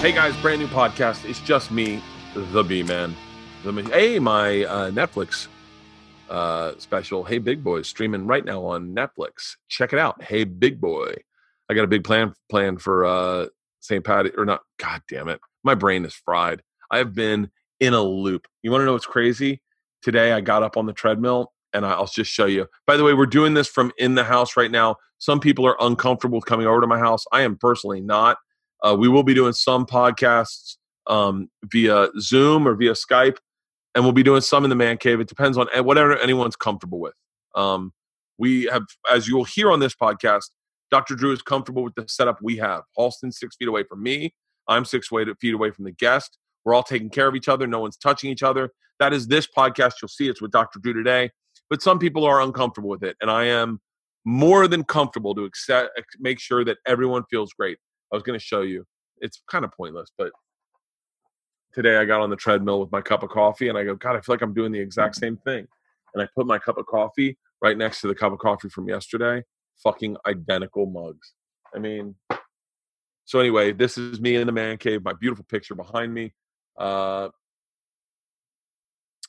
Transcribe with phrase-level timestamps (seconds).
[0.00, 1.28] Hey guys, brand new podcast.
[1.28, 2.02] It's just me,
[2.34, 3.14] the B man.
[3.62, 5.46] The hey, my uh, Netflix
[6.30, 7.22] uh, special.
[7.22, 9.56] Hey, Big Boy, streaming right now on Netflix.
[9.68, 10.22] Check it out.
[10.22, 11.16] Hey, Big Boy.
[11.68, 13.48] I got a big plan plan for uh,
[13.80, 14.02] St.
[14.02, 14.62] Patty or not.
[14.78, 16.62] God damn it, my brain is fried.
[16.90, 18.48] I have been in a loop.
[18.62, 19.60] You want to know what's crazy?
[20.00, 22.66] Today I got up on the treadmill and I'll just show you.
[22.86, 24.96] By the way, we're doing this from in the house right now.
[25.18, 27.26] Some people are uncomfortable coming over to my house.
[27.32, 28.38] I am personally not.
[28.82, 30.76] Uh, we will be doing some podcasts
[31.06, 33.36] um, via Zoom or via Skype,
[33.94, 35.20] and we'll be doing some in the man cave.
[35.20, 37.14] It depends on eh, whatever anyone's comfortable with.
[37.54, 37.92] Um,
[38.38, 40.50] we have, as you will hear on this podcast,
[40.90, 41.14] Dr.
[41.14, 42.82] Drew is comfortable with the setup we have.
[42.98, 44.34] Halston six feet away from me.
[44.68, 46.38] I'm six feet away from the guest.
[46.64, 47.66] We're all taking care of each other.
[47.66, 48.70] No one's touching each other.
[48.98, 49.94] That is this podcast.
[50.00, 50.78] You'll see it's with Dr.
[50.78, 51.30] Drew today.
[51.68, 53.80] But some people are uncomfortable with it, and I am
[54.24, 57.78] more than comfortable to accept, make sure that everyone feels great.
[58.12, 58.86] I was going to show you.
[59.18, 60.32] It's kind of pointless, but
[61.72, 64.16] today I got on the treadmill with my cup of coffee and I go, God,
[64.16, 65.66] I feel like I'm doing the exact same thing.
[66.14, 68.88] And I put my cup of coffee right next to the cup of coffee from
[68.88, 69.44] yesterday.
[69.82, 71.34] Fucking identical mugs.
[71.74, 72.16] I mean,
[73.24, 76.34] so anyway, this is me in the man cave, my beautiful picture behind me.
[76.76, 77.28] Uh,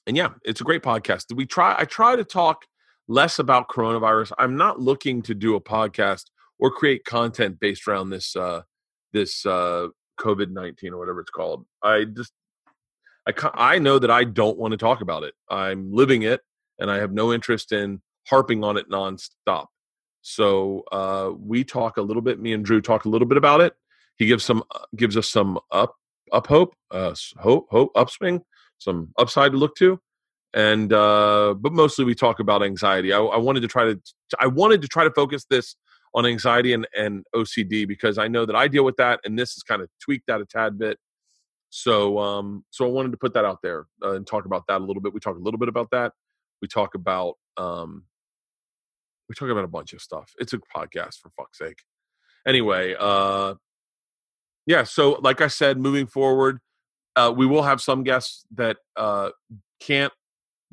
[0.08, 1.36] and yeah, it's a great podcast.
[1.36, 2.66] We try I try to talk
[3.08, 4.32] less about coronavirus.
[4.40, 6.26] I'm not looking to do a podcast
[6.58, 8.64] or create content based around this uh
[9.14, 9.88] this uh
[10.22, 11.66] COVID 19 or whatever it's called.
[11.81, 12.31] I just,
[13.28, 15.34] I, I know that I don't want to talk about it.
[15.50, 16.42] I'm living it
[16.80, 19.68] and I have no interest in harping on it nonstop.
[20.22, 23.62] So uh, we talk a little bit, me and Drew talk a little bit about
[23.62, 23.73] it.
[24.18, 25.96] He gives some, uh, gives us some up,
[26.31, 28.42] up hope, uh, hope, hope, upswing,
[28.78, 30.00] some upside to look to.
[30.53, 33.14] And, uh, but mostly we talk about anxiety.
[33.14, 34.00] I, I wanted to try to,
[34.40, 35.75] I wanted to try to focus this
[36.14, 39.54] on anxiety and, and OCD because I know that I deal with that, and this
[39.56, 40.97] has kind of tweaked that a tad bit.
[41.69, 44.81] So, um, so I wanted to put that out there uh, and talk about that
[44.81, 45.13] a little bit.
[45.13, 46.12] We talk a little bit about that.
[46.62, 48.03] We talk about, um,
[49.30, 50.34] we talk about a bunch of stuff.
[50.38, 51.80] It's a podcast for fuck's sake.
[52.46, 53.56] Anyway, uh,
[54.66, 54.84] yeah.
[54.84, 56.59] So, like I said, moving forward,
[57.16, 59.30] uh, we will have some guests that uh,
[59.80, 60.13] can't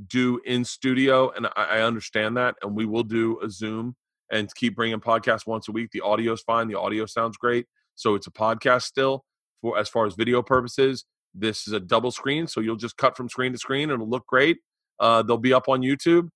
[0.04, 3.94] do in studio, and I, I understand that, and we will do a Zoom
[4.30, 5.90] and keep bringing podcasts once a week.
[5.92, 6.68] The audio is fine.
[6.68, 7.66] The audio sounds great.
[7.94, 9.24] So it's a podcast still
[9.60, 11.04] for as far as video purposes.
[11.34, 13.90] This is a double screen, so you'll just cut from screen to screen.
[13.90, 14.58] It'll look great.
[14.98, 16.28] Uh, they'll be up on YouTube.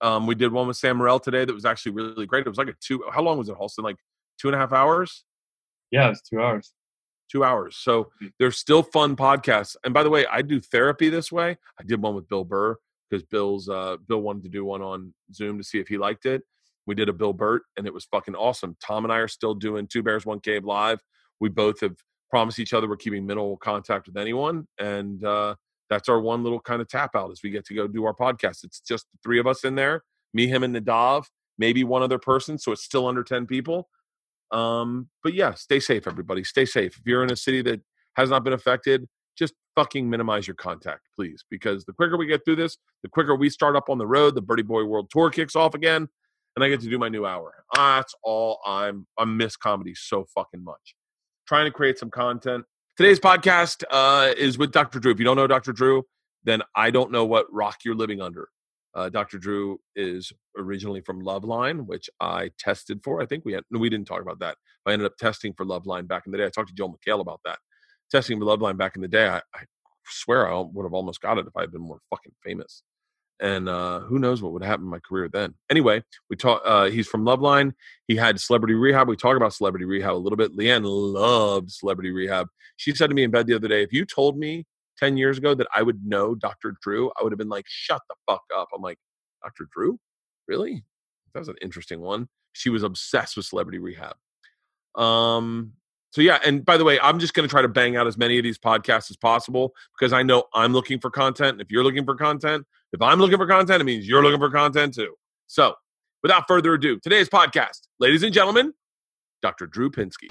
[0.00, 2.44] Um, we did one with Sam Morril today that was actually really great.
[2.44, 3.04] It was like a two.
[3.12, 3.84] How long was it, Halston?
[3.84, 3.96] Like
[4.38, 5.24] two and a half hours.
[5.90, 6.72] Yeah, it's two hours.
[7.30, 7.76] Two hours.
[7.76, 9.76] So they're still fun podcasts.
[9.84, 11.56] And by the way, I do therapy this way.
[11.78, 12.76] I did one with Bill Burr
[13.08, 16.26] because Bill's uh, Bill wanted to do one on Zoom to see if he liked
[16.26, 16.42] it.
[16.86, 18.76] We did a Bill Burr, and it was fucking awesome.
[18.84, 21.00] Tom and I are still doing Two Bears One Cave live.
[21.40, 21.96] We both have
[22.30, 25.54] promised each other we're keeping minimal contact with anyone, and uh,
[25.90, 28.14] that's our one little kind of tap out as we get to go do our
[28.14, 28.64] podcast.
[28.64, 30.02] It's just the three of us in there,
[30.34, 31.24] me, him, and Nadav,
[31.58, 33.88] maybe one other person, so it's still under ten people.
[34.50, 36.44] Um, but yeah, stay safe, everybody.
[36.44, 36.96] Stay safe.
[36.98, 37.80] If you're in a city that
[38.16, 42.44] has not been affected, just fucking minimize your contact, please, because the quicker we get
[42.44, 44.34] through this, the quicker we start up on the road.
[44.34, 46.08] The Berty Boy World Tour kicks off again
[46.56, 47.64] and I get to do my new hour.
[47.74, 49.06] That's all I'm.
[49.18, 50.94] I miss comedy so fucking much.
[51.46, 52.64] Trying to create some content.
[52.96, 55.00] Today's podcast uh, is with Dr.
[55.00, 55.12] Drew.
[55.12, 55.72] If you don't know Dr.
[55.72, 56.04] Drew,
[56.44, 58.48] then I don't know what rock you're living under.
[58.94, 59.38] Uh, Dr.
[59.38, 63.22] Drew is originally from Loveline, which I tested for.
[63.22, 64.58] I think we had, no, we didn't talk about that.
[64.84, 66.44] I ended up testing for Loveline back in the day.
[66.44, 67.58] I talked to Joel McHale about that.
[68.10, 69.64] Testing for Loveline back in the day, I, I
[70.06, 72.82] swear I would have almost got it if I had been more fucking famous
[73.42, 75.52] and uh, who knows what would happen in my career then.
[75.68, 76.62] Anyway, we talk.
[76.64, 77.72] Uh, he's from Loveline.
[78.06, 79.08] He had Celebrity Rehab.
[79.08, 80.56] We talk about Celebrity Rehab a little bit.
[80.56, 82.46] Leanne loved Celebrity Rehab.
[82.76, 84.64] She said to me in bed the other day, "If you told me
[84.96, 86.76] ten years ago that I would know Dr.
[86.80, 88.98] Drew, I would have been like, shut the fuck up." I'm like,
[89.42, 89.68] Dr.
[89.74, 89.98] Drew,
[90.46, 90.84] really?
[91.34, 92.28] That was an interesting one.
[92.52, 94.14] She was obsessed with Celebrity Rehab.
[94.94, 95.72] Um,
[96.10, 98.18] so yeah, and by the way, I'm just going to try to bang out as
[98.18, 101.52] many of these podcasts as possible because I know I'm looking for content.
[101.52, 104.38] And if you're looking for content, if I'm looking for content, it means you're looking
[104.38, 105.14] for content too.
[105.46, 105.74] So,
[106.22, 108.74] without further ado, today's podcast, ladies and gentlemen,
[109.40, 109.66] Dr.
[109.66, 110.28] Drew Pinsky.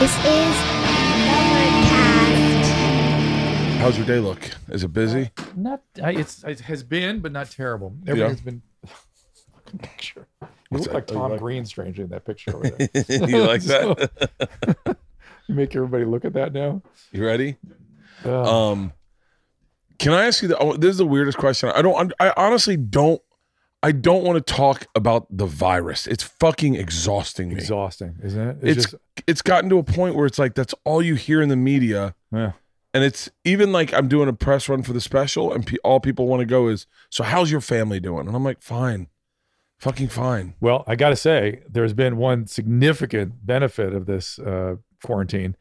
[0.00, 0.56] This is
[1.28, 2.70] Overcast.
[3.80, 4.50] How's your day look?
[4.70, 5.30] Is it busy?
[5.54, 7.94] Not I, it's it has been, but not terrible.
[8.06, 8.62] Everything's been.
[9.78, 10.26] picture.
[10.74, 12.88] You look like Oh, Tom like- Green, strangely, in that picture over there.
[13.28, 14.10] you like that?
[15.48, 16.82] you make everybody look at that now.
[17.12, 17.56] you ready?
[18.24, 18.28] Ugh.
[18.46, 18.92] Um,
[19.98, 20.58] Can I ask you the?
[20.58, 21.70] Oh, this is the weirdest question.
[21.74, 22.12] I don't.
[22.20, 23.20] I honestly don't.
[23.82, 26.06] I don't want to talk about the virus.
[26.06, 27.56] It's fucking exhausting me.
[27.56, 28.56] Exhausting, isn't it?
[28.62, 28.94] It's just,
[29.26, 32.14] it's gotten to a point where it's like that's all you hear in the media,
[32.32, 32.52] yeah.
[32.94, 36.00] and it's even like I'm doing a press run for the special, and pe- all
[36.00, 38.26] people want to go is, so how's your family doing?
[38.26, 39.08] And I'm like, fine,
[39.78, 40.54] fucking fine.
[40.60, 45.56] Well, I got to say, there's been one significant benefit of this uh, quarantine.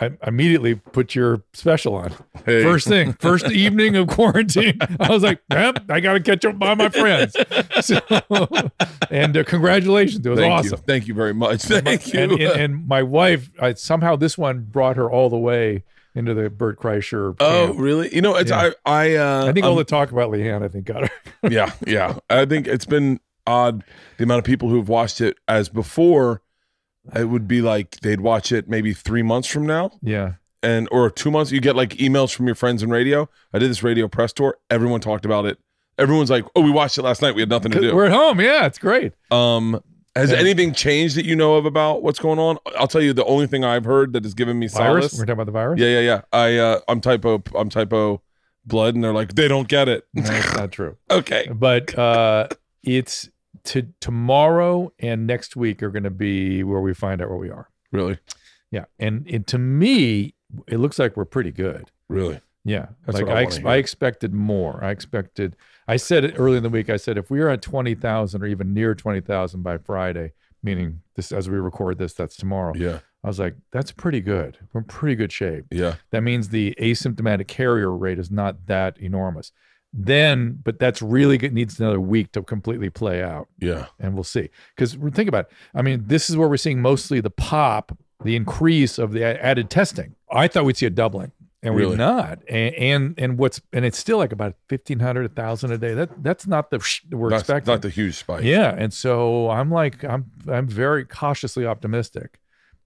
[0.00, 2.14] I immediately put your special on.
[2.46, 2.62] Hey.
[2.62, 6.58] First thing, first evening of quarantine, I was like, yep, I got to catch up
[6.58, 7.36] by my friends.
[7.80, 8.00] So,
[9.10, 10.24] and uh, congratulations.
[10.24, 10.70] It was Thank awesome.
[10.70, 10.84] you.
[10.86, 11.62] Thank you very much.
[11.62, 12.20] Thank you.
[12.20, 15.84] And, and, and my wife, I, somehow this one brought her all the way
[16.14, 17.34] into the Bert Kreischer.
[17.40, 17.78] oh, camp.
[17.78, 18.14] really?
[18.14, 18.70] You know, it's Yeah.
[18.86, 21.10] I I uh, I think all I'm- the talk about Leanne, I think, got her.
[21.50, 22.18] yeah, yeah.
[22.30, 23.84] I think it's been odd
[24.16, 26.40] the amount of people who've watched it as before.
[27.14, 30.34] It would be like they'd watch it maybe three months from now, Yeah.
[30.62, 31.52] and or two months.
[31.52, 33.28] You get like emails from your friends in radio.
[33.52, 34.56] I did this radio press tour.
[34.70, 35.58] Everyone talked about it.
[35.98, 37.34] Everyone's like, "Oh, we watched it last night.
[37.34, 38.40] We had nothing to do." We're at home.
[38.40, 39.12] Yeah, it's great.
[39.30, 39.82] Um,
[40.16, 40.38] has Yeah.
[40.38, 42.58] anything changed that you know of about what's going on?
[42.78, 45.10] I'll tell you the only thing I've heard that has given me Virus.
[45.10, 45.12] solace.
[45.18, 45.80] We're talking about the virus.
[45.80, 46.20] Yeah, yeah, yeah.
[46.32, 47.42] I uh, I'm type O.
[47.54, 48.22] I'm type O
[48.66, 50.06] blood, and they're like, they don't get it.
[50.14, 50.96] No, that's not true.
[51.10, 51.48] okay.
[51.52, 52.48] But uh,
[52.82, 53.28] it's
[53.64, 57.50] to tomorrow and next week are going to be where we find out where we
[57.50, 57.68] are.
[57.92, 58.18] Really,
[58.70, 60.34] Yeah, and, and to me,
[60.66, 61.90] it looks like we're pretty good.
[62.08, 62.40] really.
[62.66, 63.60] Yeah, That's like I ex-.
[63.64, 64.82] I expected more.
[64.82, 65.54] I expected.
[65.86, 66.88] I said it early in the week.
[66.90, 70.32] I said if we are at twenty thousand or even near twenty thousand by Friday,
[70.62, 72.72] meaning this as we record this, that's tomorrow.
[72.74, 74.58] Yeah, I was like, that's pretty good.
[74.72, 75.66] We're in pretty good shape.
[75.70, 75.96] yeah.
[76.10, 79.52] That means the asymptomatic carrier rate is not that enormous.
[79.96, 81.52] Then, but that's really good.
[81.52, 83.86] Needs another week to completely play out, Yeah.
[84.00, 84.50] and we'll see.
[84.74, 85.52] Because think about it.
[85.72, 89.70] I mean, this is where we're seeing mostly the pop, the increase of the added
[89.70, 90.16] testing.
[90.32, 91.30] I thought we'd see a doubling,
[91.64, 91.92] and Really?
[91.92, 92.38] we're not.
[92.48, 95.94] And, and and what's and it's still like about fifteen hundred, a thousand a day.
[95.94, 97.72] That that's not the sh- we're That's expecting.
[97.72, 98.44] not the huge spike.
[98.44, 102.38] Yeah, and so I'm like I'm I'm very cautiously optimistic.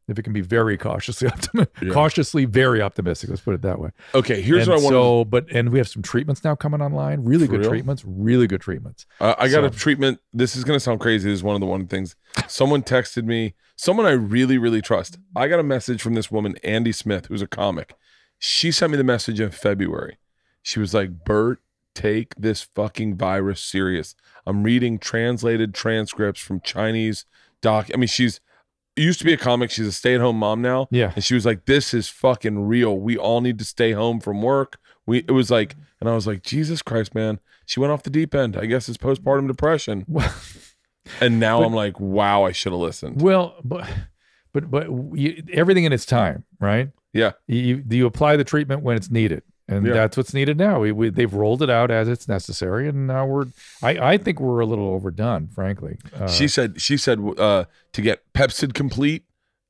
[0.07, 1.93] If it can be very cautiously optimistic, Yeah.
[1.93, 3.29] cautiously very optimistic.
[3.29, 3.91] Let's put it that way.
[4.15, 4.93] Okay, here's and what I want.
[4.95, 7.25] so, but and we have some treatments now coming online.
[7.25, 7.69] Really For good real?
[7.71, 8.05] treatments.
[8.07, 9.05] Really good treatments.
[9.21, 10.21] Uh, I got a treatment.
[10.33, 11.29] This is going to sound crazy.
[11.29, 12.17] This is one of the one things.
[12.47, 15.19] Someone texted me, someone I really, really trust.
[15.37, 17.95] I got a message from this woman, Andy Smith, who's a comic.
[18.39, 20.19] She sent me the message in February.
[20.63, 21.61] She was like, Bert,
[21.95, 24.15] take this fucking virus serious.
[24.47, 27.25] I'm reading translated transcripts from Chinese
[27.61, 27.89] doc.
[27.93, 28.41] I mean, she's
[28.97, 29.71] used to be a comic.
[29.71, 30.89] She's a stay at home mom now.
[30.91, 31.13] Yeah.
[31.15, 32.99] And she was like, "This is fucking real.
[32.99, 36.27] We all need to stay home from work." We it was like, and I was
[36.27, 38.57] like, "Jesus Christ, man!" She went off the deep end.
[38.57, 40.07] I guess it's postpartum depression.
[41.21, 43.89] And now But- I'm like, "Wow, I should have listened." well but
[44.53, 46.91] but but you, everything in its time, right?
[47.19, 49.43] Yeah, You you apply the treatment when it's needed.
[49.71, 49.93] And Yeah.
[49.93, 50.81] that's what's needed now.
[50.81, 53.47] We, we they've rolled it out as it's necessary, and now we're.
[53.83, 55.99] I, I think we're a little overdone, frankly.
[56.19, 56.81] Uh, she said.
[56.81, 59.25] She said uh, to get Pepcid Complete,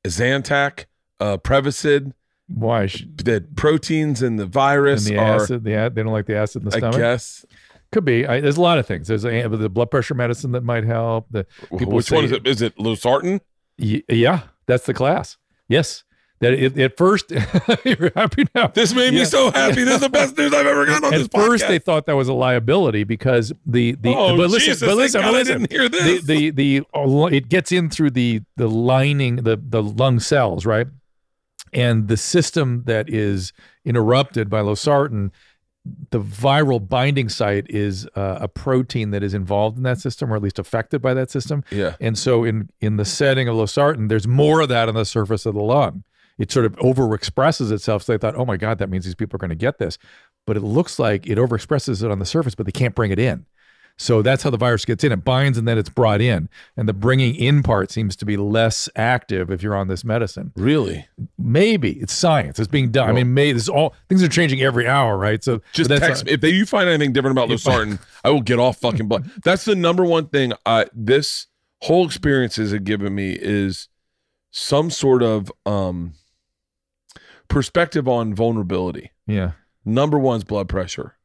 [0.07, 0.85] Zantac,
[1.19, 2.13] uh, Prevacid,
[2.47, 2.87] why
[3.25, 5.35] that proteins and the virus and the are.
[5.35, 5.63] acid?
[5.63, 6.97] The they don't like the acid in the I stomach.
[6.97, 7.45] guess.
[7.91, 8.25] Could be.
[8.25, 9.07] I, there's a lot of things.
[9.07, 11.27] There's a, the blood pressure medicine that might help.
[11.31, 11.45] The
[11.77, 12.45] People Which one is it?
[12.47, 13.41] Is it Losartan?
[13.79, 15.37] y- yeah, that's the class.
[15.67, 16.03] Yes,
[16.39, 18.67] that it, at first you're happy now.
[18.67, 19.83] This made me so happy.
[19.83, 21.25] This is the best news I've ever gotten on this.
[21.25, 24.87] At first, they thought that was a liability because the the oh, but listen, Jesus,
[24.87, 25.61] but listen, but listen.
[25.61, 26.23] didn't hear the this.
[26.23, 30.87] the the uh, it gets in through the the lining the the lung cells right
[31.73, 33.53] and the system that is
[33.85, 35.31] interrupted by losartan
[36.11, 40.35] the viral binding site is uh, a protein that is involved in that system or
[40.35, 41.95] at least affected by that system yeah.
[41.99, 45.45] and so in in the setting of losartan there's more of that on the surface
[45.45, 46.03] of the lung
[46.39, 49.35] it sort of overexpresses itself so they thought oh my god that means these people
[49.35, 49.97] are going to get this
[50.47, 53.19] but it looks like it overexpresses it on the surface but they can't bring it
[53.19, 53.45] in
[53.99, 55.11] so that's how the virus gets in.
[55.11, 56.47] It binds and then it's brought in.
[56.77, 60.53] And the bringing in part seems to be less active if you're on this medicine.
[60.55, 61.05] Really?
[61.37, 62.59] Maybe it's science.
[62.59, 63.09] It's being done.
[63.09, 65.43] I mean, maybe this is all things are changing every hour, right?
[65.43, 66.31] So Just text me.
[66.31, 69.29] If they, you find anything different about I- Losartan, I will get off fucking blood.
[69.43, 71.47] That's the number one thing uh, this
[71.81, 73.89] whole experience has given me is
[74.51, 76.13] some sort of um,
[77.49, 79.11] perspective on vulnerability.
[79.27, 79.51] yeah.
[79.85, 81.15] Number one's blood pressure.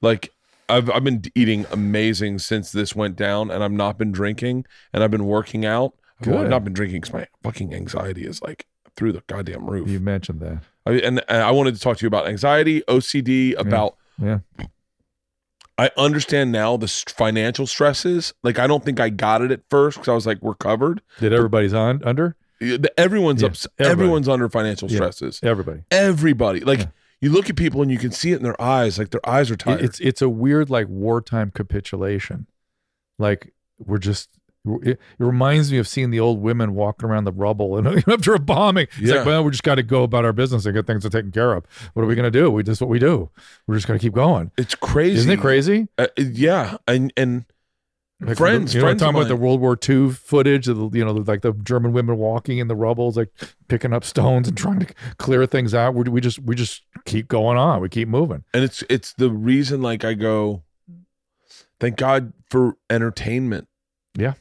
[0.00, 0.32] Like
[0.68, 5.04] I've I've been eating amazing since this went down, and I've not been drinking, and
[5.04, 5.94] I've been working out.
[6.26, 9.88] Well, I've not been drinking because my fucking anxiety is like through the goddamn roof.
[9.88, 10.62] You mentioned that.
[10.86, 13.96] I, and, and I wanted to talk to you about anxiety, OCD, about.
[14.20, 14.40] Yeah.
[15.78, 18.34] I understand now the financial stresses.
[18.42, 21.00] Like I don't think I got it at first because I was like, we're covered.
[21.20, 22.36] Did everybody's on under?
[22.60, 23.90] Yeah, Everyone's Yeah, ups- everybody.
[24.02, 24.96] Everyone's under financial Yeah.
[24.96, 25.40] stresses.
[25.42, 25.82] Everybody.
[25.90, 26.60] Everybody.
[26.60, 26.86] Like Yeah.
[27.20, 29.50] you look at people and you can see it in their eyes, like their eyes
[29.50, 29.80] are tired.
[29.82, 32.46] It's it's a weird like wartime capitulation.
[33.18, 34.28] Like we're just
[34.82, 38.34] it, it reminds me of seeing the old women walking around the rubble and after
[38.34, 38.88] a bombing.
[38.98, 39.14] It's Yeah.
[39.16, 41.54] like, well, we just got to go about our business and get things taken care
[41.54, 41.64] of.
[41.94, 42.50] What are we going to do?
[42.50, 43.30] We just what we do.
[43.66, 44.50] We're just going to keep going.
[44.58, 45.88] it's crazy, Isn't it crazy?
[45.96, 47.46] Uh, yeah, and and
[48.20, 49.36] Like friends, you know, friends talking about the.
[49.36, 52.76] World War II footage of the, you know, like the German women walking in the
[52.76, 53.30] rubbles, like
[53.68, 55.94] picking up stones and trying to clear things out.
[55.94, 57.80] We, we just we just keep going on.
[57.80, 58.44] We keep moving.
[58.52, 60.64] and it's it's the reason like I go,
[61.78, 63.68] thank God for entertainment.
[64.14, 64.34] Yeah,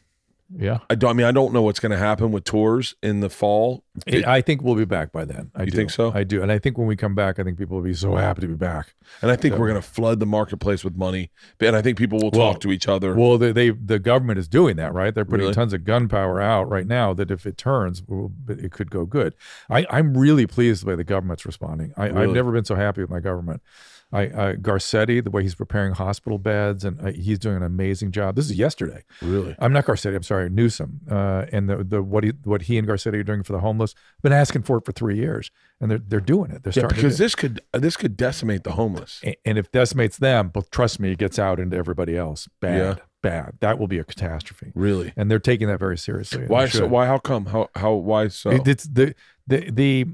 [0.90, 1.12] I don't.
[1.12, 3.84] I mean, I don't know what's going to happen with tours in the fall.
[4.12, 5.52] I- I think we'll be back by then.
[5.56, 5.78] I You do.
[5.78, 6.12] think so?
[6.14, 8.16] I do, and I think when we come back, I think people will be so
[8.16, 8.96] happy to be back.
[9.22, 11.30] And I think So- we're going to flood the marketplace with money.
[11.60, 13.14] And I think people will Well, talk to each other.
[13.14, 15.14] Well, they, they the government is doing that, right?
[15.14, 15.54] They're putting Really?
[15.54, 17.14] tons of gunpowder out right now.
[17.14, 18.02] That if it turns,
[18.48, 19.36] it could go good.
[19.70, 21.94] I, I'm really pleased the way the government's responding.
[21.96, 22.34] I, I've Really?
[22.34, 23.62] never been so happy with my government.
[24.12, 28.12] I, I Garcetti, the way he's preparing hospital beds, and uh, he's doing an amazing
[28.12, 28.36] job.
[28.36, 29.04] This is yesterday.
[29.22, 29.56] really?
[29.60, 30.16] I'm not Garcetti.
[30.16, 31.02] I'm sorry, Newsom.
[31.10, 33.94] Uh, and the the what he what he and Garcetti are doing for the homeless.
[34.24, 36.64] Been asking for it for three years, and they're they're doing it.
[36.64, 39.20] They're Yeah, starting because to do this could this could decimate the homeless.
[39.24, 39.40] it.
[39.46, 42.48] and if decimates them, but trust me, it gets out into everybody else.
[42.62, 42.96] Bad, Yeah.
[43.22, 43.58] bad.
[43.60, 44.72] That will be a catastrophe.
[44.74, 45.14] Really?
[45.16, 46.46] And they're taking that very seriously.
[46.48, 46.68] Why?
[46.68, 47.06] So, why?
[47.06, 47.46] How come?
[47.46, 47.70] How?
[47.76, 47.94] How?
[47.94, 48.50] Why so?
[48.50, 49.14] It- it's the
[49.46, 50.06] the the-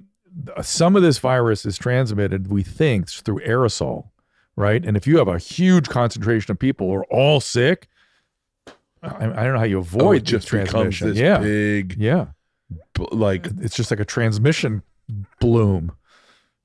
[0.55, 2.47] Uh, some of this virus is transmitted.
[2.51, 4.09] We think through aerosol,
[4.55, 4.83] right?
[4.85, 7.87] And if you have a huge concentration of people who are all sick,
[9.01, 11.09] I, I don't know how you Oh, avoid it just becomes transmission.
[11.09, 12.27] this yeah, big, yeah.
[13.11, 14.81] like It's just like a transmission
[15.39, 15.91] bloom.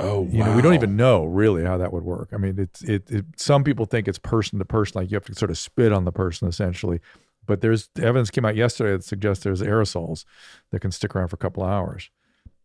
[0.01, 2.31] oh, You know, we don't even know really how that would work.
[2.33, 3.25] I mean, it's it, it.
[3.37, 6.05] Some people think it's person to person, like you have to sort of spit on
[6.07, 7.01] the person essentially.
[7.47, 10.25] But there's evidence came out yesterday that suggests there's aerosols
[10.71, 12.09] that can stick around for a couple of hours.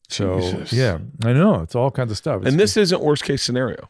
[0.10, 0.74] So Jesus.
[0.74, 2.38] yeah, I know it's all kinds of stuff.
[2.42, 3.90] It's- And this isn't worst case scenario.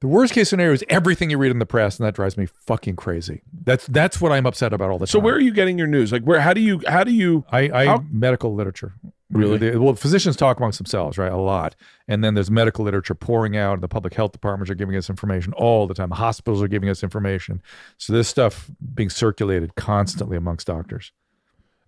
[0.00, 2.46] the worst case scenario is everything you read in the press, and that drives me
[2.46, 3.42] fucking crazy.
[3.64, 5.22] That's that's what I'm upset about all the So time.
[5.22, 6.12] So where are you getting your news?
[6.12, 6.40] Like where?
[6.40, 6.82] How do you?
[6.86, 7.44] How do you?
[7.50, 8.94] I, I How- medical literature.
[9.30, 9.58] Really?
[9.58, 11.32] They- well, physicians talk amongst themselves, right?
[11.32, 11.74] A lot.
[12.06, 13.72] And then there's medical literature pouring out.
[13.74, 16.10] and The public health departments are giving us information all the time.
[16.12, 17.60] Hospitals are giving us information.
[17.98, 21.10] So this stuff being circulated constantly amongst doctors.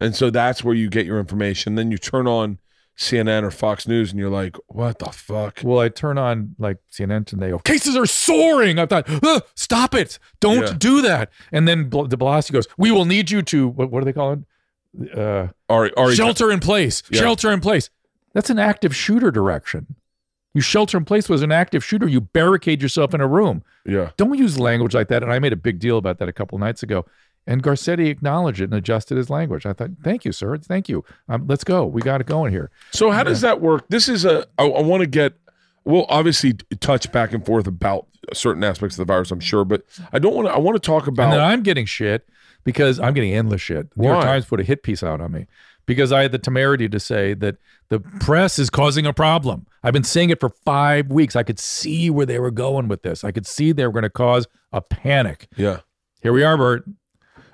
[0.01, 1.77] And so that's where you get your information.
[1.77, 2.59] Then you turn on
[2.99, 5.61] CNN or Fox News, and you're like, what the fuck?
[5.63, 8.79] Well, I turn on like CNN and they go, cases are soaring.
[8.81, 10.19] I thought, "Ugh, stop it.
[10.41, 10.75] Don't Yeah.
[10.77, 11.31] do that.
[11.53, 14.33] And then de Blasio goes, we will need you to, what, what do they call
[14.33, 15.17] it?
[15.17, 17.03] Uh, Ari, Ari, shelter in place.
[17.11, 17.21] Yeah.
[17.21, 17.89] Shelter in place.
[18.35, 19.95] That's an active shooter direction.
[20.55, 22.09] You shelter in place was an active shooter.
[22.09, 23.63] You barricade yourself in a room.
[23.87, 24.11] yeah.
[24.17, 25.23] Don't use language like that.
[25.23, 27.07] And I made a big deal about that a couple nights ago.
[27.47, 29.65] And Garcetti acknowledged it and adjusted his language.
[29.65, 30.57] I thought, thank you, sir.
[30.59, 31.03] Thank you.
[31.31, 31.87] Um, let's go.
[31.87, 32.71] We got it going here.
[32.91, 33.87] So how does that work?
[33.89, 34.47] This is a.
[34.59, 35.35] I, I want to get.
[35.85, 39.85] We'll obviously touch back and forth about certain aspects of the virus, I'm sure, but
[40.13, 40.53] I don't want to.
[40.53, 41.41] I want to talk And then about.
[41.41, 42.29] I'm getting shit
[42.65, 43.91] because I'm getting endless shit.
[43.95, 45.47] The New York Times put a hit piece out on me
[45.87, 47.57] because I had the temerity to say that
[47.89, 49.67] the press is causing a problem.
[49.83, 51.35] I've been saying it for five weeks.
[51.35, 53.25] I could see where they were going with this.
[53.25, 55.49] I could see they were going to cause a panic.
[55.57, 55.79] yeah.
[56.21, 56.85] Here we are, Bert.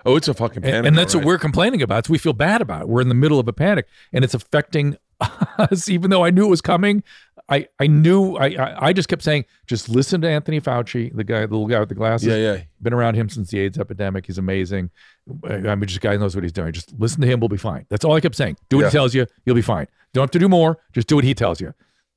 [0.04, 0.87] Oh, it's a fucking panic.
[0.87, 2.06] and that's what we're complaining about.
[2.06, 2.88] So we feel bad about it.
[2.88, 4.96] We're in the middle of a panic and it's affecting
[5.58, 7.02] us, even though I knew it was coming.
[7.49, 11.25] I, I knew I, I I just kept saying, just listen to Anthony Fauci, the
[11.25, 12.62] guy, the little guy with the glasses Yeah, yeah.
[12.80, 14.25] been around him since the AIDS epidemic.
[14.25, 14.90] He's amazing.
[15.46, 16.73] I mean, just guy knows what he's doing.
[16.73, 17.40] Just listen to him.
[17.40, 17.84] We'll be fine.
[17.90, 18.56] That's all I kept saying.
[18.70, 18.88] Do what Yeah.
[18.88, 19.26] he tells you.
[19.44, 19.88] You'll be fine.
[20.14, 20.78] Don't have to do more.
[20.94, 21.75] Just do what he tells you.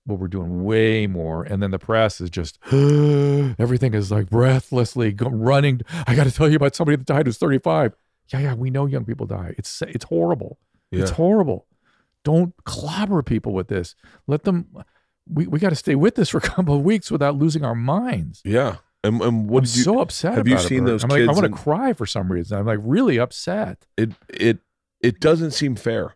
[0.08, 1.44] But we're doing way more.
[1.44, 2.58] And then the press is just
[3.60, 5.82] everything is like breathlessly running.
[6.08, 7.94] I got to tell you about somebody that died who's 35.
[8.30, 8.54] Yeah, yeah.
[8.54, 9.54] We know young people die.
[9.58, 10.58] It's it's horrible.
[10.92, 11.68] It's horrible.
[12.24, 13.96] Don't clobber people with this.
[14.26, 14.68] Let them.
[15.30, 17.76] We, we got to stay with this for a couple of weeks without losing our
[17.76, 18.42] minds.
[18.46, 18.78] Yeah.
[19.04, 20.36] And, and what I'm you, so upset.
[20.36, 20.88] have you about it, seen Bert.
[20.88, 22.58] those I'm like, I want to cry for some reason.
[22.58, 23.86] I'm like really upset.
[23.98, 24.60] it it
[25.02, 26.16] it doesn't seem fair.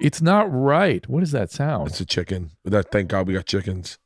[0.00, 1.08] It's not right.
[1.08, 1.88] What does that sound?
[1.88, 2.50] It's a chicken.
[2.64, 3.98] That thank God we got chickens.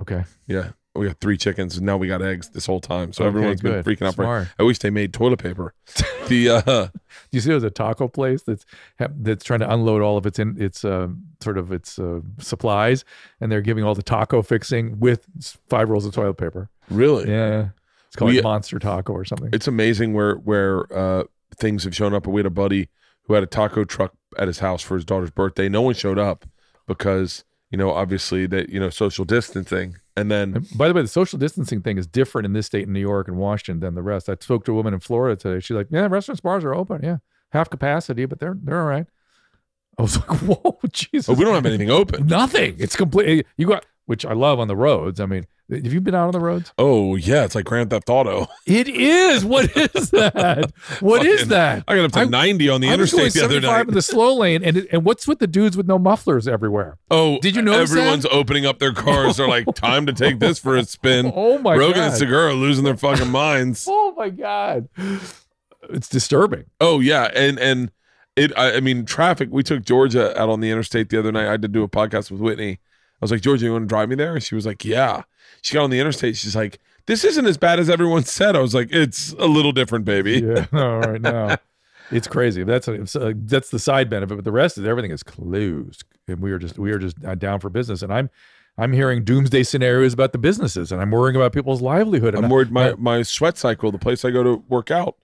[0.00, 0.24] okay.
[0.46, 0.70] Yeah.
[0.94, 3.14] We got three chickens and now we got eggs this whole time.
[3.14, 4.48] So Okay, everyone's been freaking out for.
[4.58, 5.72] I wish they made toilet paper.
[6.28, 6.90] the uh Do
[7.30, 8.66] you see there's a taco place that's
[8.98, 11.08] that's trying to unload all of its in its uh,
[11.42, 13.06] sort of its uh, supplies,
[13.40, 15.26] and they're giving all the taco fixing with
[15.70, 16.68] five rolls of toilet paper.
[16.90, 17.68] really Yeah,
[18.06, 19.48] it's called We- Monster Taco or something.
[19.54, 21.24] it's amazing where where uh
[21.56, 22.26] things have shown up.
[22.26, 22.90] We had a buddy
[23.24, 25.68] who had a taco truck at his house for his daughter's birthday.
[25.68, 26.46] No one showed up
[26.86, 31.02] because you know obviously that you know social distancing, and then And by the way,
[31.02, 33.94] the social distancing thing is different in this state in New York and Washington than
[33.94, 34.28] the rest.
[34.28, 35.60] I spoke to a woman in Florida today.
[35.60, 37.00] She's like, "Yeah, restaurants, bars are open.
[37.02, 37.18] Yeah,
[37.50, 39.06] half capacity, but they're they're all right."
[39.98, 42.26] I was like, "Whoa, Jesus!" oh, we don't have anything open.
[42.26, 42.76] Nothing.
[42.78, 43.46] It's complete.
[43.56, 45.20] You got which I love on the roads.
[45.20, 46.72] I mean, have you been out on the roads?
[46.78, 48.46] Oh yeah, it's like Grand Theft Auto.
[48.66, 49.44] It is.
[49.44, 50.72] What is that?
[51.00, 51.84] What is Fucking- that?
[51.88, 53.88] I got up to I- 90 on the I interstate the other 75 night.
[53.88, 56.98] in the slow lane, and and what's with the dudes with no mufflers everywhere?
[57.10, 57.80] Oh, Did you that?
[57.80, 59.36] everyone's opening up their cars?
[59.38, 61.32] They're like, time to take this for a spin.
[61.42, 62.04] Oh my Rogan god!
[62.08, 63.86] and Segura losing their fucking minds.
[63.88, 64.88] oh my god!
[65.90, 66.64] It's disturbing.
[66.80, 67.90] Oh yeah, and and
[68.36, 68.56] it.
[68.56, 69.48] I, I mean, traffic.
[69.50, 71.52] We took Georgia out on the interstate the other night.
[71.52, 72.78] I to do a podcast with Whitney.
[73.22, 74.34] I was like, Georgia, you want to drive me there?
[74.34, 75.22] And she was like, Yeah.
[75.62, 76.36] She got on the interstate.
[76.36, 78.56] She's like, This isn't as bad as everyone said.
[78.56, 80.40] I was like, It's a little different, baby.
[80.40, 81.56] Yeah, no, right now
[82.10, 82.62] it's crazy.
[82.62, 86.40] That's it's, uh, that's the side benefit, but the rest is everything is closed, and
[86.40, 88.02] we are just we are just uh, down for business.
[88.02, 88.28] And I'm
[88.76, 92.34] I'm hearing doomsday scenarios about the businesses, and I'm worrying about people's livelihood.
[92.34, 92.70] And I'm I- worried.
[92.72, 95.16] My I- my sweat cycle, the place I go to work out,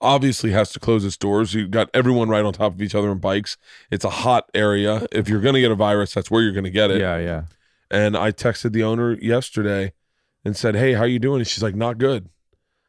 [0.00, 1.54] obviously has to close its doors.
[1.54, 3.56] You've got everyone right on top of each other on bikes.
[3.90, 5.06] It's a hot area.
[5.12, 7.00] If you're gonna get a virus, that's where you're gonna get it.
[7.00, 7.42] yeah, yeah.
[7.90, 9.92] And I texted the owner yesterday
[10.44, 12.28] and said, "Hey, how are you doing?" And she's like, "Not good,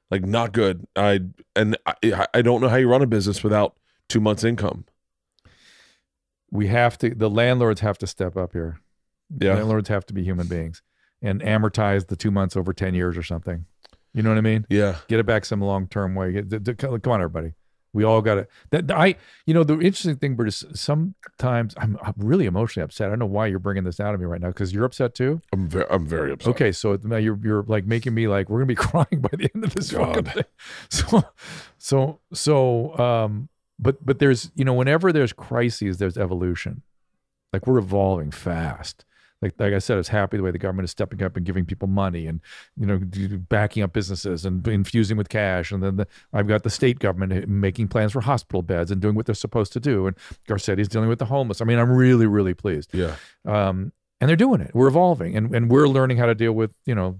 [0.10, 1.22] like not good." I
[1.56, 3.75] and I, I don't know how you run a business without
[4.08, 4.86] two months income.
[6.51, 7.15] We have to.
[7.15, 8.80] The landlords have to step up here.
[9.39, 10.82] Yeah, Landlords have to be human beings
[11.22, 13.65] and amortize the two months over ten years or something.
[14.13, 14.65] You know what I mean?
[14.70, 14.98] yeah.
[15.08, 16.32] get it back some long term way.
[16.41, 17.53] Get- Come on, everybody.
[17.94, 18.50] We all got it.
[18.70, 19.15] That I,
[19.46, 23.08] you know, the interesting thing, but is sometimes I'm, I'm really emotionally upset.
[23.08, 25.13] I don't know why you're bringing this out of me right now because you're upset
[25.13, 25.41] too.
[25.51, 26.51] I'm very, I'm very upset.
[26.51, 29.50] Okay, so now you're you're like making me like we're gonna be crying by the
[29.53, 30.34] end of this fucking God.
[30.34, 30.44] thing.
[30.89, 31.24] So,
[31.77, 36.84] so, so, um, but but there's you know whenever there's crises, there's evolution.
[37.51, 39.03] Like we're evolving fast.
[39.42, 41.46] Like like I said, I was happy the way the government is stepping up and
[41.46, 42.42] giving people money and
[42.78, 43.00] you know
[43.50, 45.72] backing up businesses and infusing with cash.
[45.72, 49.16] And then the, I've got the state government making plans for hospital beds and doing
[49.16, 50.08] what they're supposed to do.
[50.08, 50.16] And
[50.48, 51.62] Garcetti's dealing with the homeless.
[51.62, 54.72] I mean, I'm really really pleased Yeah, um, and they're doing it.
[54.74, 57.20] We're evolving, and and we're learning how to deal with you know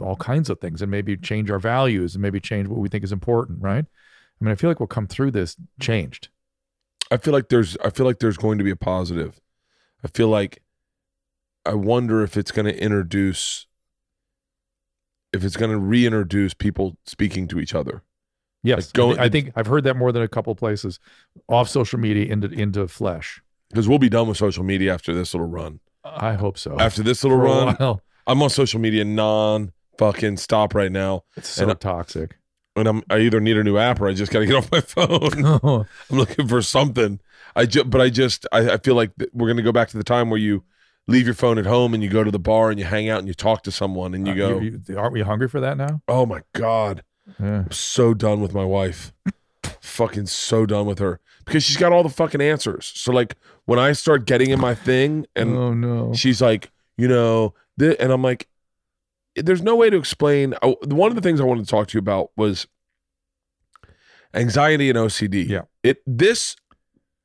[0.00, 3.04] all kinds of things, and maybe change our values, and maybe change what we think
[3.04, 3.62] is important.
[3.62, 3.84] Right?
[4.40, 6.28] I mean, I feel like we'll come through this changed.
[7.10, 9.40] I feel like there's, I feel like there's going to be a positive.
[10.04, 10.62] I feel like,
[11.68, 13.66] I wonder if it's going to introduce,
[15.32, 18.02] if it's going to reintroduce people speaking to each other.
[18.62, 20.98] Yes, Like going- I, think, I think I've heard that more than a couple places,
[21.48, 23.40] off social media into into flesh.
[23.70, 25.80] Because we'll be done with social media after this little run.
[26.04, 26.76] I hope so.
[26.80, 27.44] After this little For
[27.76, 27.98] run.
[28.26, 32.36] I'm on social media non fucking stop right now, it's so and I- toxic.
[32.76, 34.72] and I'm I either need a new app or I just got to get off
[34.72, 35.86] my phone.
[36.10, 37.20] I'm looking for something.
[37.54, 39.96] I just, but I just, I, I feel like th- we're gonna go back to
[39.98, 40.64] the time where you
[41.08, 43.18] leave your phone at home and you go to the bar and you hang out
[43.18, 46.00] and you talk to someone and you uh, go, aren't we hungry for that now?
[46.06, 47.02] oh my god,
[47.40, 47.60] Yeah.
[47.64, 49.12] I'm so done with my wife,
[49.80, 52.92] fucking so done with her because she's got all the fucking answers.
[52.94, 56.12] So like when I start getting in my thing and oh no.
[56.14, 58.46] she's like, you know, th- and I'm like,
[59.34, 60.54] there's no way to explain.
[60.62, 62.66] Oh, one of the things I wanted to talk to you about was
[64.34, 65.48] anxiety and OCD.
[65.48, 65.62] Yeah.
[65.82, 66.56] it this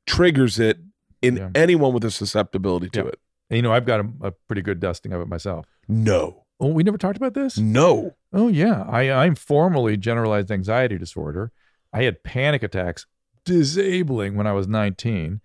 [0.06, 0.78] triggers it
[1.22, 1.50] in Yeah.
[1.54, 3.06] anyone with a susceptibility to Yeah.
[3.08, 3.18] it.
[3.50, 5.66] And, you know, I've got a, a pretty good dusting of it myself.
[5.88, 7.58] No, Oh, we never talked about this.
[7.58, 11.50] no, Oh yeah, I I'm formally generalized anxiety disorder.
[11.92, 13.06] I had panic attacks,
[13.44, 15.40] disabling when I was 19,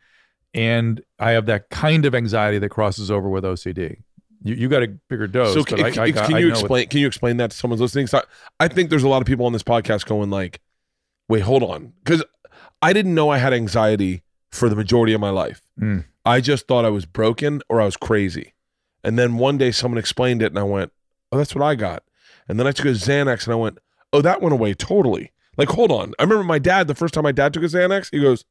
[0.53, 3.97] and I have that kind of anxiety that crosses over with OCD.
[4.43, 5.53] You you got a bigger dose.
[5.53, 6.87] so can, I, I can I you explain?
[6.87, 8.07] Can you explain that to someone listening?
[8.13, 8.21] I,
[8.59, 10.61] I think there's a lot of people on this podcast going like,
[11.27, 12.23] wait, hold on, because
[12.81, 15.61] I didn't know I had anxiety for the majority of my life.
[15.79, 16.05] Mm.
[16.25, 18.53] I just thought I was broken or I was crazy.
[19.03, 20.91] And then one day someone explained it and I went,
[21.31, 22.03] oh, that's what I got.
[22.47, 23.77] And then I took a Xanax and I went,
[24.11, 25.31] oh, that went away totally.
[25.57, 26.13] Like, hold on.
[26.19, 28.45] I remember my dad, the first time my dad took a Xanax, he goes,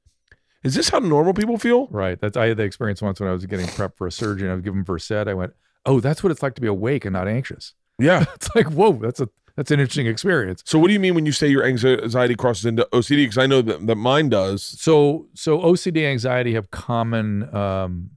[0.64, 1.86] is this how normal people feel?
[1.88, 2.20] Right.
[2.20, 4.46] That's I had the experience once when I was getting prepped for a surgery.
[4.46, 5.12] and I was given Versed.
[5.12, 5.52] I went,
[5.86, 7.74] oh, that's what it's like to be awake and not anxious.
[7.98, 8.24] Yeah.
[8.34, 10.62] It's like whoa, that's a that's an interesting experience.
[10.64, 13.24] So what do you mean when you say your anxiety crosses into OCD?
[13.24, 14.62] Because I know that, that mine does.
[14.62, 18.10] So so OCD anxiety have common um,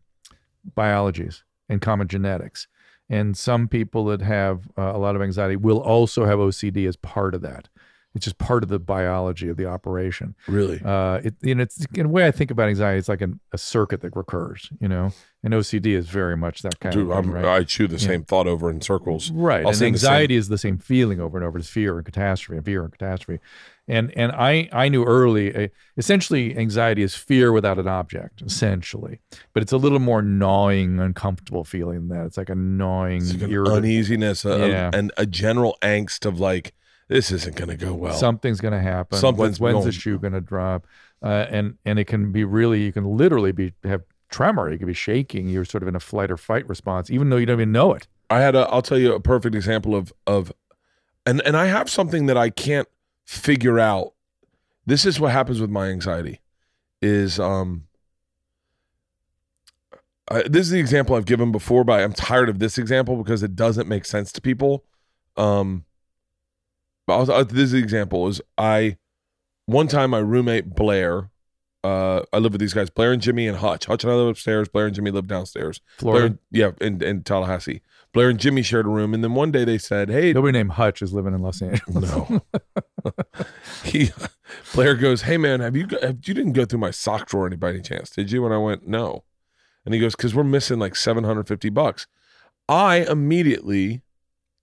[0.75, 2.67] biologies and common genetics,
[3.09, 6.95] and some people that have uh, a lot of anxiety will also have OCD as
[6.95, 7.69] part of that.
[8.13, 10.35] It's just part of the biology of the operation.
[10.47, 10.81] Really?
[10.83, 12.99] Uh, it know it's in a way I think about anxiety.
[12.99, 14.69] It's like an, a circuit that recurs.
[14.81, 15.11] You know,
[15.43, 17.45] and OCD is very much that kind Dude, of thing, right?
[17.45, 18.07] I chew the Yeah.
[18.07, 19.31] same thought over in circles.
[19.31, 19.61] Right.
[19.61, 21.57] I'll and say the anxiety is the same feeling over and over.
[21.57, 23.41] It's fear and catastrophe and fear and catastrophe.
[23.87, 29.19] And and I I knew early uh, essentially anxiety is fear without an object, essentially.
[29.53, 32.25] But it's a little more gnawing, uncomfortable feeling than that.
[32.25, 36.73] It's like a gnawing like an uneasiness a- a- and a general angst of like,
[37.11, 38.13] this isn't going to go well.
[38.13, 39.19] something's going to happen.
[39.19, 40.87] Something's when's, when's going- the shoe going to drop?
[41.21, 44.71] Uh, and and it can be really you can literally be have tremor.
[44.71, 45.49] You can be shaking.
[45.49, 47.93] You're sort of in a flight or fight response, even though you don't even know
[47.93, 48.07] it.
[48.29, 48.61] I had a.
[48.69, 50.53] I'll tell you a perfect example of of,
[51.25, 52.87] and and I have something that I can't
[53.25, 54.13] figure out.
[54.85, 56.39] This is what happens with my anxiety,
[57.01, 57.87] is um.
[60.29, 63.43] I, this is the example I've given before, but I'm tired of this example because
[63.43, 64.85] it doesn't make sense to people.
[65.35, 65.83] Um,
[67.07, 68.97] I'll- this example: is I
[69.65, 71.29] one time my roommate Blair,
[71.83, 73.85] uh, I live with these guys, Blair and Jimmy and Hutch.
[73.85, 74.67] Hutch and I live upstairs.
[74.69, 75.81] Blair and Jimmy live downstairs.
[75.97, 76.37] Florida.
[76.51, 77.81] Blair, yeah, in, in Tallahassee.
[78.13, 80.71] Blair and Jimmy shared a room, and then one day they said, "Hey, Nobody named
[80.71, 82.11] Hutch is living in Los Angeles.
[82.11, 82.41] no."
[83.85, 84.11] he,
[84.73, 87.55] Blair goes, "Hey man, have you have, you didn't go through my sock drawer any
[87.55, 89.23] by any chance, did you?" And I went, "No,"
[89.85, 92.05] and he goes, "Because we're missing like seven hundred fifty bucks."
[92.67, 94.01] I immediately,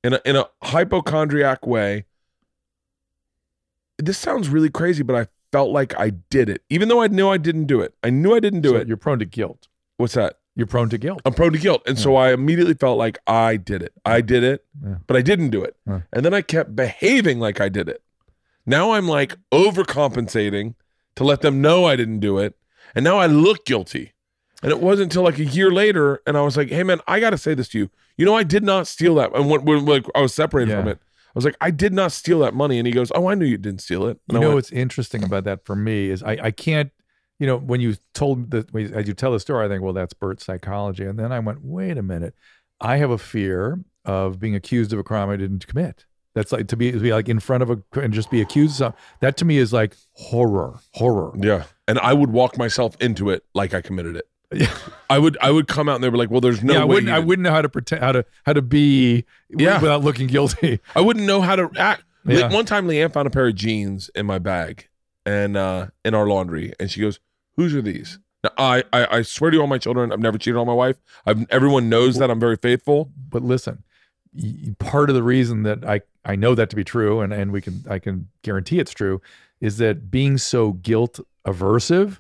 [0.05, 2.05] in a in a hypochondriac way,
[3.99, 7.29] this sounds really crazy, but I felt like I did it, even though I knew
[7.29, 7.95] I didn't do it.
[8.03, 8.89] I knew I didn't do So it.
[8.89, 9.69] You're prone to guilt.
[9.97, 10.39] What's that?
[10.55, 11.21] You're prone to guilt.
[11.25, 11.83] I'm prone to guilt.
[11.87, 13.93] And so I immediately felt like I did it.
[14.05, 14.97] I did it, Yeah.
[15.07, 15.77] but I didn't do it.
[15.87, 16.01] Yeah.
[16.13, 18.03] And then I kept behaving like I did it.
[18.67, 20.75] Now I'm like overcompensating
[21.17, 22.57] to let them know I didn't do it.
[22.95, 24.13] And now I look guilty.
[24.63, 27.21] And it wasn't until like a year later, and I was like, hey man, I
[27.21, 27.91] got to say this to you.
[28.17, 29.33] You know, I did not steal that.
[29.35, 30.81] And when, when like, I was separated Yeah.
[30.81, 30.99] from it,
[31.39, 32.79] was like, I did not steal that money.
[32.79, 34.19] And he goes, oh, I knew you didn't steal it.
[34.29, 36.91] And You I know went, what's interesting about that for me is I, I can't,
[37.39, 39.93] you know, when you told the when- as you tell the story, I think, well,
[39.93, 41.05] that's Bert's psychology.
[41.05, 42.35] And then I went, wait a minute.
[42.81, 46.05] I have a fear of being accused of a crime I didn't commit.
[46.35, 48.73] That's like to be, to be like in front of a and just be accused
[48.75, 49.01] of something.
[49.21, 51.33] That to me is like horror, horror.
[51.37, 51.65] Yeah.
[51.89, 54.29] And I would walk myself into it like I committed it.
[54.53, 54.75] Yeah.
[55.11, 56.85] I would I would come out and they were like, well, there's no yeah, I
[56.85, 56.95] way.
[56.95, 57.13] wouldn't.
[57.13, 59.81] I wouldn't know how to pretend how to how to be Yeah.
[59.81, 60.81] without looking guilty.
[60.97, 62.05] I wouldn't know how to act.
[62.25, 62.53] Yeah.
[62.53, 64.89] One time, Leanne found a pair of jeans in my bag
[65.27, 67.21] and uh, in our laundry, and she goes,
[67.57, 70.39] "Whose are these?" Now, I, I I swear to you, all my children, I've never
[70.39, 70.97] cheated on my wife.
[71.27, 73.11] I've everyone knows that I'm very faithful.
[73.31, 73.83] but listen,
[74.35, 77.51] y- part of the reason that I I know that to be true, and and
[77.53, 79.21] we can I can guarantee it's true,
[79.61, 82.19] is that being so guilt aversive,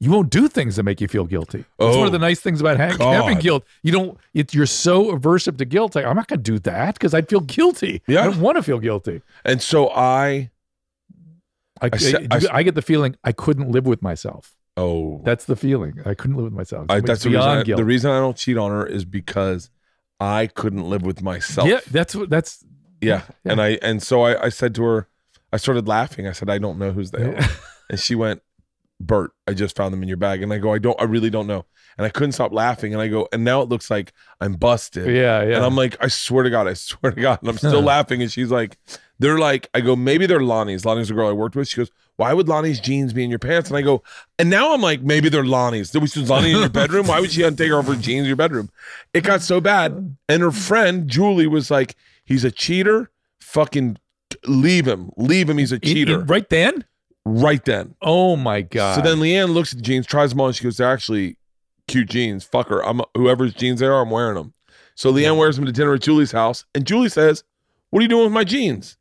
[0.00, 1.64] you won't do things that make you feel guilty.
[1.78, 3.12] That's one Oh, of the oh, nice things about ha- God.
[3.14, 3.64] having guilt.
[3.82, 4.18] You don't.
[4.32, 5.94] It, you're so aversive to guilt.
[5.94, 8.02] Like I'm not going to do that because I'd feel guilty.
[8.06, 8.22] Yeah.
[8.22, 9.22] I don't want to feel guilty.
[9.44, 10.50] And so I
[11.80, 14.54] I, I I, I- get the feeling I couldn't live with myself.
[14.76, 16.00] oh That's the feeling.
[16.06, 16.86] I couldn't live with myself.
[16.88, 17.42] I, that's the reason.
[17.42, 19.70] I, the reason I don't cheat on her is because
[20.20, 21.68] I couldn't live with myself.
[21.68, 22.30] Yeah, that's what.
[22.30, 22.64] That's
[23.00, 23.22] yeah.
[23.44, 23.52] Yeah.
[23.52, 25.08] And I and so I, I said to her,
[25.52, 26.26] I started laughing.
[26.28, 27.38] I said, I don't know who's they are.
[27.90, 28.40] And she went,
[29.06, 30.42] Bert, I just found them in your bag.
[30.42, 31.64] And I go, I don't, I really don't know.
[31.96, 32.92] And I couldn't stop laughing.
[32.92, 35.06] And I go, and now it looks like I'm busted.
[35.06, 35.56] yeah, yeah.
[35.56, 37.38] And I'm like, I swear to God, I swear to God.
[37.40, 38.20] And I'm still laughing.
[38.22, 38.76] And she's like,
[39.20, 40.84] they're like, I go, maybe they're Lonnie's.
[40.84, 41.68] Lonnie's the girl I worked with.
[41.68, 43.70] She goes, why would Lonnie's jeans be in your pants?
[43.70, 44.02] And I go,
[44.38, 45.90] and now I'm like, maybe they're Lonnie's.
[45.90, 47.06] Did we see Lonnie in your bedroom?
[47.06, 48.70] Why would she take off her jeans in your bedroom?
[49.12, 50.16] It got so bad.
[50.28, 53.10] And her friend, Julie, was like, he's a cheater.
[53.40, 53.98] Fucking
[54.46, 55.10] leave him.
[55.16, 55.58] Leave him.
[55.58, 56.20] He's a cheater.
[56.20, 56.84] right then.
[57.24, 57.94] Right then.
[58.02, 58.96] Oh my god.
[58.96, 60.52] So then Leanne looks at the jeans, tries them on.
[60.52, 61.36] She goes, they're actually
[61.88, 62.44] cute jeans.
[62.44, 62.84] Fuck her.
[62.84, 64.52] I'm whoever's jeans they are, I'm wearing them.
[64.94, 67.42] So Leanne wears them to dinner at Julie's house, and Julie says,
[67.90, 68.96] "What are you doing with my jeans?"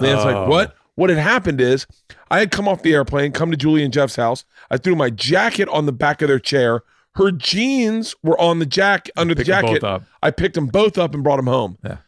[0.00, 0.40] Leanne's Oh.
[0.40, 1.86] like, "What?" What had happened is,
[2.30, 4.46] I had come off the airplane, come to Julie and Jeff's house.
[4.70, 6.82] I threw my jacket on the back of their chair.
[7.16, 9.84] Her jeans were on the jack under the jacket.
[10.22, 11.76] I picked them both up and brought them home.
[11.84, 11.98] Yeah.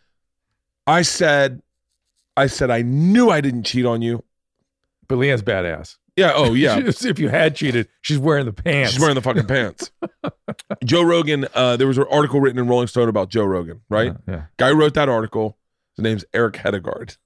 [0.87, 1.61] I said,
[2.35, 4.24] I said, I knew I didn't cheat on you.
[5.08, 5.96] But Leanne's badass.
[6.16, 6.32] Yeah.
[6.34, 6.78] Oh, yeah.
[6.84, 8.92] if you had cheated, she's wearing the pants.
[8.92, 9.90] She's wearing the fucking pants.
[10.84, 14.14] Joe Rogan, uh, there was an article written in Rolling Stone about Joe Rogan, right?
[14.26, 14.42] Yeah, yeah.
[14.56, 15.58] Guy wrote that article.
[15.96, 17.16] His name's Erik Hedegaard.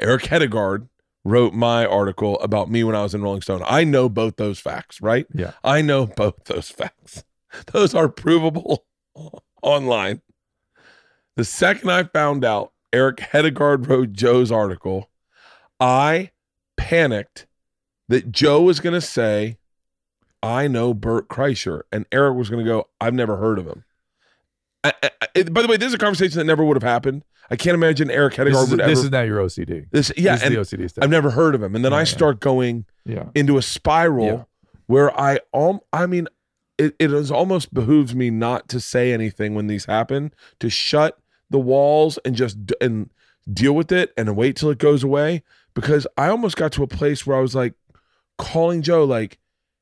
[0.00, 0.88] Erik Hedegaard
[1.24, 3.62] wrote my article about me when I was in Rolling Stone.
[3.66, 5.26] I know both those facts, right?
[5.34, 5.52] Yeah.
[5.62, 7.24] I know both those facts.
[7.72, 8.84] Those are provable
[9.60, 10.22] online.
[11.36, 15.10] The second I found out Erik Hedegaard wrote Joe's article,
[15.80, 16.30] I
[16.80, 17.46] panicked
[18.08, 19.58] that Joe was going to say,
[20.42, 21.82] I know Bert Kreischer.
[21.92, 23.84] And Erik was going to go, I've never heard of him.
[24.82, 27.22] I, I, I- by the way, this is a conversation that never would have happened.
[27.50, 28.88] I can't imagine Erik This, is, would ever.
[28.90, 29.86] this is now your OCD.
[29.90, 31.04] this, yeah, this and is the OCD stuff.
[31.04, 31.74] I've never heard of him.
[31.74, 32.04] And then Yeah, I yeah.
[32.04, 33.24] start going yeah.
[33.34, 34.42] into a spiral Yeah.
[34.86, 36.28] where I um I mean
[36.78, 41.18] it, it is almost behooves me not to say anything when these happen, to shut
[41.50, 43.10] the walls and just d- and
[43.52, 45.42] deal with it and wait till it goes away
[45.74, 47.74] because I almost got to a place where I was like
[48.38, 49.38] calling Joe like,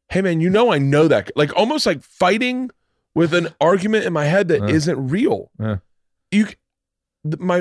[0.09, 2.71] "Hey man, you know I know that." Like almost like fighting
[3.15, 4.73] with an argument in my head that uh-huh.
[4.73, 4.95] Yeah.
[4.95, 5.51] not real.
[5.59, 5.77] Yeah.
[6.31, 6.47] You
[7.39, 7.59] my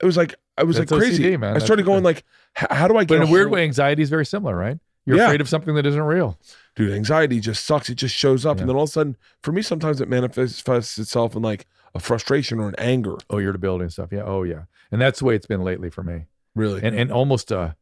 [0.00, 1.24] it was like I was That's like crazy.
[1.24, 1.56] OCD, man.
[1.56, 2.22] I started the going like,
[2.54, 4.78] how do I get But in a weird way, anxiety is very similar, right?
[5.06, 5.24] You're Yeah.
[5.26, 6.38] afraid of something that isn't real.
[6.76, 7.88] dude, anxiety just sucks.
[7.90, 8.62] It just shows up, Yeah.
[8.62, 12.00] and then all of a sudden, for me, sometimes it manifests itself in like a
[12.00, 13.16] frustration or an anger.
[13.30, 14.10] Oh, irritability and stuff.
[14.12, 14.22] Yeah.
[14.24, 14.62] Oh, yeah.
[14.90, 16.26] And that's the way it's been lately for me.
[16.54, 16.82] Really.
[16.82, 17.76] And and almost a,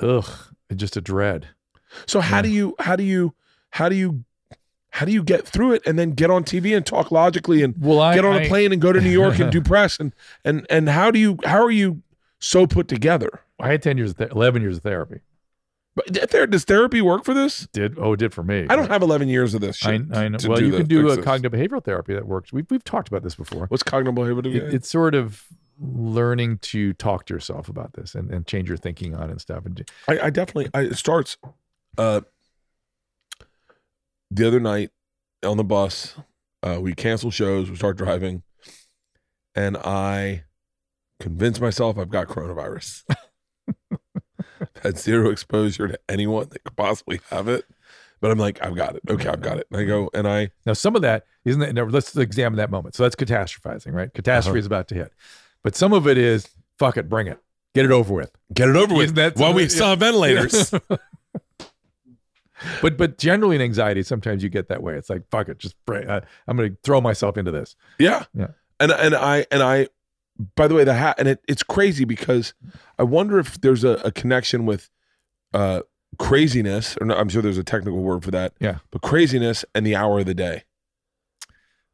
[0.00, 0.28] ugh,
[0.74, 1.48] just a dread.
[2.06, 2.42] so how Yeah.
[2.42, 3.34] do you how do you
[3.70, 4.24] how do you
[4.90, 7.74] how do you get through it and then get on TV and talk logically and
[7.78, 9.98] Well, I get on I- a plane and go to New York and do press
[9.98, 12.02] and and and how do you how are you
[12.38, 13.40] so put together?
[13.60, 15.20] I had ten years, of th- eleven years of therapy.
[15.94, 17.68] But th- there does therapy work for this?
[17.72, 18.66] Did oh, it did for me.
[18.70, 20.16] I don't have 11 years of this I, shit.
[20.16, 20.38] I know.
[20.48, 22.50] Well, you can do a cognitive behavioral therapy that works.
[22.50, 23.66] We've we've talked about this before.
[23.66, 24.46] What's cognitive behavioral?
[24.54, 25.46] It, it's sort of
[25.84, 29.40] learning to talk to yourself about this and, and change your thinking on it and
[29.40, 29.66] stuff.
[29.66, 31.36] And I, I definitely I, it starts
[31.98, 32.20] uh
[34.30, 34.90] the other night
[35.44, 36.14] on the bus
[36.62, 38.42] uh we cancel shows we start driving
[39.54, 40.44] and i
[41.20, 43.02] convince myself i've got coronavirus
[44.82, 47.64] had zero exposure to anyone that could possibly have it
[48.20, 50.50] but i'm like i've got it okay i've got it and i go and i
[50.64, 51.74] Now, some of that isn't that.
[51.74, 52.94] Now, let's examine that moment.
[52.94, 54.14] So that's catastrophizing, right?
[54.14, 54.58] Catastrophe Uh-huh.
[54.60, 55.12] is about to hit,
[55.62, 56.48] but some of it is
[56.78, 57.38] fuck it, bring it,
[57.74, 58.32] get it over with.
[58.52, 60.72] get it over with Isn't that while we saw ventilators
[62.80, 64.94] But but generally in anxiety, sometimes you get that way.
[64.94, 66.08] It's like fuck it, just bring.
[66.08, 67.76] Uh, I'm going to throw myself into this.
[67.98, 68.24] Yeah.
[68.34, 68.48] Yeah.
[68.80, 69.88] And and I and I
[70.56, 72.54] by the way, the hat and it, it's crazy because
[72.98, 74.90] I wonder if there's a, a connection with
[75.52, 75.82] uh
[76.18, 78.54] craziness, or no, I'm sure there's a technical word for that.
[78.60, 78.78] Yeah.
[78.90, 80.64] But craziness and the hour of the day.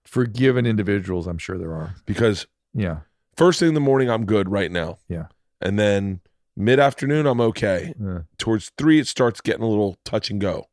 [0.04, 1.94] For given individuals, I'm sure there are.
[2.06, 3.00] Because Yeah,
[3.38, 4.98] first thing in the morning I'm good right now.
[5.08, 5.26] Yeah.
[5.60, 6.20] And then
[6.56, 7.94] mid afternoon I'm okay.
[8.04, 10.66] Uh, Towards three it starts getting a little touch and go.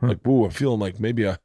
[0.00, 0.08] Hmm.
[0.08, 1.36] Like, ooh, I'm feeling like maybe I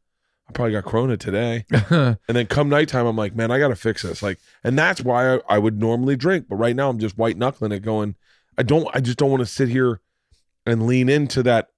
[0.49, 1.65] I probably got corona today.
[1.89, 4.23] And then come nighttime, I'm like, man, I got to fix this.
[4.23, 7.37] Like, and that's why I, I would normally drink, but right now I'm just white
[7.37, 8.15] knuckling it, going,
[8.57, 9.99] I don't, I just don't want to sit here
[10.65, 11.69] and lean into that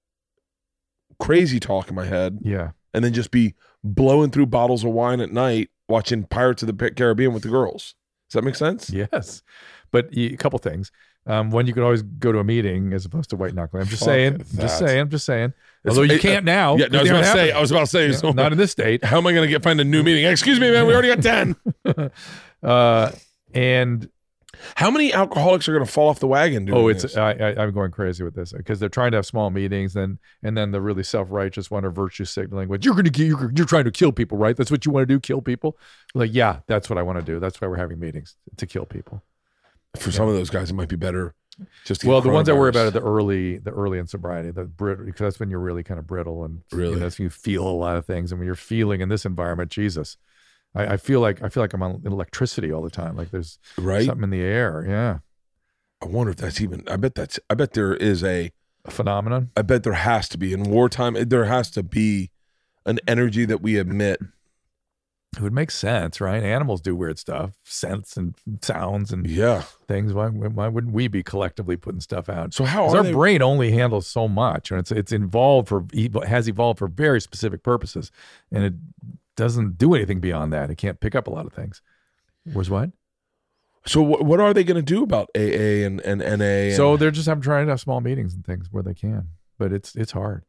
[1.18, 2.70] crazy talk in my head, yeah.
[2.94, 6.90] and then just be blowing through bottles of wine at night watching Pirates of the
[6.90, 7.94] Caribbean with the girls.
[8.30, 8.90] Does that make sense?
[8.90, 9.42] Yes,
[9.90, 10.92] but a couple things.
[11.26, 13.82] Um, one, you could always go to a meeting as opposed to white knuckling.
[13.82, 14.38] I'm just Fuck saying.
[14.38, 14.60] that.
[14.60, 15.00] Just saying.
[15.00, 15.52] I'm Just saying.
[15.84, 16.76] It's- Although you it- can't now.
[16.76, 18.58] Yeah, no, I was about to say, I was about to say, so- not in
[18.58, 19.04] this state.
[19.04, 20.24] how am I going to get find a new meeting?
[20.24, 21.56] Excuse me, man, we already got ten.
[22.62, 23.10] Uh,
[23.54, 24.08] and
[24.76, 26.64] How many alcoholics are going to fall off the wagon?
[26.64, 27.16] Doing oh, it's this?
[27.16, 30.18] I, I, I'm going crazy with this because they're trying to have small meetings, and
[30.42, 33.52] and then the really self righteous one are virtue signaling, which you're going to you're,
[33.54, 34.56] you're trying to kill people, right?
[34.56, 35.76] That's what you want to do, kill people.
[36.14, 37.40] Like, yeah, that's what I want to do.
[37.40, 39.22] That's why we're having meetings to kill people.
[39.96, 41.34] for some of those guys, it might be better.
[41.84, 44.50] Just to Well, the ones I worry about are the early, the early in sobriety,
[44.50, 46.90] the brittle, because that's when you're really kind of brittle and Really?
[46.90, 48.32] you know, that's when you feel a lot of things.
[48.32, 50.16] And when you're feeling in this environment, Jesus,
[50.74, 53.16] I, I feel like I feel like I'm on electricity all the time.
[53.16, 54.06] Like there's right.
[54.06, 54.84] something in the air.
[54.88, 55.18] Yeah,
[56.02, 56.84] I wonder if that's even.
[56.88, 57.38] I bet that's.
[57.48, 58.50] I bet there is a.
[58.84, 59.50] a phenomenon.
[59.56, 61.14] I bet there has to be in wartime.
[61.14, 62.30] There has to be
[62.86, 64.20] an energy that we emit.
[65.36, 66.42] It would make sense, right?
[66.42, 69.62] Animals do weird stuff, scents and sounds and Yeah.
[69.86, 70.12] things.
[70.12, 72.52] Why, why wouldn't we be collectively putting stuff out?
[72.52, 73.12] So how our they?
[73.12, 75.84] brain only handles so much, and it's it's involved for
[76.26, 78.10] has evolved for very specific purposes,
[78.50, 78.74] and it
[79.40, 80.70] doesn't do anything beyond that.
[80.70, 81.82] It can't pick up a lot of things.
[82.52, 82.90] Where's what?
[83.86, 86.44] so what, what are they going to do about AA and and NA?
[86.44, 89.28] And, So they're just having trying to have small meetings and things where they can,
[89.58, 90.44] but it's it's hard.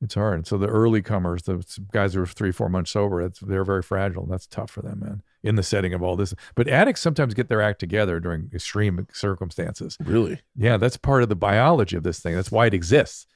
[0.00, 0.46] It's hard.
[0.46, 3.82] So the early comers, the guys who are three, four months sober, it's, they're very
[3.82, 4.26] fragile.
[4.26, 5.22] That's tough for them, man.
[5.42, 9.08] In the setting of all this, but addicts sometimes get their act together during extreme
[9.12, 9.96] circumstances.
[9.98, 12.36] really, Yeah, that's part of the biology of this thing.
[12.36, 13.26] That's why it exists.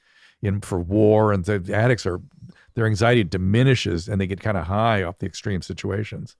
[0.41, 2.21] In for war and the addicts are
[2.75, 6.35] their anxiety diminishes and they get kind of high off the extreme situations.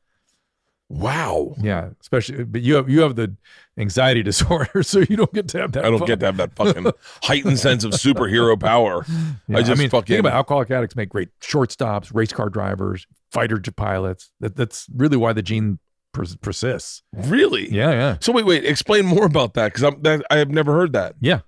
[0.90, 1.56] wow.
[1.60, 3.36] Yeah, especially but you have you have the
[3.78, 5.86] anxiety disorder, so you don't get to have that.
[5.86, 6.08] I don't fun.
[6.08, 6.92] get to have that fucking
[7.24, 9.06] heightened sense of superhero power.
[9.48, 13.08] Yeah, I just mean, fucking- think about alcoholic addicts make great shortstops, race car drivers,
[13.32, 14.32] fighter jet pilots.
[14.40, 15.80] That, that's really why the gene
[16.14, 17.02] pers- persists.
[17.14, 17.72] Really?
[17.74, 18.66] Yeah, yeah, So wait, wait.
[18.66, 21.16] Explain more about that because I'm that I have never heard that.
[21.20, 21.40] yeah.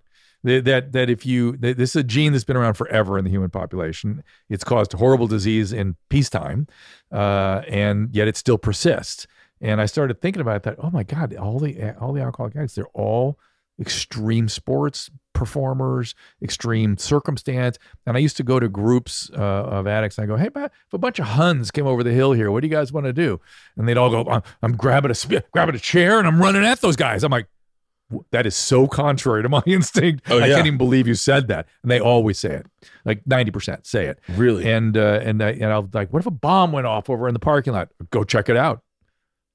[0.45, 3.31] That that, if you that this is a gene that's been around forever in the
[3.31, 4.23] human population.
[4.49, 6.67] It's caused horrible disease in peacetime,
[7.11, 9.27] uh, and yet it still persists.
[9.59, 10.75] And I started thinking about that.
[10.77, 11.35] Oh my God!
[11.35, 13.39] All the all the alcoholic addicts, they're all
[13.79, 17.77] extreme sports performers, extreme circumstance.
[18.05, 20.93] And I used to go to groups uh, of addicts and I go, hey, if
[20.93, 23.13] a bunch of Huns came over the hill here, what do you guys want to
[23.13, 23.39] do?
[23.77, 26.81] And they'd all go, I'm, I'm grabbing a grabbing a chair and I'm running at
[26.81, 27.23] those guys.
[27.23, 27.54] I'm like, "W-
[28.31, 30.23] that is so contrary to my instinct.
[30.29, 31.67] Oh, I can't even believe you said that.
[31.81, 32.65] And they always say it,
[33.03, 34.19] like 90% say it.
[34.29, 34.69] Really?
[34.71, 37.33] And uh, and I, and I'll like, what if a bomb went off over in
[37.33, 37.89] the parking lot?
[38.11, 38.81] Go check it out.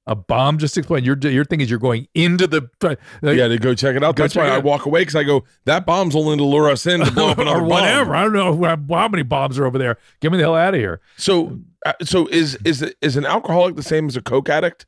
[0.07, 1.05] A bomb just exploded.
[1.05, 4.15] Your your thing is you're going into the like, yeah, to go check it out.
[4.15, 7.01] That's why I walk away because I go, that bomb's only to lure us in
[7.01, 8.05] to blow up another or whatever.
[8.05, 8.15] bomb.
[8.15, 9.97] I don't know how- how many bombs are over there.
[10.19, 11.01] Get me the hell out of here.
[11.17, 14.87] So, uh, so is is is an alcoholic the same as a coke addict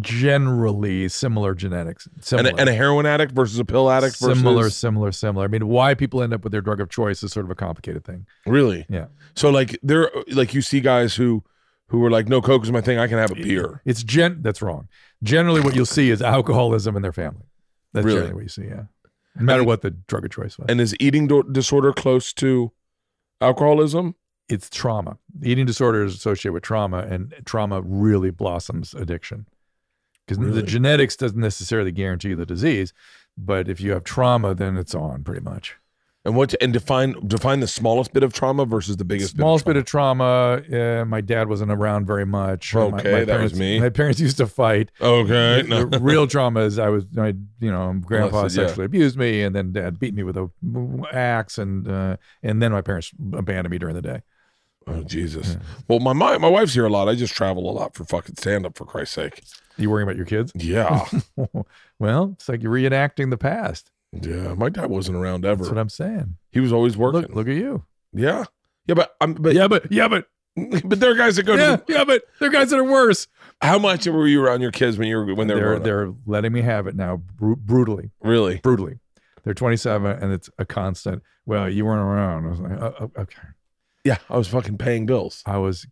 [0.00, 2.08] Generally, similar genetics.
[2.32, 5.44] and a, and a heroin addict versus a pill addict versus similar, similar, similar.
[5.44, 7.54] I mean, why people end up with their drug of choice is sort of a
[7.54, 8.26] complicated thing.
[8.46, 8.84] Really?
[8.88, 9.06] Yeah.
[9.36, 11.44] So like there, like you see guys who
[11.86, 12.98] who are like, no, coke is my thing.
[12.98, 13.80] I can have a beer.
[13.84, 14.42] It's gen.
[14.42, 14.88] That's wrong.
[15.22, 17.44] Generally, what you'll see is alcoholism in their family.
[17.92, 18.18] That's Really?
[18.18, 18.64] generally what you see.
[18.64, 18.82] Yeah.
[19.36, 20.66] No matter what the drug of choice was.
[20.68, 22.72] And is eating do- disorder close to
[23.40, 24.14] alcoholism?
[24.48, 25.16] it's trauma.
[25.44, 29.46] Eating disorder is associated with trauma, and trauma really blossoms addiction.
[30.38, 30.60] Because Really?
[30.60, 32.92] the genetics doesn't necessarily guarantee the disease,
[33.36, 35.76] but if you have trauma, then it's on pretty much.
[36.22, 39.72] And what and define define the smallest bit of trauma versus the biggest Smallest bit
[39.72, 40.62] bit of trauma.
[40.70, 42.74] Uh, my dad wasn't around very much.
[42.76, 43.80] Uh, my- Okay, my that was parents- me.
[43.80, 44.90] My parents used to fight.
[45.00, 45.86] Okay, no.
[45.86, 47.28] the real trauma is I was, I,
[47.60, 48.48] you know, grandpa yeah.
[48.48, 50.50] sexually abused me, and then dad beat me with a
[51.10, 54.20] axe, and uh, and then my parents abandoned me during the day.
[54.86, 55.56] Oh Jesus!
[55.88, 57.08] Well, my, my my wife's here a lot.
[57.08, 58.76] I just travel a lot for fucking stand up.
[58.76, 59.42] For Christ's sake.
[59.80, 60.52] You worrying about your kids?
[60.54, 61.04] Yeah,
[61.98, 63.90] well, it's like you're reenacting the past.
[64.12, 64.54] yeah.
[64.54, 65.62] My dad wasn't around ever.
[65.64, 66.36] That's what I'm saying.
[66.52, 67.22] he was always working.
[67.22, 67.84] Look, look at you.
[68.12, 68.44] Yeah,
[68.86, 68.94] yeah.
[68.94, 70.26] But I'm but Yeah, but yeah, but
[70.84, 71.84] but there are guys that go yeah, to.
[71.92, 73.26] yeah, but there are guys that are worse.
[73.62, 76.14] How much were you around your kids when you were when they were They're they're
[76.26, 78.58] letting me have it now, bru- brutally, really?
[78.58, 78.98] brutally.
[79.42, 81.22] They're 27, and it's a constant.
[81.46, 82.44] Well, you weren't around.
[82.46, 83.40] I was like, oh, oh, okay.
[84.04, 85.42] Yeah, I was fucking paying bills.
[85.46, 85.86] I was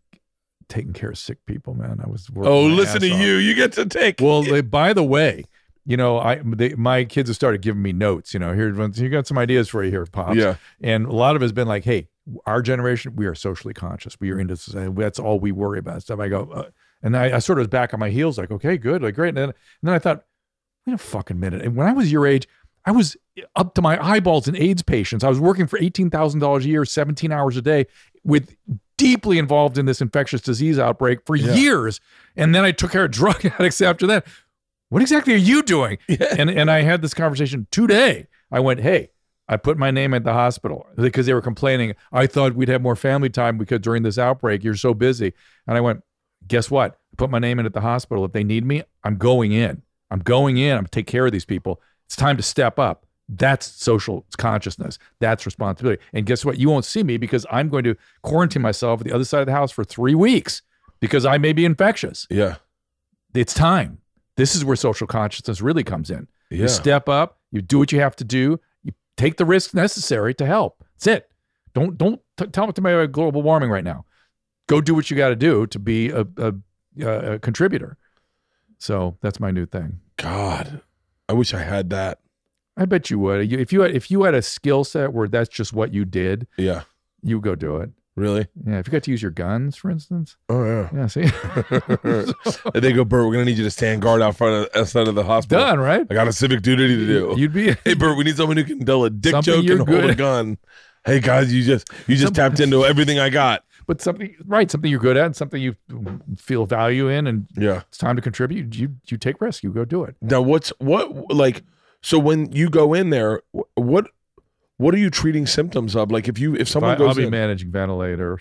[0.69, 2.01] taking care of sick people, man.
[2.05, 2.29] I was.
[2.37, 3.21] Oh, listen to off.
[3.21, 3.35] you.
[3.37, 4.21] You get to take.
[4.21, 5.45] Well, they, by the way,
[5.85, 8.35] you know, I they, my kids have started giving me notes.
[8.35, 10.37] You know, here you got some ideas for you here, pops.
[10.37, 12.09] yeah, And a lot of it has been like, hey,
[12.47, 14.19] our generation, we are socially conscious.
[14.21, 14.93] We are into society.
[14.97, 16.03] That's all we worry about.
[16.03, 16.21] Stuff.
[16.21, 16.71] I go, uh,
[17.03, 19.31] and I, I sort of was back on my heels, like, okay, good, like great.
[19.31, 20.25] And then, and then I thought,
[20.87, 21.63] wait a fucking minute.
[21.63, 22.47] And when I was your age,
[22.85, 23.17] I was
[23.57, 25.23] up to my eyeballs in AIDS patients.
[25.25, 27.87] I was working for eighteen thousand dollars a year, seventeen hours a day,
[28.25, 28.57] with
[28.99, 31.55] deeply involved in this infectious disease outbreak for Yeah.
[31.55, 32.01] years.
[32.37, 34.27] And then I took care of drug addicts after that.
[34.91, 35.97] What exactly are you doing?
[36.09, 36.35] yeah.
[36.39, 38.27] and and I had this conversation today.
[38.51, 39.11] I went, hey,
[39.49, 41.95] I put my name at the hospital because they were complaining.
[42.13, 45.33] I thought we'd have more family time because during this outbreak you're so busy.
[45.67, 46.03] And I went,
[46.47, 46.93] guess what?
[47.13, 48.25] I put my name in at the hospital.
[48.25, 49.83] If they need me, I'm going in.
[50.11, 50.77] I'm going in.
[50.77, 51.81] I'm take care of these people.
[52.07, 53.05] It's time to step up.
[53.29, 54.99] That's social consciousness.
[55.21, 56.03] That's responsibility.
[56.15, 56.59] And guess what?
[56.59, 59.47] You won't see me because I'm going to quarantine myself at the other side of
[59.47, 60.63] the house for three weeks
[61.01, 62.27] because I may be infectious.
[62.31, 62.57] yeah,
[63.35, 63.99] It's time.
[64.37, 66.27] This is where social consciousness really comes in.
[66.51, 66.63] yeah.
[66.63, 70.33] You step up, you do what you have to do, you take the risks necessary
[70.35, 70.83] to help.
[70.95, 71.31] That's it.
[71.75, 74.07] Don't don't t- tell me about uh, global warming right now.
[74.69, 76.55] Go do what you got to do to be a, a,
[77.07, 77.97] a contributor.
[78.79, 80.01] So that's my new thing.
[80.17, 80.81] God,
[81.29, 82.21] I wish I had that.
[82.79, 83.53] I bet you would.
[83.53, 86.47] If you had, if you had a skill set where that's just what you did,
[86.57, 86.83] Yeah,
[87.23, 87.91] you go do it.
[88.17, 88.47] really.
[88.67, 88.79] Yeah.
[88.79, 90.37] If you got to use your guns, for instance.
[90.49, 90.89] Oh yeah.
[90.95, 91.07] Yeah.
[91.09, 91.23] See,
[92.75, 95.09] and they go, Bert, we're gonna need you to stand guard out front of outside
[95.09, 95.65] of the hospital.
[95.65, 96.07] done right.
[96.09, 97.35] I got a civic duty to do.
[97.37, 97.75] You'd be.
[97.85, 100.59] hey, Bert, we need someone who can tell a dick joke and hold a gun.
[101.05, 103.65] Hey guys, you just you just tapped into everything I got.
[103.87, 105.75] but something right, something you're good at, something you
[106.37, 107.83] feel value in, and Yeah.
[107.89, 108.75] it's time to contribute.
[108.77, 109.63] You you take risk.
[109.63, 110.17] You go do it.
[110.21, 111.63] Now, what's what like?
[112.03, 113.43] So when you go in there,
[113.75, 114.07] what
[114.77, 116.11] what are you treating symptoms of?
[116.11, 118.39] Like if you if someone goes I, goes will be in, managing ventilator.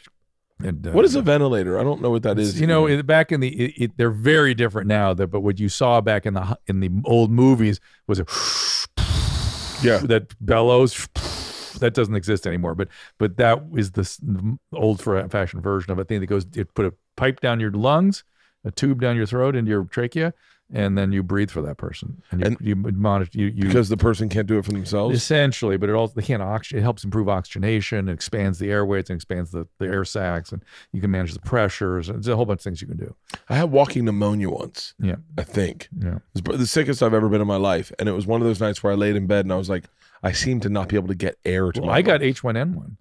[0.64, 1.80] And uh, what is a ventilator?
[1.80, 2.60] I don't know what that is.
[2.60, 5.14] You know, in- back in the, it, it, they're very different now.
[5.14, 8.26] That, but what you saw back in the in the old movies was a
[9.84, 11.08] yeah, that bellows.
[11.78, 12.74] That doesn't exist anymore.
[12.74, 12.88] But
[13.20, 16.48] but that is the old fashioned version of a thing that goes.
[16.56, 18.24] It put a pipe down your lungs,
[18.66, 20.34] a tube down your throat into your trachea,
[20.74, 22.22] and then you breathe for that person.
[22.32, 25.16] And you And- you monitor you you because the person can't do it for themselves.
[25.16, 29.10] essentially but it also they can't oxygen it helps improve oxygenation it expands the airways
[29.10, 32.36] and expands the, the air sacs and you can manage the pressures and there's a
[32.36, 33.16] whole bunch of things you can do
[33.50, 34.94] I had walking pneumonia once.
[35.00, 38.10] yeah I think yeah it was the sickest I've ever been in my life, and
[38.10, 39.86] it was one of those nights where I laid in bed and I was like,
[40.24, 41.98] I seem to not be able to get air to well, my.
[41.98, 42.42] i got lungs.
[42.42, 42.98] h1n1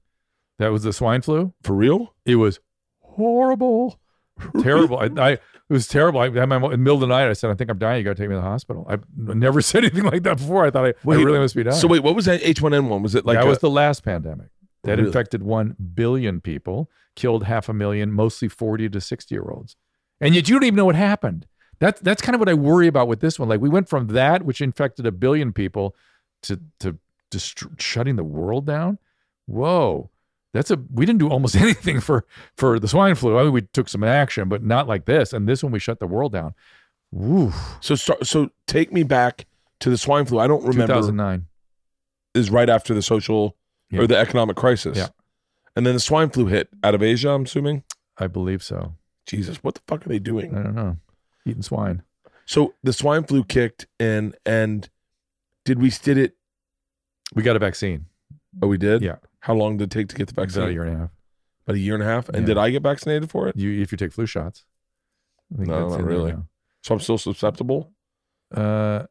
[0.59, 2.15] that was the swine flu for real.
[2.25, 2.61] it was
[3.01, 3.99] horrible
[4.61, 7.33] terrible I, I it was terrible I, I, in the middle of the night i
[7.33, 9.85] said i think i'm dying you gotta take me to the hospital i've never said
[9.85, 12.15] anything like that before i thought i, I really must be dying So wait, what
[12.15, 13.03] was that H1N1?
[13.03, 14.49] Was it like that a- was the last pandemic
[14.85, 15.07] that Really?
[15.09, 19.75] infected 1 billion people, killed half a million, mostly 40 to 60 year olds.
[20.21, 21.47] And yet you don't even know what happened.
[21.81, 23.49] That's that's kind of what I worry about with this one.
[23.49, 25.97] Like we went from that, which infected a billion people,
[26.45, 26.99] to to
[27.33, 28.99] just shutting the world down.
[29.47, 30.11] Whoa,
[30.57, 32.25] that's a we didn't do almost anything for
[32.57, 33.39] for the swine flu.
[33.39, 35.33] I mean, we took some action, but not like this.
[35.33, 36.55] And this one we shut the world down.
[37.15, 37.95] Ooh, So.
[37.95, 39.47] So take me back
[39.81, 40.39] to the swine flu.
[40.39, 40.95] I don't remember.
[40.95, 41.47] 2009.
[42.35, 43.57] Is right after the social
[43.91, 44.01] Yeah.
[44.01, 44.99] or the economic crisis.
[44.99, 45.09] Yeah.
[45.75, 47.31] And then the swine flu hit out of Asia.
[47.31, 47.85] I'm assuming.
[48.19, 48.95] I believe so.
[49.27, 50.57] Jesus, what the fuck are they doing?
[50.57, 50.97] I don't know.
[51.45, 52.03] Eating swine.
[52.47, 54.89] So the swine flu kicked in, and
[55.65, 56.37] did we did it?
[57.35, 58.07] We got a vaccine.
[58.63, 59.03] Oh, we did.
[59.03, 59.17] Yeah.
[59.47, 60.63] How long did it take to get the vaccine?
[60.63, 61.11] About a year and a half.
[61.67, 62.29] About a year and a half.
[62.29, 62.47] And Yeah.
[62.47, 63.57] did I get vaccinated for it?
[63.57, 64.65] You if you take flu shots.
[65.51, 66.35] No, not really.
[66.83, 67.93] So I'm still susceptible.
[68.53, 69.05] Uh,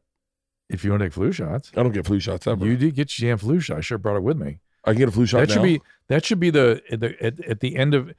[0.68, 2.66] if you want to take flu shots, I don't get flu shots ever.
[2.66, 3.78] you did get your damn flu shot.
[3.78, 4.60] I should have brought it with me.
[4.84, 7.24] I can get a flu shot that should be that should be the at the
[7.24, 8.12] at, at the end of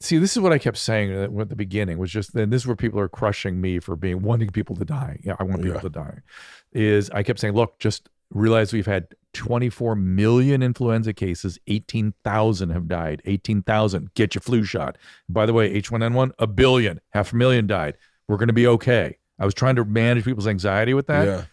[0.00, 2.62] see this is what i kept saying at at the beginning was just then this
[2.62, 5.60] is where people are crushing me for being wanting people to die yeah i want
[5.62, 5.80] people Yeah.
[5.80, 6.18] to die
[6.72, 12.88] is i kept saying look just realize we've had 24 million influenza cases 18,000 have
[12.88, 14.96] died 18,000 get your flu shot
[15.28, 17.96] by the way h1n1 a billion half a million died
[18.28, 21.44] we're going to be okay i was trying to manage people's anxiety with that Yeah.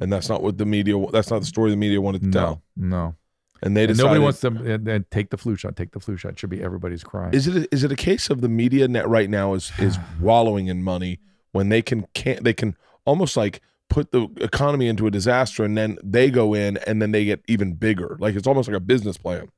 [0.00, 0.94] And that's not what the media.
[1.10, 2.62] That's not the story the media wanted to no tell.
[2.76, 3.14] no
[3.62, 4.04] And they And decided.
[4.08, 6.32] nobody wants them eh, eh, and, and take the flu shot take the flu shot
[6.32, 8.88] It should be everybody's crying Is it a, is it a case of the media
[8.88, 11.18] net right now is is wallowing in money
[11.52, 12.76] when they can can't they can
[13.06, 17.12] almost like put the economy into a disaster and then they go in and then
[17.12, 19.48] they get even bigger like it's almost like a business plan.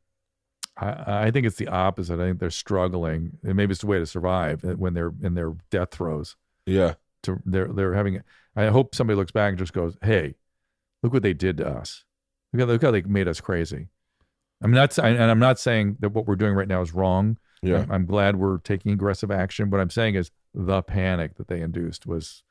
[0.77, 2.21] I, I think it's the opposite.
[2.21, 5.35] I think they're struggling, and maybe it's a way to survive uh, when they're in
[5.35, 6.37] their death throes.
[6.67, 8.23] Yeah, To they're they're having.
[8.55, 10.37] I hope somebody looks back and just goes, "Hey,
[11.03, 12.05] look what they did to us.
[12.53, 13.89] Look how, look how they made us crazy."
[14.61, 17.39] I'm not, and I'm not saying that what we're doing right now is wrong.
[17.63, 17.79] yeah.
[17.83, 19.71] I'm, I'm glad we're taking aggressive action.
[19.71, 22.43] What I'm saying is the panic that they induced was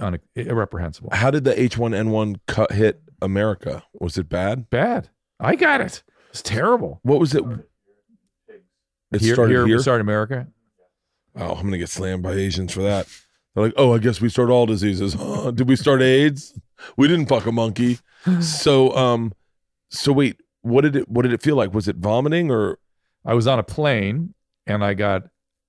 [0.00, 1.10] un- irreprehensible.
[1.12, 3.82] How did the H1N1 cut hit America?
[4.00, 4.70] Was it bad?
[4.70, 5.10] Bad.
[5.38, 6.02] I got it.
[6.30, 7.00] It's terrible.
[7.02, 7.44] What was it?
[9.12, 9.76] It here, started here, here.
[9.76, 10.46] we started America.
[11.36, 13.06] Oh, I'm gonna get slammed by Asians for that.
[13.54, 15.14] They're like, oh, I guess we start all diseases.
[15.54, 16.58] Did we start AIDS?
[16.96, 17.98] We didn't fuck a monkey.
[18.40, 19.32] So, um,
[19.88, 21.08] so wait, what did it?
[21.08, 21.72] What did it feel like?
[21.72, 22.78] Was it vomiting or?
[23.24, 24.34] I was on a plane
[24.66, 25.22] and I got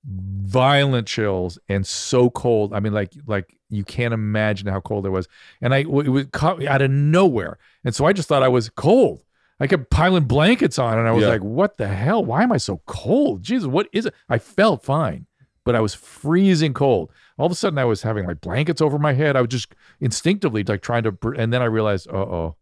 [0.06, 2.74] violent chills and so cold.
[2.74, 5.28] I mean, like like you can't imagine how cold it was.
[5.62, 7.58] And I it was caught me out of nowhere.
[7.84, 9.24] And so I just thought I was cold.
[9.60, 11.30] I kept piling blankets on, and I was Yeah.
[11.30, 12.24] like, "What the hell?
[12.26, 13.44] Why am I so cold?
[13.44, 15.28] Jesus, what is it?" I felt fine,
[15.64, 17.12] but I was freezing cold.
[17.38, 19.36] All of a sudden, I was having like blankets over my head.
[19.36, 22.56] I was just instinctively like trying to, and then I realized, "Uh oh,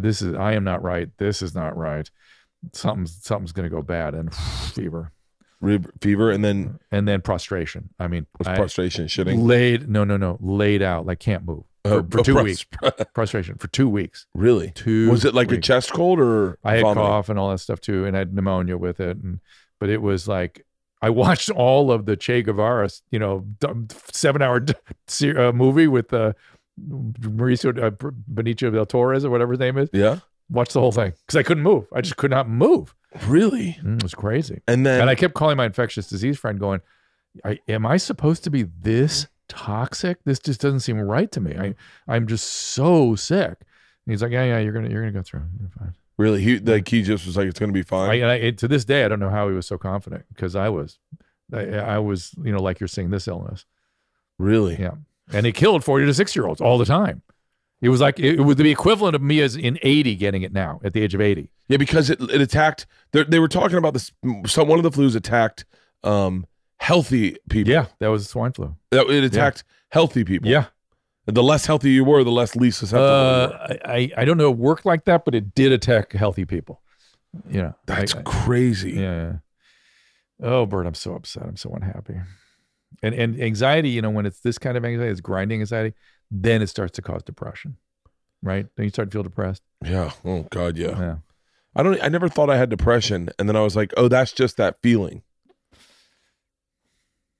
[0.00, 1.10] this is I am not right.
[1.18, 2.10] This is not right.
[2.72, 4.34] Something's something's going to go bad." And
[4.74, 5.12] fever,
[5.60, 7.88] Rib fever and then and then prostration.
[7.98, 9.46] I mean, was I prostration shitting.
[9.46, 12.66] laid no, no, no, laid out like can't move for, Oh, for two pros- weeks.
[13.14, 14.26] Prostration for two weeks.
[14.34, 14.72] really?
[14.74, 15.10] Two.
[15.10, 17.02] Was it like a chest cold or I had vomiting?
[17.08, 19.16] cough and all that stuff too, and I had pneumonia with it.
[19.16, 19.40] And
[19.80, 20.66] but it was like
[21.00, 23.46] I watched all of the Che Guevara, you know,
[24.12, 24.62] seven hour
[25.22, 26.32] uh, movie with uh,
[26.80, 27.90] Mauricio uh,
[28.32, 29.88] Benicio del Torres or whatever his name is.
[29.92, 30.18] Yeah,
[30.50, 31.86] Watched the whole thing because I couldn't move.
[31.94, 32.94] I just could not move.
[33.26, 33.78] Really.
[33.82, 34.60] Mm, it was crazy.
[34.66, 36.80] And then And I kept calling my infectious disease friend, going,
[37.44, 40.18] I, "Am I supposed to be this toxic?
[40.24, 41.56] This just doesn't seem right to me.
[41.56, 41.74] I
[42.08, 43.56] I'm just so sick."
[44.06, 45.42] And he's like, "Yeah, yeah, you're gonna you're gonna go through.
[45.60, 48.08] You're fine." really, he like he just was like, it's gonna be fine.
[48.10, 50.24] I, and I, it- to this day, I don't know how he was so confident
[50.32, 50.98] because I was,
[51.52, 53.66] I, I was, you know, like you're seeing this illness.
[54.38, 54.76] really?
[54.80, 54.92] Yeah.
[55.32, 57.20] And it killed 40 to 6 year olds all the time.
[57.82, 60.52] It was like, it, it was the equivalent of me as in 80 getting it
[60.52, 61.50] now at the age of 80.
[61.68, 62.86] Yeah, because it, it attacked.
[63.12, 64.12] They they were talking about this.
[64.46, 65.64] Some one of the flus attacked
[66.02, 66.46] um
[66.78, 67.72] healthy people.
[67.72, 67.86] Yeah.
[67.98, 68.74] That was swine flu.
[68.90, 70.48] That- it attacked healthy people.
[70.48, 70.66] Yeah.
[71.26, 73.04] The less healthy you were, the less least susceptible.
[73.04, 73.76] you Uh.
[73.84, 76.80] I, I- I don't know it worked like that, but it did attack healthy people.
[77.50, 78.92] You know, That's I- crazy.
[78.92, 79.32] yeah, yeah.
[80.42, 81.42] Oh, Bert, I'm so upset.
[81.44, 82.14] I'm so unhappy.
[83.02, 85.94] And and anxiety, you know, when it's this kind of anxiety, it's grinding anxiety,
[86.30, 87.76] then it starts to cause depression.
[88.42, 88.66] Right?
[88.76, 89.62] Then you start to feel depressed.
[89.84, 90.12] Yeah.
[90.24, 90.76] Oh God.
[90.76, 90.98] Yeah.
[90.98, 91.16] Yeah.
[91.74, 92.02] I don't.
[92.02, 94.80] I never thought I had depression, and then I was like, oh, that's just that
[94.82, 95.22] feeling.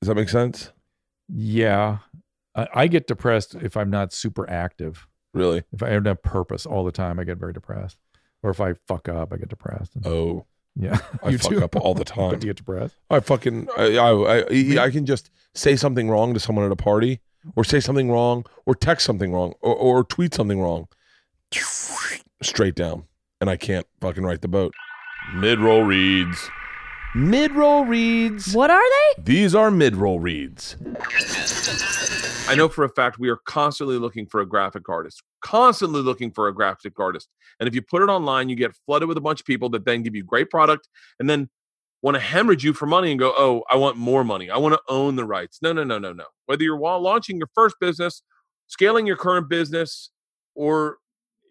[0.01, 0.72] Does that make sense?
[1.28, 1.99] Yeah.
[2.55, 5.07] I, I get depressed if I'm not super active.
[5.32, 5.62] Really?
[5.72, 7.99] If I don't have purpose all the time, I get very depressed.
[8.43, 9.95] Or if I fuck up, I get depressed.
[10.05, 10.99] Oh, yeah.
[11.22, 11.64] I You fuck too?
[11.64, 12.39] up all the time.
[12.39, 12.95] Do you get depressed?
[13.11, 16.76] I fucking I, I I I can just say something wrong to someone at a
[16.76, 17.20] party,
[17.55, 20.88] or say something wrong, or text something wrong, or, or tweet something wrong,
[22.42, 23.05] straight down,
[23.40, 24.74] and I can't fucking right the boat.
[25.34, 26.51] Mid roll reads.
[27.14, 28.55] Mid roll reads.
[28.55, 28.82] What are
[29.16, 29.22] they?
[29.22, 30.76] These are mid roll reads.
[32.49, 36.30] I know for a fact we are constantly looking for a graphic artist, constantly looking
[36.30, 37.28] for a graphic artist.
[37.59, 39.84] And if you put it online, you get flooded with a bunch of people that
[39.84, 40.88] then give you great product.
[41.18, 41.49] And then
[42.07, 44.49] want to hemorrhage you for money and go, oh, I want more money.
[44.49, 45.59] I want to own the rights.
[45.61, 46.27] No, no, no, no, no.
[46.45, 48.23] Whether you're launching your first business,
[48.69, 50.11] scaling your current business,
[50.55, 50.99] or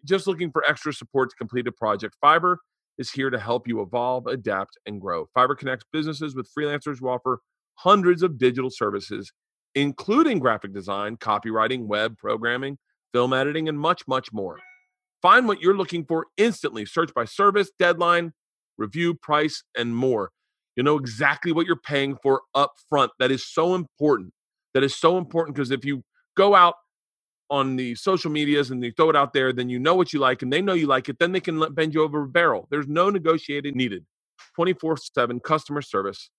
[0.06, 2.56] just looking for extra support to complete a project, Fiverr
[2.96, 5.28] is here to help you evolve, adapt, and grow.
[5.36, 7.40] Fiverr connects businesses with freelancers who offer
[7.74, 9.30] hundreds of digital services,
[9.74, 12.78] including graphic design, copywriting, web programming,
[13.12, 14.58] film editing, and much, much more.
[15.20, 16.86] Find what you're looking for instantly.
[16.86, 18.32] Search by service, deadline,
[18.78, 20.30] review, price, and more.
[20.76, 23.10] You know exactly what you're paying for up front.
[23.18, 24.32] That is so important.
[24.74, 26.04] That is so important because if you
[26.36, 26.74] go out
[27.48, 30.18] on the social medias and you throw it out there, then you know what you
[30.18, 32.66] like and they know you like it, then they can bend you over a barrel.
[32.70, 34.04] There's no negotiating needed.
[34.54, 36.30] 24 7 customer service,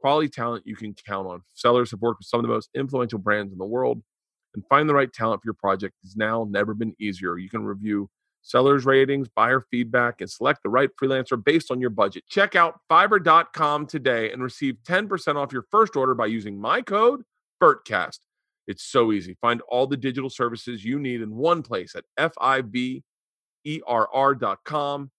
[0.00, 1.42] quality talent you can count on.
[1.54, 4.02] Sellers have worked with some of the most influential brands in the world,
[4.54, 7.38] and find the right talent for your project has now never been easier.
[7.38, 8.08] You can review
[8.46, 12.24] sellers' ratings, buyer feedback, and select the right freelancer based on your budget.
[12.28, 17.22] Check out fiverr.com today and receive 10% off your first order by using my code
[17.62, 18.20] BERTCAST.
[18.68, 19.36] It's so easy.
[19.40, 23.02] Find all the digital services you need in one place at F I V
[23.64, 25.10] E R R.com.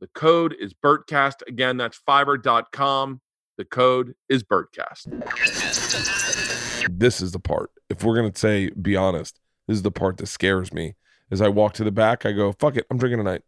[0.00, 1.46] The code is BERTCAST.
[1.48, 3.20] Again, that's fiverr.com.
[3.56, 5.06] The code is BERTCAST.
[6.90, 7.70] this is the part.
[7.88, 10.94] If we're gonna say be honest, this is the part that scares me.
[11.30, 13.42] As I walk to the back, I go, fuck it, I'm drinking tonight.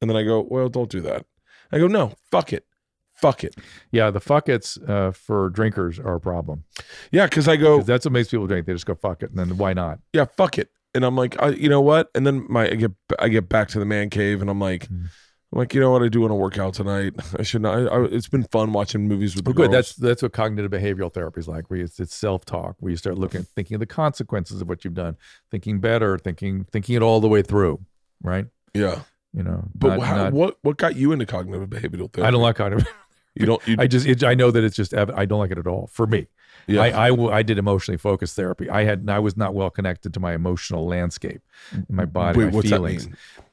[0.00, 1.26] And then I go, well, don't do that.
[1.70, 2.64] I go, no, fuck it.
[3.12, 3.54] Fuck it.
[3.92, 6.64] Yeah, the fuck it's uh, for drinkers are a problem.
[7.12, 8.66] Yeah, because I go, 'Cause that's what makes people drink.
[8.66, 9.98] They just go fuck it, and then why not?
[10.14, 10.70] yeah, fuck it.
[10.94, 12.08] And I'm like, I, you know what?
[12.14, 14.88] And then my I get I get back to the man cave, and I'm like,
[14.88, 15.08] Mm.
[15.52, 16.02] I'm like, you know what?
[16.02, 17.14] I do want to work out tonight.
[17.38, 17.76] I should not.
[17.76, 19.74] I, I, it's been fun watching movies with the Well, good.
[19.74, 21.68] That's that's what cognitive behavioral therapy is like.
[21.70, 22.76] Where it's, it's self talk.
[22.78, 23.54] Where you start looking, mm-hmm.
[23.54, 25.16] thinking of the consequences of what you've done,
[25.50, 27.80] thinking better, thinking thinking it all the way through.
[28.22, 28.46] Right.
[28.74, 29.00] yeah.
[29.32, 29.68] You know.
[29.74, 32.22] But not- how, not- what what got you into cognitive behavioral therapy?
[32.22, 32.88] I don't like cognitive.
[33.36, 33.66] You don't.
[33.66, 35.86] You, I just it, I know that it's just I don't like it at all
[35.92, 36.26] for me.
[36.66, 36.82] yeah.
[36.82, 38.68] I, I, I did emotionally focused therapy.
[38.68, 41.40] I had I was not well connected to my emotional landscape,
[41.72, 43.08] mm, my body, Wait, my feelings.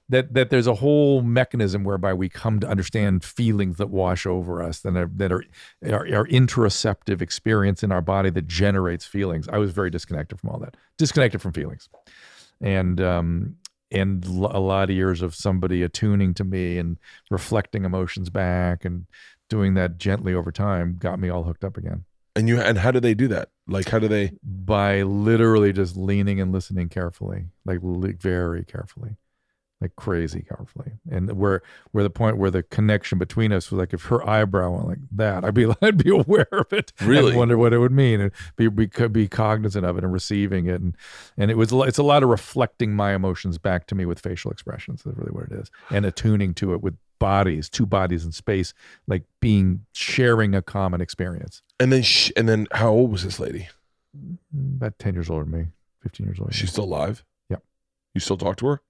[0.09, 4.61] That that there's a whole mechanism whereby we come to understand feelings that wash over
[4.61, 5.43] us that are that are
[5.85, 9.47] are, are interoceptive experience in our body that generates feelings.
[9.49, 11.89] I was very disconnected from all that, disconnected from feelings,
[12.61, 13.55] and um
[13.91, 16.97] and l- a lot of years of somebody attuning to me and
[17.29, 19.05] reflecting emotions back and
[19.49, 22.03] doing that gently over time got me all hooked up again
[22.35, 23.49] And you and how do they do that?
[23.67, 24.33] Like how do they?
[24.43, 29.15] by literally just leaning and listening carefully, like li- very carefully,
[29.79, 31.61] like crazy carefully, and where
[31.91, 34.97] where the point where the connection between us was like if her eyebrow went like
[35.11, 37.29] that, I'd be I'd be aware of it, Really?
[37.29, 40.11] and wonder what it would mean, and be be could be cognizant of it and
[40.11, 40.95] receiving it, and
[41.37, 44.19] and it was a it's a lot of reflecting my emotions back to me with
[44.19, 45.03] facial expressions.
[45.03, 48.73] That's really what it is, and attuning to it with bodies, two bodies in space,
[49.07, 51.61] like being sharing a common experience.
[51.79, 53.67] And then sh- and then how old was this lady?
[54.17, 54.37] Mm,
[54.77, 55.65] about ten years older than me,
[56.01, 56.51] fifteen years older.
[56.51, 57.23] She's still alive.
[57.51, 57.61] Yep.
[58.15, 58.81] You still talk to her?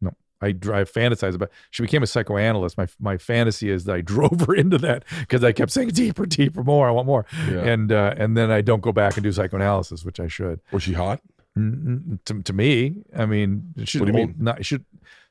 [0.41, 1.49] I drive fantasize about.
[1.71, 2.77] She became a psychoanalyst.
[2.77, 6.25] My my fantasy is that I drove her into that because I kept saying deeper,
[6.25, 6.87] deeper, more.
[6.87, 7.61] I want more, Yeah.
[7.63, 10.59] and uh, and then I don't go back and do psychoanalysis, which I should.
[10.71, 11.21] Was she hot?
[11.57, 14.35] Mm, To, to me, I mean, she's What do you old, mean?
[14.43, 14.85] Not should.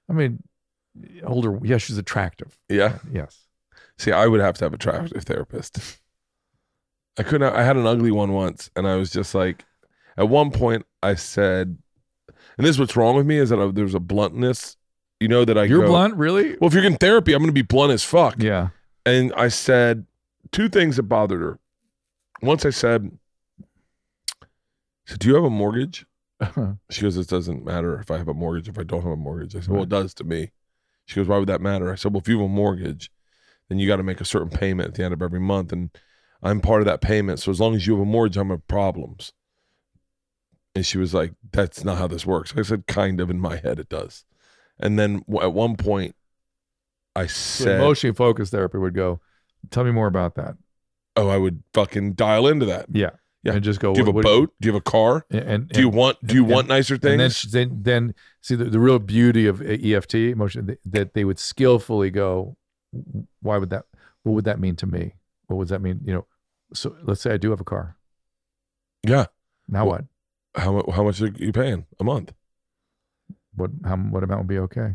[0.09, 0.43] I mean,
[1.25, 1.59] older.
[1.63, 2.59] Yeah, she's attractive.
[2.69, 2.99] Yeah.
[3.13, 3.43] Yes.
[3.99, 5.99] See, I would have to have a attractive therapist.
[7.19, 7.55] I couldn't.
[7.55, 9.65] I had an ugly one once, and I was just like,
[10.19, 11.79] at one point, I said,
[12.59, 14.77] and this is what's wrong with me is that I, there's a bluntness.
[15.21, 16.57] You know that I You're go, blunt, really?
[16.61, 18.37] Well, if you're in therapy, I'm going to be blunt as fuck.
[18.39, 18.69] Yeah.
[19.07, 20.07] And I said
[20.53, 21.59] two things that bothered her.
[22.43, 23.19] Once I said,
[23.63, 24.47] I
[25.07, 26.05] said, "Do you have a mortgage?"
[26.91, 28.69] She goes, "It doesn't matter if I have a mortgage.
[28.69, 30.51] If I don't have a mortgage." I said, "Well, it does to me."
[31.07, 33.11] She goes, "Why would that matter?" I said, "Well, if you have a mortgage,
[33.69, 35.91] then you got to make a certain payment at the end of every month, and
[36.43, 37.39] I'm part of that payment.
[37.39, 39.33] So as long as you have a mortgage, I'm have problems."
[40.75, 43.57] And she was like, "That's not how this works." I said, "Kind of in my
[43.57, 44.27] head, it does."
[44.79, 46.15] And then at one point,
[47.15, 49.21] I So said, emotionally focused therapy would go.
[49.71, 50.57] Tell me more about that.
[51.17, 53.11] "Oh, I would fucking dial into that." Yeah.
[53.43, 53.53] Yeah.
[53.55, 53.95] And just go.
[53.95, 54.55] Do you have what- a what- boat?
[54.61, 55.25] Do you have a car?
[55.31, 56.19] And, and, Do you want?
[56.27, 57.37] Do you and- want nicer then, things?
[57.37, 62.11] sh- then, then see the, the real beauty of EFT emotion that they would skillfully
[62.11, 62.57] go,
[63.41, 63.85] why would that?
[64.25, 65.15] What would that mean to me?
[65.47, 66.01] What would that mean?
[66.05, 66.27] You know,
[66.75, 67.97] so let's say I do have a car.
[69.05, 69.27] Yeah.
[69.69, 70.09] Now Well-
[70.57, 72.33] How how much are you paying a month?
[73.57, 73.71] What?
[73.85, 73.97] How?
[73.97, 74.95] What amount would be okay?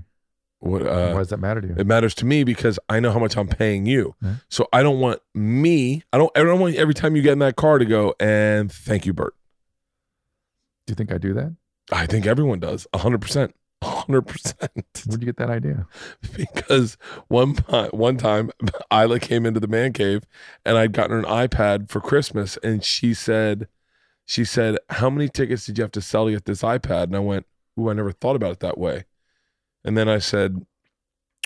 [0.60, 0.84] What?
[0.84, 1.76] why Uh, does that matter to you?
[1.78, 4.16] it matters to me because I know how much I'm paying you.
[4.22, 4.36] Yeah.
[4.50, 6.04] So I don't want me.
[6.14, 6.32] I don't.
[6.38, 9.14] I don't want every time you get in that car to go and thank you,
[9.14, 9.34] Bert.
[10.88, 11.56] do you think I do that?
[11.92, 12.88] I think everyone does.
[12.96, 13.56] hundred percent.
[13.84, 14.60] hundred percent.
[15.08, 15.88] Where'd you get that idea?
[16.38, 16.98] because
[17.28, 17.56] one
[17.92, 18.52] one time
[18.94, 20.26] Ila came into the man cave
[20.64, 23.68] and I'd gotten her an iPad for Christmas and she said
[24.26, 27.16] she said how many tickets did you have to sell to get this iPad and
[27.16, 27.48] I went
[27.80, 29.06] ooh I never thought about it that way.
[29.84, 30.66] And then I said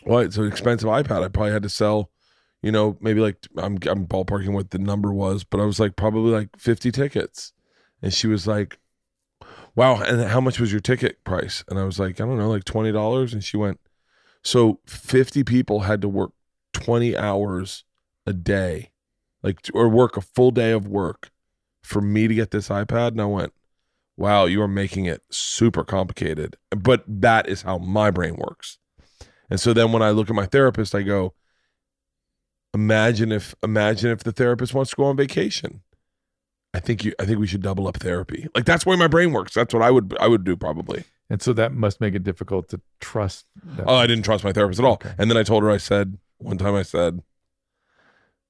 [0.05, 1.23] well it's an expensive iPad.
[1.23, 2.11] I probably had to sell
[2.61, 5.95] you know maybe like I'm I'm ballparking what the number was but I was like
[5.95, 7.53] probably like 50 tickets.
[8.01, 8.79] And she was like
[9.75, 11.63] wow and how much was your ticket price?
[11.69, 13.79] And I was like I don't know like $20 and she went
[14.45, 16.31] so 50 people had to work
[16.73, 17.83] 20 hours
[18.27, 18.91] a day,
[19.41, 21.31] like or work a full day of work
[21.81, 23.09] for me to get this iPad.
[23.09, 23.53] And I went,
[24.17, 26.57] wow, you are making it super complicated.
[26.71, 28.77] But that is how my brain works.
[29.49, 31.33] And so then when I look at my therapist, I go,
[32.73, 35.81] imagine if imagine if the therapist wants to go on vacation.
[36.73, 38.47] I think you I think we should double up therapy.
[38.53, 39.53] Like that's the way my brain works.
[39.53, 41.05] That's what I would I would do probably.
[41.29, 43.45] And so that must make it difficult to trust.
[43.63, 43.85] That.
[43.87, 44.93] Oh, I didn't trust my therapist at all.
[44.93, 45.13] Okay.
[45.17, 47.23] And then I told her, I said, one time I said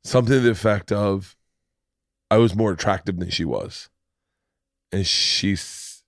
[0.04, 1.38] something to the effect of,
[2.30, 3.90] I was more attractive than she was.
[4.96, 5.58] And she,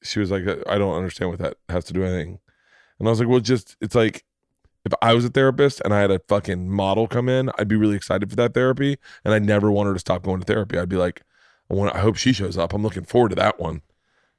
[0.02, 2.40] she was like, I don't understand what that has to do with anything.
[3.00, 4.24] And I was like, well, just, it's like,
[4.86, 7.76] if I was a therapist and I had a fucking model come in, I'd be
[7.76, 8.98] really excited for that therapy.
[9.26, 10.80] And I never want her to stop going to therapy.
[10.80, 11.22] I'd be like,
[11.70, 12.74] I want, I hope she shows up.
[12.74, 13.82] I'm looking forward to that one.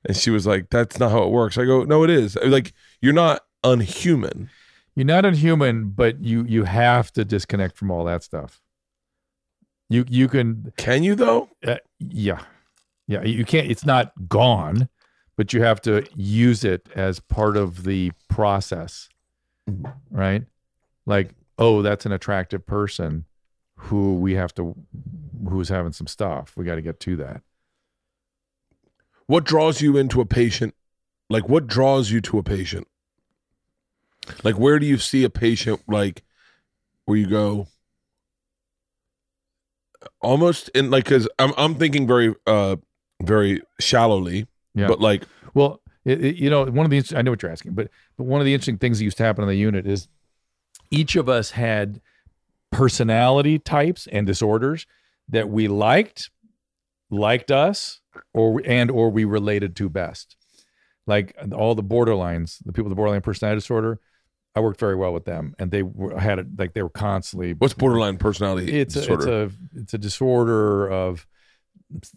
[0.06, 1.58] And she was like, that's not how it works.
[1.58, 2.36] I go, no, it is.
[2.42, 2.72] Like,
[3.02, 4.48] you're not unhuman.
[4.94, 8.60] You're not unhuman, but you you have to disconnect from all that stuff.
[9.90, 11.50] You you can Can you though?
[11.66, 12.40] uh, yeah
[13.08, 14.88] yeah you can't it's not gone
[15.36, 19.08] but you have to use it as part of the process
[19.68, 19.92] Mhm.
[20.10, 20.44] right
[21.06, 23.24] like oh that's an attractive person
[23.76, 24.74] who we have to
[25.48, 27.42] who's having some stuff we got to get to that
[29.26, 30.74] What draws you into a patient?
[31.28, 32.88] Like what draws you to a patient?
[34.42, 36.22] Like where do you see a patient like
[37.04, 37.68] where you go
[40.20, 42.76] almost in like cuz I'm I'm thinking very uh
[43.22, 44.86] very shallowly, Yeah.
[44.88, 47.72] but like well it, it- you know one of the i know what you're asking
[47.74, 50.08] but but one of the interesting things that used to happen in the unit is
[50.90, 52.00] each of us had
[52.70, 54.86] personality types and disorders
[55.28, 56.30] that we liked
[57.10, 58.00] liked us
[58.34, 60.36] or and or we related to best
[61.06, 63.98] like all the borderlines the people with the borderline personality disorder
[64.54, 67.54] i worked very well with them and they were, had it like they were constantly
[67.54, 69.42] what's borderline personality it's a, disorder?
[69.44, 71.26] it's a it's a disorder of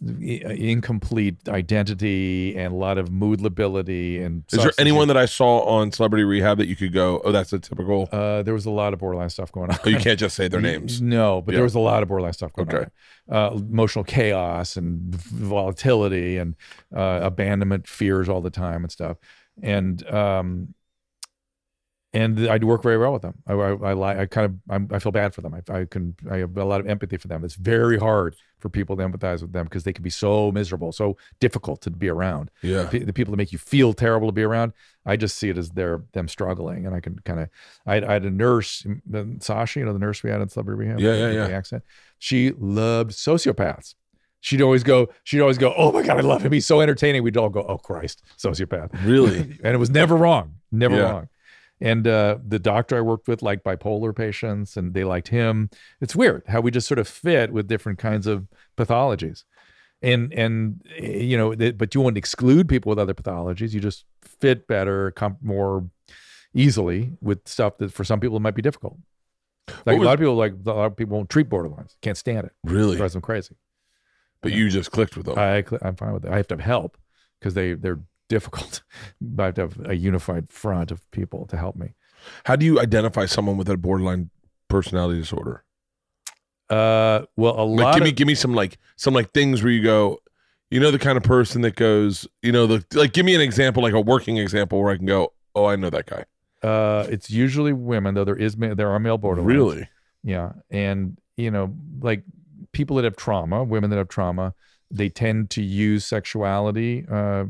[0.04, 5.60] incomplete identity and a lot of mood lability and Is there anyone that I saw
[5.60, 8.70] on Celebrity Rehab that you could go, "Oh, that's a typical." uh, there was a
[8.70, 9.78] lot of borderline stuff going on.
[9.84, 11.00] Oh, you can't just say their names.
[11.00, 11.56] No, but Yeah.
[11.58, 12.86] there was a lot of borderline stuff going Okay.
[13.30, 13.34] on.
[13.34, 16.54] Uh, emotional chaos and volatility and
[16.94, 19.16] uh, abandonment fears all the time and stuff.
[19.62, 20.74] And um,
[22.12, 23.34] and I'd work very well with them.
[23.46, 25.54] I I, I, I kind of I'm, I feel bad for them.
[25.54, 27.42] I, I can I have a lot of empathy for them.
[27.44, 30.92] It's very hard for people to empathize with them because they can be so miserable,
[30.92, 32.84] so difficult to be around Yeah.
[32.84, 34.72] the, the people that make you feel terrible to be around.
[35.04, 37.48] I just see it as they're them struggling, and I can kind of.
[37.86, 38.86] I, I had a nurse,
[39.40, 41.00] Sasha, you know, the nurse we had in celebrity rehab.
[41.00, 41.46] Yeah, yeah, yeah.
[41.48, 41.82] The accent.
[42.18, 43.96] She loved sociopaths.
[44.40, 45.08] She'd always go.
[45.24, 45.74] She'd always go.
[45.76, 46.52] Oh my god, I love him.
[46.52, 47.22] He's so entertaining.
[47.24, 47.62] We'd all go.
[47.68, 48.90] Oh Christ, sociopath.
[49.04, 49.38] Really?
[49.64, 50.54] and it was never wrong.
[50.70, 51.02] Never Yeah.
[51.02, 51.28] wrong.
[51.82, 55.68] And uh, the doctor I worked with liked bipolar patients, and they liked him.
[56.00, 59.42] It's weird how we just sort of fit with different kinds of pathologies,
[60.00, 63.72] and and eh, you know, th- but you won't exclude people with other pathologies.
[63.72, 65.88] You just fit better, com- more
[66.54, 68.96] easily with stuff that for some people it might be difficult.
[69.84, 72.16] Like was- a lot of people, like a lot of people won't treat borderlines, can't
[72.16, 72.96] stand it, Really?
[72.96, 73.56] drives them crazy.
[74.40, 75.38] But you just clicked with them.
[75.38, 76.30] I, I'm fine with it.
[76.32, 76.96] I have to have help
[77.40, 78.82] because they they're difficult.
[79.20, 81.94] but I have to have a unified front of people to help me.
[82.44, 84.30] How do you identify someone with a borderline
[84.68, 85.64] personality disorder?
[86.70, 89.62] Uh, well, a Like lot give me of give me some like some like things
[89.62, 90.18] where you go,
[90.70, 93.40] you know the kind of person that goes, you know, the like give me an
[93.40, 96.24] example, like a working example where I can go, Oh, I know that guy.
[96.66, 98.24] uh, it's usually women though.
[98.24, 99.46] There is there are male borderlines.
[99.46, 99.88] Really?
[100.22, 102.22] Yeah, and you know, like
[102.72, 104.54] people that have trauma, women that have trauma,
[104.90, 107.44] they tend to use sexuality uh,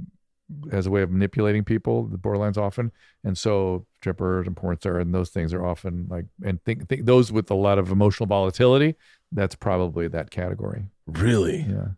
[0.70, 2.07] as a way of manipulating people.
[2.07, 2.92] The borderlines often,
[3.24, 7.07] and so strippers and porn stars and those things are often like, and think, think
[7.07, 8.94] those with a lot of emotional volatility.
[9.30, 10.84] That's probably that category.
[11.07, 11.66] Really?
[11.68, 11.88] Yeah.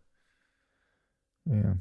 [1.47, 1.75] Yeah.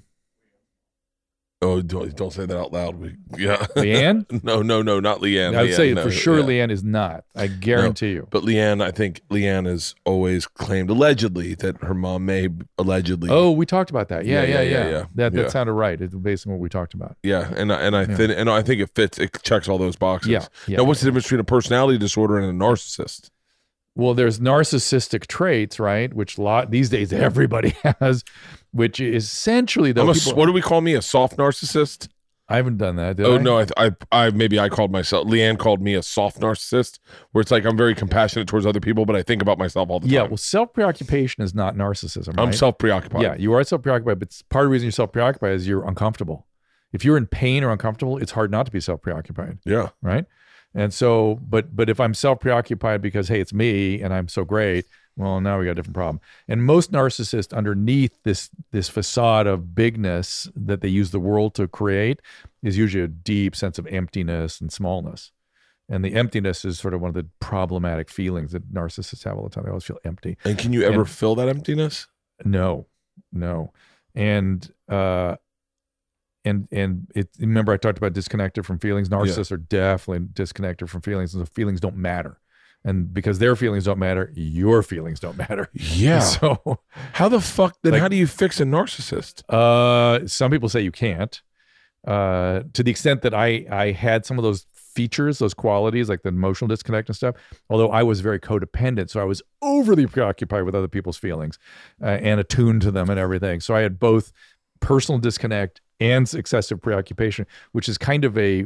[1.63, 2.95] Oh, don't don't say that out loud.
[2.95, 3.57] We, yeah.
[3.75, 4.43] LeeAnn?
[4.43, 5.55] no, no, no, not LeeAnn.
[5.55, 6.45] I would LeeAnn, say no, for sure yeah.
[6.45, 7.23] LeeAnn is not.
[7.35, 8.27] I guarantee you.
[8.29, 13.29] But LeeAnn, I think LeeAnn has always claimed allegedly that her mom may allegedly.
[13.31, 14.25] Oh, we talked about that.
[14.25, 14.89] Yeah, Yeah, yeah, yeah, yeah.
[14.91, 15.05] yeah.
[15.15, 15.99] That that sounded right.
[15.99, 17.17] It's based on what we talked about.
[17.23, 19.17] yeah, and I- and I think and I think it fits.
[19.17, 20.29] It checks all those boxes.
[20.31, 20.77] Yeah, yeah.
[20.77, 23.29] Now, what's the difference between a personality disorder and a narcissist?
[23.95, 26.13] Well, there's narcissistic traits, right?
[26.13, 28.23] Which lot these days everybody has,
[28.71, 30.09] which is essentially though.
[30.09, 30.93] A, people- what do we call me?
[30.93, 32.07] A soft narcissist?
[32.49, 33.15] I haven't done that.
[33.15, 33.37] Did oh I?
[33.41, 35.27] no, I, I I maybe I called myself.
[35.27, 36.99] LeeAnn called me a soft narcissist,
[37.31, 39.99] where it's like I'm very compassionate towards other people, but I think about myself all
[40.01, 40.19] the Yeah.
[40.19, 40.25] time.
[40.25, 42.33] Yeah, well, self preoccupation is not narcissism.
[42.37, 43.21] I'm self preoccupied.
[43.21, 45.87] Yeah, you are self preoccupied, but part of the reason you're self preoccupied is you're
[45.87, 46.45] uncomfortable.
[46.91, 49.89] If you're in pain or uncomfortable, it's hard not to be self preoccupied, yeah.
[50.01, 50.25] right?
[50.75, 54.43] And so, but but if I'm self preoccupied because hey, it's me and I'm so
[54.43, 56.19] great, well, now we got a different problem.
[56.47, 61.67] And most narcissists, underneath this this facade of bigness that they use the world to
[61.67, 62.21] create,
[62.63, 65.31] is usually a deep sense of emptiness and smallness.
[65.89, 69.43] And the emptiness is sort of one of the problematic feelings that narcissists have all
[69.43, 69.65] the time.
[69.65, 70.37] They always feel empty.
[70.45, 72.07] And can you ever And- fill that emptiness?
[72.43, 72.87] No,
[73.31, 73.73] no.
[74.15, 75.35] And uh
[76.45, 79.09] and and it remember I talked about disconnected from feelings.
[79.09, 82.39] Narcissists are definitely disconnected from feelings, and so feelings don't matter.
[82.85, 85.69] And because their feelings don't matter, your feelings don't matter.
[85.73, 86.19] Yeah.
[86.19, 86.79] So
[87.13, 87.77] How the fuck?
[87.81, 89.43] Then Like- how do you fix a narcissist?
[89.49, 91.41] uh some people say you can't.
[92.05, 96.21] Uh to the extent that I I had some of those features, those qualities, like
[96.23, 97.35] the emotional disconnect and stuff.
[97.69, 101.57] Although I was very codependent, so I was overly preoccupied with other people's feelings
[102.01, 103.61] uh, and attuned to them and everything.
[103.61, 104.33] So I had both
[104.81, 108.65] personal disconnect and excessive preoccupation, which is kind of a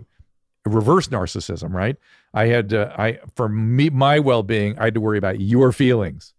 [0.66, 1.96] reverse narcissism, right?
[2.34, 6.34] I had uh, I for me my well-being, I had to worry about your feelings,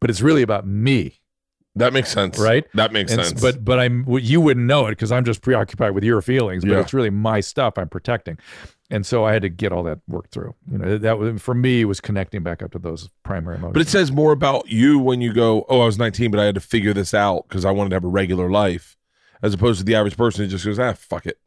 [0.00, 1.18] but it's really about me.
[1.74, 2.38] That makes sense.
[2.38, 2.66] Right?
[2.74, 3.40] That makes And sense.
[3.40, 6.64] But but I'm you wouldn't know it because I'm just preoccupied with your feelings.
[6.64, 6.80] But Yeah.
[6.80, 8.36] it's really my stuff I'm protecting,
[8.90, 10.54] and so I had to get all that worked through.
[10.70, 13.72] You know that was for me was connecting back up to those primary emotions.
[13.72, 16.44] But it says more about you when you go, oh, I was 19, but I
[16.44, 18.98] had to figure this out because I wanted to have a regular life,
[19.42, 21.38] as opposed to the average person who just goes, ah, fuck it.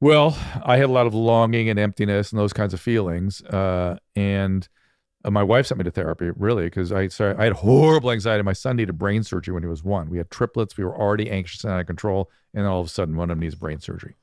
[0.00, 3.42] Well, I had a lot of longing and emptiness and those kinds of feelings.
[3.42, 4.68] Uh, and
[5.24, 8.42] uh, my wife sent me to therapy, really, because I sorry, I had horrible anxiety.
[8.42, 10.08] My son needed brain surgery when he was one.
[10.08, 10.76] We had triplets.
[10.76, 12.30] We were already anxious and out of control.
[12.54, 14.16] And all of a sudden, one of them needs brain surgery.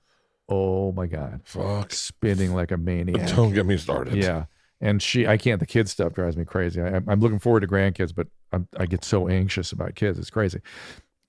[0.48, 1.42] Oh my God.
[1.44, 1.92] Fuck.
[1.92, 3.30] Spinning like a maniac.
[3.36, 4.16] Don't get me started.
[4.16, 4.46] Yeah.
[4.82, 6.82] And she, I can't, the kids stuff drives me crazy.
[6.82, 10.20] I, I'm looking forward to grandkids, but I'm, I get so anxious about kids.
[10.20, 10.60] It's crazy.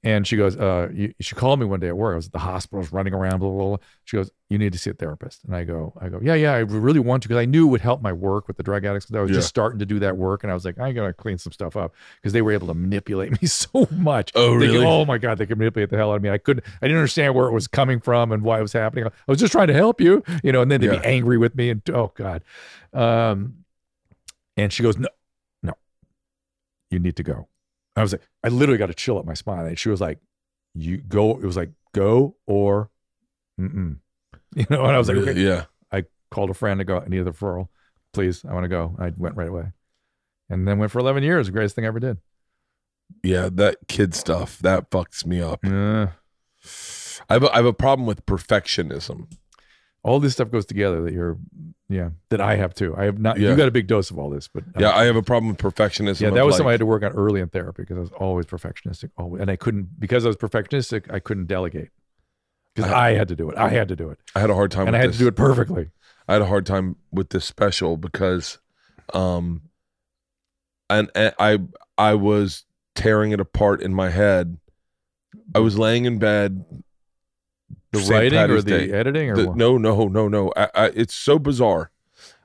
[0.06, 2.12] And she goes, uh, you, she called me one day at work.
[2.12, 3.76] I was at the hospital, I was running around, blah, blah, blah.
[4.04, 5.42] She goes, you need to see a therapist.
[5.44, 7.70] And I go, I go, yeah, yeah, I really want to because I knew it
[7.72, 9.06] would help my work with the drug addicts.
[9.06, 9.38] 'cause I was Yeah.
[9.38, 10.44] just starting to do that work.
[10.44, 11.92] And I was like, I got to clean some stuff up
[12.22, 14.30] because they were able to manipulate me so much.
[14.36, 14.86] Oh, Thinking, really?
[14.86, 16.30] oh my God, they could manipulate the hell out of me.
[16.30, 19.06] I couldn't, I didn't understand where it was coming from and why it was happening.
[19.06, 21.00] I was just trying to help you, you know, and then they'd Yeah.
[21.00, 22.44] be angry with me and oh God.
[22.92, 23.64] Um,
[24.56, 25.08] and she goes, no,
[25.64, 25.72] no,
[26.92, 27.48] you need to go.
[27.96, 29.66] I was like, I literally got a chill up my spine.
[29.66, 30.18] And she was like,
[30.74, 31.30] you go.
[31.32, 32.90] It was like, go or,
[33.60, 33.96] mm-mm.
[34.54, 35.40] you know, and I was like, okay.
[35.40, 35.64] yeah.
[35.90, 37.68] I called a friend to go, I need a referral.
[38.12, 38.94] Please, I want to go.
[38.98, 39.72] I went right away.
[40.48, 41.46] And then went for 11 years.
[41.46, 42.18] The greatest thing I ever did.
[43.22, 43.48] Yeah.
[43.52, 45.60] That kid stuff, that fucks me up.
[45.64, 46.08] Uh,
[47.28, 49.32] I have a, I have a problem with perfectionism.
[50.06, 51.36] All this stuff goes together that you're,
[51.88, 52.94] yeah, that I have too.
[52.96, 53.50] I have not, Yeah.
[53.50, 54.90] you got a big dose of all this, but uh, Yeah.
[54.96, 56.20] I have a problem with perfectionism.
[56.20, 58.00] Yeah, that was like- something I had to work on early in therapy because I
[58.00, 61.12] was always perfectionistic, always, and I couldn't because I was perfectionistic.
[61.12, 61.88] I couldn't delegate
[62.74, 63.58] because I- I, had to do it.
[63.58, 65.16] I had to do it, I had a hard time and with I had this.
[65.18, 65.90] to do it perfectly.
[66.28, 68.58] I had a hard time with this special because
[69.12, 69.62] um
[70.88, 71.58] and, and I
[71.98, 74.58] I was tearing it apart in my head.
[75.54, 76.64] I was laying in bed
[77.96, 78.32] The St.
[78.32, 78.92] writing or the Day.
[78.92, 80.52] editing or The- no, no, no, no.
[80.56, 81.90] I, I, it's so bizarre.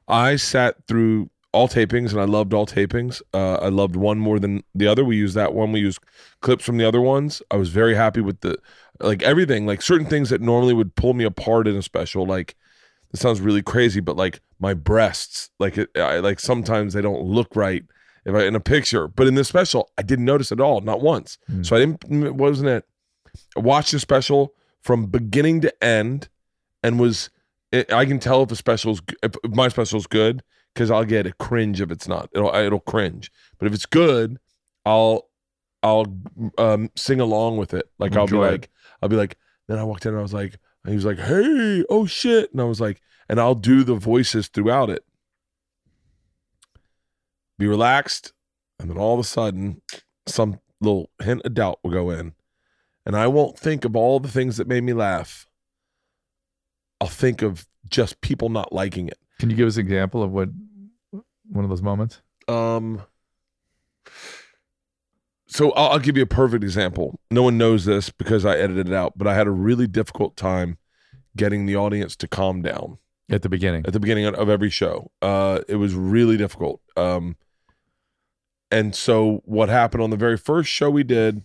[0.08, 3.22] I sat through all tapings and I loved all tapings.
[3.34, 5.04] Uh, I loved one more than the other.
[5.04, 5.72] We used that one.
[5.72, 6.00] We used
[6.42, 7.42] clips from the other ones.
[7.52, 8.58] I was very happy with the
[9.00, 12.26] like everything, like certain things that normally would pull me apart in a special.
[12.26, 12.56] Like
[13.12, 17.24] this sounds really crazy, but like my breasts, like it, I, like sometimes they don't
[17.24, 17.84] look right
[18.26, 19.08] if I in a picture.
[19.08, 21.38] But in this special, I didn't notice at all, not once.
[21.50, 21.66] Mm.
[21.66, 22.36] So I didn't.
[22.36, 22.86] Wasn't it.
[23.58, 26.30] I watched the special from beginning to end,
[26.84, 27.30] and was
[27.72, 31.34] it, I can tell if a special's if, my special's good because I'll get a
[31.34, 32.30] cringe if it's not.
[32.34, 33.32] It'll it'll cringe.
[33.58, 34.38] But if it's good,
[34.86, 35.30] I'll
[35.84, 36.06] I'll
[36.58, 37.90] um, sing along with it.
[38.00, 38.40] Like I'll be it.
[38.40, 38.70] like
[39.02, 39.38] I'll be like.
[39.68, 42.52] Then I walked in and I was like, and he was like, "Hey, oh shit,"
[42.52, 45.06] and I was like, and I'll do the voices throughout it.
[47.58, 48.34] Be relaxed,
[48.80, 49.82] and then all of a sudden,
[50.28, 52.34] some little hint of doubt will go in,
[53.06, 55.48] and I won't think of all the things that made me laugh.
[57.00, 59.18] I'll think of just people not liking it.
[59.40, 60.50] Can you give us an example of what
[61.50, 62.22] one of those moments?
[62.48, 63.02] Um,
[65.48, 67.20] so I'll, I'll give you a perfect example.
[67.30, 70.38] No one knows this because I edited it out, but I had a really difficult
[70.38, 70.78] time
[71.36, 72.98] getting the audience to calm down
[73.30, 73.86] At the beginning.
[73.86, 75.12] at the beginning of every show.
[75.22, 76.82] Uh, it was really difficult.
[76.96, 77.36] Um,
[78.70, 81.42] and so what happened on the very first show we did,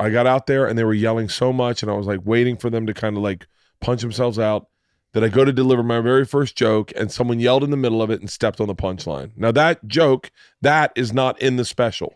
[0.00, 2.56] I got out there and they were yelling so much, and I was like waiting
[2.56, 3.46] for them to kind of like
[3.80, 4.68] punch themselves out.
[5.12, 8.02] That I go to deliver my very first joke, and someone yelled in the middle
[8.02, 9.30] of it and stepped on the punchline.
[9.36, 12.14] Now that joke, that is not in the special,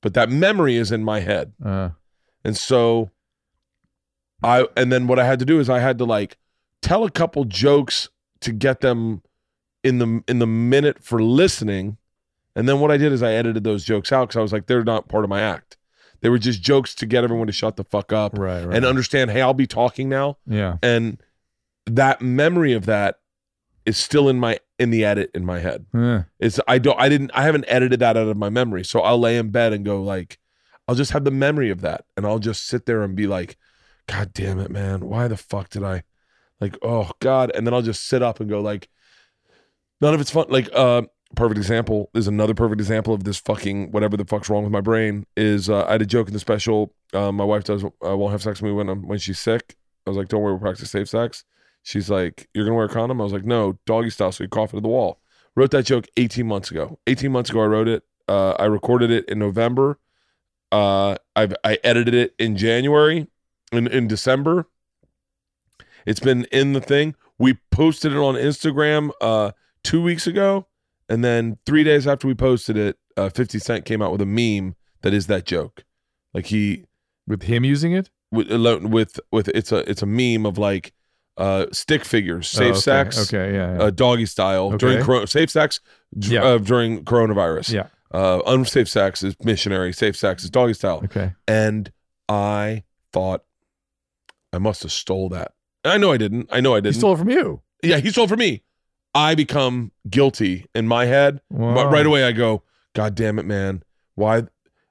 [0.00, 1.52] but that memory is in my head.
[1.64, 1.90] Uh,
[2.44, 3.10] And so
[4.42, 6.36] I and then what I had to do is I had to like
[6.80, 8.08] tell a couple jokes
[8.40, 9.22] to get them
[9.82, 11.96] in the in the minute for listening.
[12.54, 14.66] And then what I did is I edited those jokes out cuz I was like
[14.66, 15.76] they're not part of my act.
[16.22, 18.76] They were just jokes to get everyone to shut the fuck up right, right.
[18.76, 20.78] and understand, "Hey, I'll be talking now." yeah.
[20.82, 21.20] And
[21.86, 23.16] that memory of that
[23.84, 25.86] is still in my in the edit in my head.
[25.92, 26.24] Yeah.
[26.38, 28.84] It's I don't I didn't I haven't edited that out of my memory.
[28.84, 30.38] So I'll lay in bed and go like
[30.86, 33.56] I'll just have the memory of that and I'll just sit there and be like
[34.08, 36.02] god damn it man why the fuck did I
[36.60, 38.88] like oh god and then I'll just sit up and go like
[40.00, 41.02] none of it's fun like uh
[41.34, 44.80] perfect example is another perfect example of this fucking whatever the fuck's wrong with my
[44.80, 47.88] brain is uh, I had a joke in the special uh, my wife does uh,
[48.16, 49.76] won't have sex with me when I'm, when she's sick.
[50.06, 51.44] I was like don't worry we'll practice safe sex.
[51.82, 53.20] She's like you're gonna wear a condom?
[53.20, 55.20] I was like no doggy style so you cough into the wall.
[55.54, 56.98] Wrote that joke 18 months ago.
[57.06, 58.02] 18 months ago i wrote it.
[58.28, 59.98] Uh, i recorded it in november.
[60.70, 63.26] Uh, I've, i edited it in january
[63.72, 64.66] in, in december.
[66.04, 67.14] It's been in the thing.
[67.38, 69.52] We posted it on instagram uh,
[69.82, 70.66] two weeks ago
[71.12, 74.26] and then three days after we posted it uh, 50 cent came out with a
[74.26, 75.84] meme that is that joke
[76.34, 76.84] like he
[77.26, 78.10] With him using it?
[78.30, 78.48] with
[78.96, 80.92] with with it's a it's a meme of like
[81.36, 82.80] uh stick figures safe Oh, okay.
[82.80, 83.76] sex Okay, yeah.
[83.76, 83.82] yeah.
[83.84, 84.78] uh, doggy style Okay.
[84.78, 85.80] during coro- safe sex
[86.18, 86.44] d- Yeah.
[86.44, 87.72] uh, during coronavirus.
[87.72, 87.86] Yeah.
[88.10, 89.92] Uh, unsafe sex is missionary.
[89.94, 91.00] Safe sex is doggy style.
[91.04, 91.32] okay.
[91.48, 91.90] And
[92.28, 92.84] I
[93.14, 93.44] thought
[94.52, 95.52] I must have stole that.
[95.84, 96.48] I know I didn't.
[96.52, 96.94] I know I didn't.
[96.96, 97.62] He stole it from you.
[97.82, 98.62] yeah, he stole from me.
[99.14, 102.62] I become guilty in my head, but right away I go,
[102.94, 103.82] God damn it, man!
[104.14, 104.44] Why?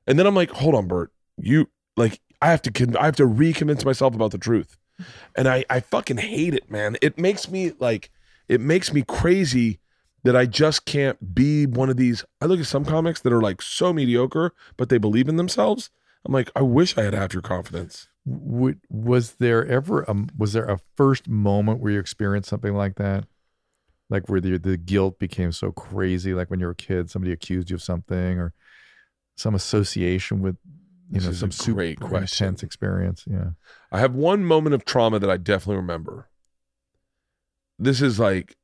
[0.07, 1.11] And then I'm like, hold on, Bert.
[1.37, 4.77] You like I have to con- I have to reconvince myself about the truth,
[5.35, 6.97] and I I fucking hate it, man.
[7.01, 8.11] It makes me like
[8.47, 9.79] it makes me crazy
[10.23, 12.23] that I just can't be one of these.
[12.41, 15.89] I look at some comics that are like so mediocre, but they believe in themselves.
[16.25, 18.07] I'm like, I wish I had half your confidence.
[18.25, 22.95] Would, was there ever a was there a first moment where you experienced something like
[22.95, 23.25] that?
[24.11, 27.31] Like where the the guilt became so crazy, like when you were a kid, somebody
[27.31, 28.53] accused you of something, or
[29.37, 30.57] some association with
[31.09, 32.45] you This know some super great question.
[32.47, 33.23] intense experience.
[33.25, 33.51] Yeah.
[33.91, 36.29] I have one moment of trauma that I definitely remember.
[37.79, 38.55] This is like,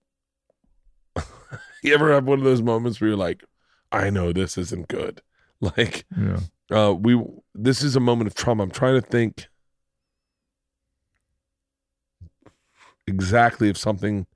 [1.82, 3.43] you ever have one of those moments where you're like,
[3.91, 5.22] I know this isn't good.
[5.60, 6.39] Like, Yeah.
[6.70, 7.20] uh, we,
[7.56, 8.62] this is a moment of trauma.
[8.62, 9.48] I'm trying to think
[13.08, 14.28] exactly of something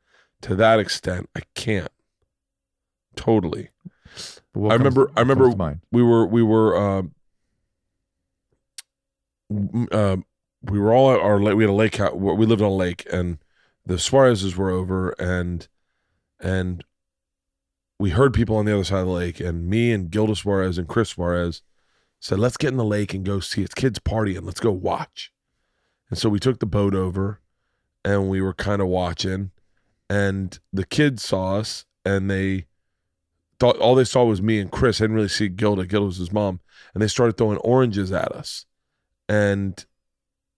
[0.41, 1.29] to that extent.
[1.35, 1.91] I can't
[3.15, 3.69] totally.
[4.53, 5.45] But what I remember- I remember-
[5.91, 7.13] we were we were um
[9.49, 10.17] m- uh,
[10.63, 12.75] we were all at our lake we had a lake house we lived on a
[12.75, 13.37] lake and
[13.85, 15.67] the Suarez's were over and
[16.39, 16.83] and
[17.99, 20.77] we heard people on the other side of the lake and me and Gilda Suarez
[20.77, 21.61] and Chris Suarez
[22.19, 25.31] said let's get in the lake and go see it's kids partying let's go watch
[26.09, 27.39] and so we took the boat over
[28.05, 29.51] and we were kind of watching
[30.11, 32.65] and the kids saw us and they
[33.61, 34.99] thought all they saw was me and Chris.
[34.99, 35.85] I didn't really see Gilda.
[35.85, 36.59] Gilda was his mom,
[36.93, 38.65] and they started throwing oranges at us,
[39.29, 39.85] and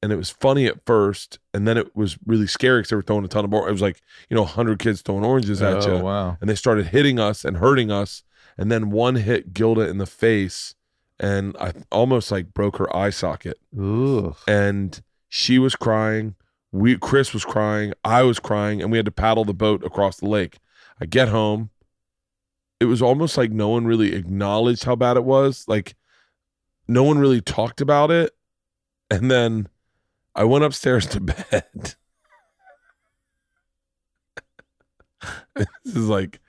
[0.01, 3.03] and it was funny at first, and then it was really scary because they were
[3.03, 3.53] throwing a ton of.
[3.53, 6.37] It was like you know, hundred kids throwing oranges at oh you, wow.
[6.41, 8.23] and they started hitting us and hurting us,
[8.57, 10.73] and then one hit Gilda in the face,
[11.19, 14.35] and I almost like broke her eye socket Ugh.
[14.47, 14.99] and
[15.29, 16.33] she was crying.
[16.73, 17.93] We Chris was crying.
[18.03, 20.57] I was crying, and we had to paddle the boat across the lake.
[20.99, 21.69] I get home.
[22.79, 25.65] It was almost like no one really acknowledged how bad it was.
[25.67, 25.95] Like
[26.87, 28.31] no one really talked about it.
[29.11, 29.69] And then
[30.35, 31.95] I went upstairs to bed.
[35.55, 36.39] this is like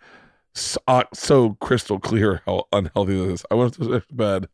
[0.55, 0.81] so,
[1.13, 3.47] so crystal clear how unhealthy this is.
[3.51, 4.49] I went upstairs to bed.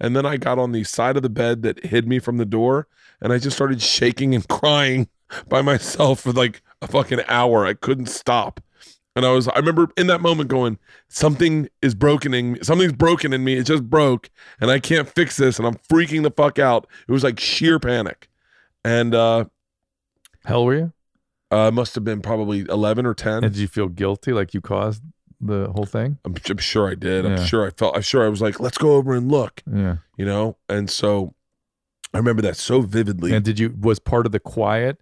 [0.00, 2.44] And then I got on the side of the bed that hid me from the
[2.44, 2.88] door,
[3.20, 5.08] and I just started shaking and crying
[5.48, 7.64] by myself for like a fucking hour.
[7.64, 8.60] I couldn't stop.
[9.14, 12.58] And I was, I remember in that moment going, something is broken in me.
[12.62, 13.58] Something's broken in me.
[13.58, 15.58] It just broke and I can't fix this.
[15.58, 16.86] And I'm freaking the fuck out.
[17.06, 18.30] It was like sheer panic.
[18.86, 19.44] And, uh,
[20.46, 20.92] Hell were you?
[21.50, 23.44] uh, must have been probably 11 or 10.
[23.44, 25.02] And did you feel guilty like you caused
[25.42, 26.18] the whole thing?
[26.24, 27.26] I'm, I'm sure I did.
[27.26, 27.44] I'm Yeah.
[27.44, 29.96] sure I felt, I'm sure I was like, let's go over and look, Yeah.
[30.16, 30.56] you know?
[30.68, 31.34] And so
[32.14, 33.34] I remember that so vividly.
[33.34, 35.00] And did you was part of the quiet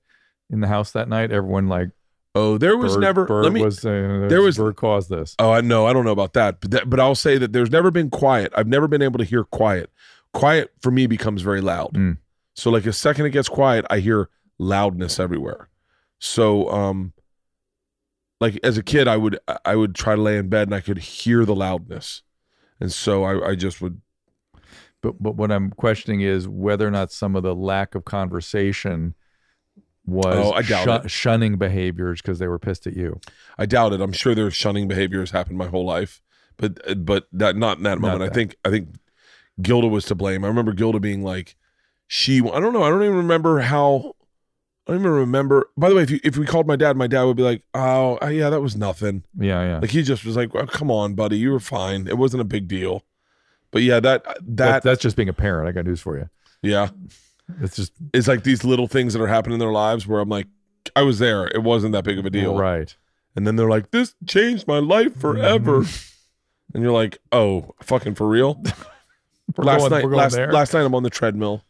[0.49, 1.31] in the house that night?
[1.31, 1.91] Everyone like
[2.37, 5.35] oh, there was Bert- never, Bert let me, was uh, there was- Bert caused this.
[5.41, 5.87] Oh, I know.
[5.87, 8.53] I don't know about that, but that, but I'll say that there's never been quiet.
[8.57, 9.91] I've never been able to hear quiet.
[10.33, 11.95] Quiet for me becomes very loud.
[11.95, 12.19] Mm.
[12.55, 14.29] So like a second it gets quiet, I hear
[14.59, 15.69] loudness everywhere.
[16.21, 17.13] So um,
[18.41, 20.81] like as a kid, I would I would try to lay in bed and I
[20.81, 22.23] could hear the loudness,
[22.81, 24.01] and so I I just would
[25.03, 29.15] But but what I'm questioning is whether or not some of the lack of conversation
[30.07, 30.57] was Oh,
[31.05, 31.11] it.
[31.11, 33.21] shunning behaviors because they were pissed at you.
[33.59, 34.01] I doubt it.
[34.01, 36.21] I'm sure there's shunning behaviors happened my whole life,
[36.57, 38.23] but uh, but that not in that moment.
[38.23, 38.89] I think I think
[39.63, 40.45] Gilda was to blame.
[40.45, 41.57] I remember Gilda being like,
[42.07, 42.39] she.
[42.41, 42.83] I don't know.
[42.83, 44.15] I don't even remember how.
[44.87, 45.69] I don't even remember.
[45.77, 47.63] By the way, if you if we called my dad, my dad would be like,
[47.75, 49.79] "Oh, uh, yeah, that was nothing." Yeah, yeah.
[49.79, 52.09] Like he just was like, well, "Come on, buddy, you were fine.
[52.09, 53.05] It wasn't a big deal."
[53.71, 55.69] But yeah, that that, that that's just being a parent.
[55.69, 56.29] I got news for you.
[56.63, 56.89] yeah,
[57.61, 60.29] It's just it's like these little things that are happening in their lives where I'm
[60.29, 60.47] like,
[60.97, 61.47] I was there.
[61.47, 62.57] It wasn't that big of a deal.
[62.57, 62.95] right.
[63.37, 65.85] And then they're like, this changed my life forever.
[66.75, 68.61] and you're like, oh, fucking for real?
[69.57, 70.53] Last going- night, last, there.
[70.53, 71.63] last night I'm on the treadmill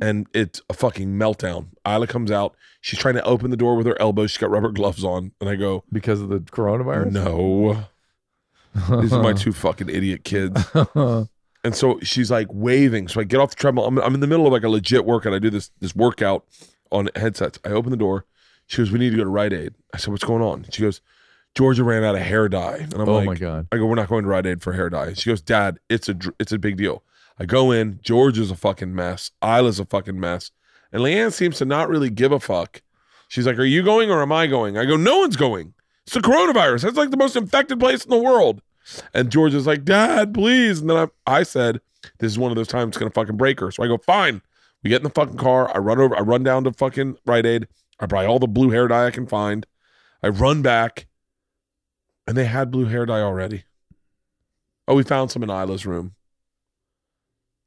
[0.00, 1.68] and it's a fucking meltdown.
[1.86, 2.56] Ila comes out.
[2.80, 4.26] She's trying to open the door with her elbow.
[4.26, 5.32] She's got rubber gloves on.
[5.40, 7.12] And I go, because of the coronavirus.
[7.12, 7.84] no,
[9.00, 10.64] these are my two fucking idiot kids.
[11.66, 13.08] And so she's like waving.
[13.08, 13.86] So I get off the treadmill.
[13.86, 15.34] I'm, I'm in the middle of like a legit workout.
[15.34, 16.44] I do this this workout
[16.92, 17.58] on headsets.
[17.64, 18.24] I open the door.
[18.68, 20.82] She goes, "We need to go to Rite Aid." I said, "What's going on?" She
[20.82, 21.00] goes,
[21.56, 23.66] "Georgia ran out of hair dye." And I'm like, oh like, my god.
[23.72, 26.08] I go, "We're not going to Rite Aid for hair dye." She goes, "Dad, it's
[26.08, 27.02] a it's a big deal."
[27.38, 28.00] I go in.
[28.02, 29.30] George is a fucking mess.
[29.42, 30.50] Ila's a fucking mess.
[30.92, 32.82] And LeeAnn seems to not really give a fuck.
[33.28, 35.74] She's like, "Are you going or am I going?" I go, "No one's going.
[36.04, 36.82] It's the coronavirus.
[36.82, 38.62] That's like the most infected place in the world."
[39.14, 40.80] And George is like, Dad, please.
[40.80, 41.80] And then I, I said,
[42.18, 43.70] This is one of those times it's gonna fucking break her.
[43.70, 44.42] So I go, Fine.
[44.82, 45.74] We get in the fucking car.
[45.74, 47.68] I run over, I run down to fucking Rite Aid.
[47.98, 49.66] I buy all the blue hair dye I can find.
[50.22, 51.06] I run back,
[52.26, 53.64] and they had blue hair dye already.
[54.86, 56.14] Oh, we found some in Ila's room.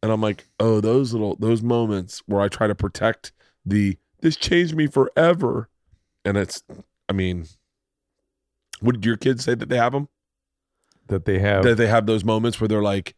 [0.01, 3.31] And I'm like, oh, those little those moments where I try to protect
[3.65, 5.69] the this changed me forever.
[6.25, 6.63] And it's
[7.09, 7.45] I mean,
[8.81, 10.07] would your kids say that they have them?
[11.07, 11.63] That they have.
[11.63, 13.15] that they have those moments where they're like,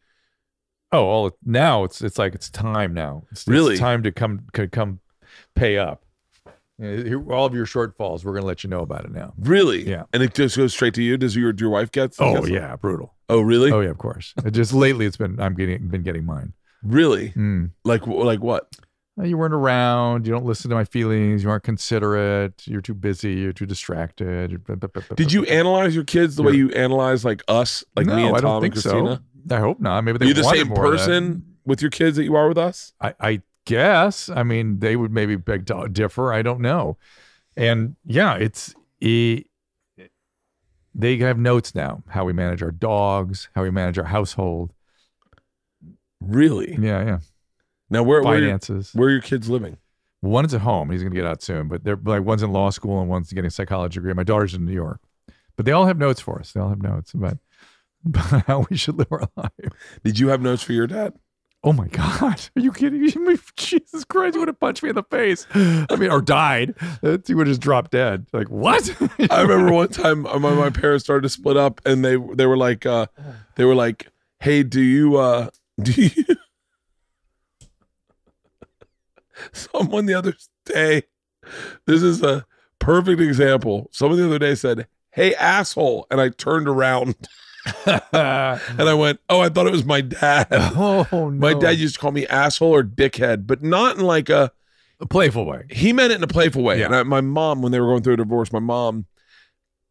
[0.92, 3.24] oh, all now it's it's like it's time now.
[3.30, 3.76] It's, it's Really?
[3.76, 5.00] time to come to come
[5.54, 6.02] pay up.
[6.78, 9.34] You know, here- all of your shortfalls, we're gonna let you know about it now.
[9.38, 9.88] really?
[9.88, 10.04] Yeah.
[10.12, 11.16] And it just goes straight to you.
[11.16, 12.14] Does your your wife get?
[12.18, 13.14] Oh yeah, brutal.
[13.28, 13.70] Oh really?
[13.70, 14.34] Oh yeah, of course.
[14.50, 16.54] Just lately, it's been I'm getting been getting mine.
[16.82, 17.30] Really?
[17.30, 17.70] Mm.
[17.84, 18.68] Like like what?
[19.18, 20.26] Uh, You weren't around.
[20.26, 21.42] You don't listen to my feelings.
[21.42, 22.66] You aren't considerate.
[22.66, 23.34] You're too busy.
[23.34, 24.60] You're too distracted.
[25.16, 28.36] Did you analyze your kids the way you analyze like us, like no, me and
[28.36, 29.22] I Tom don't think and Christina?
[29.48, 29.56] so.
[29.56, 30.02] I hope not.
[30.02, 32.92] Maybe they you the same person with your kids that you are with us?
[33.00, 34.28] I, I guess.
[34.28, 36.32] I mean, they would maybe beg to differ.
[36.32, 36.96] I don't know.
[37.56, 39.46] And yeah, it's it,
[40.94, 44.72] they have notes now how we manage our dogs, how we manage our household.
[46.26, 46.76] Really?
[46.80, 47.18] Yeah, yeah.
[47.90, 48.94] Now where where are, your, Finances.
[48.94, 49.76] where are your kids living?
[50.20, 50.90] One is at home.
[50.90, 53.48] He's gonna get out soon, but they're like one's in law school and one's getting
[53.48, 54.14] a psychology degree.
[54.14, 55.00] My daughter's in New York,
[55.56, 56.52] but they all have notes for us.
[56.52, 57.38] They all have notes about,
[58.06, 59.72] about how we should live our life.
[60.04, 61.14] Did you have notes for your dad?
[61.64, 62.40] Oh my God.
[62.56, 63.36] Are you kidding me?
[63.56, 65.46] Jesus Christ, you would have punched me in the face.
[65.54, 66.74] I mean, or died.
[67.02, 68.26] He would have just dropped dead.
[68.32, 68.90] Like, what?
[69.30, 72.46] I remember one time uh, my, my parents started to split up and they they
[72.46, 73.06] were like uh
[73.54, 74.08] they were like,
[74.40, 75.61] "Hey, do you uh do you
[79.52, 80.34] Someone the other
[80.66, 81.02] day
[81.86, 82.46] this is a
[82.78, 83.88] perfect example.
[83.92, 87.14] Someone the other day said, "Hey asshole." And I turned around
[87.86, 91.30] and I went, "Oh, I thought it was my dad." oh, no.
[91.30, 94.52] My dad used to call me asshole or dickhead, but not in like a
[95.00, 95.64] A playful way.
[95.70, 96.78] he meant it in a playful way.
[96.78, 96.86] Yeah.
[96.86, 99.06] And I, my mom, when they were going through a divorce, my mom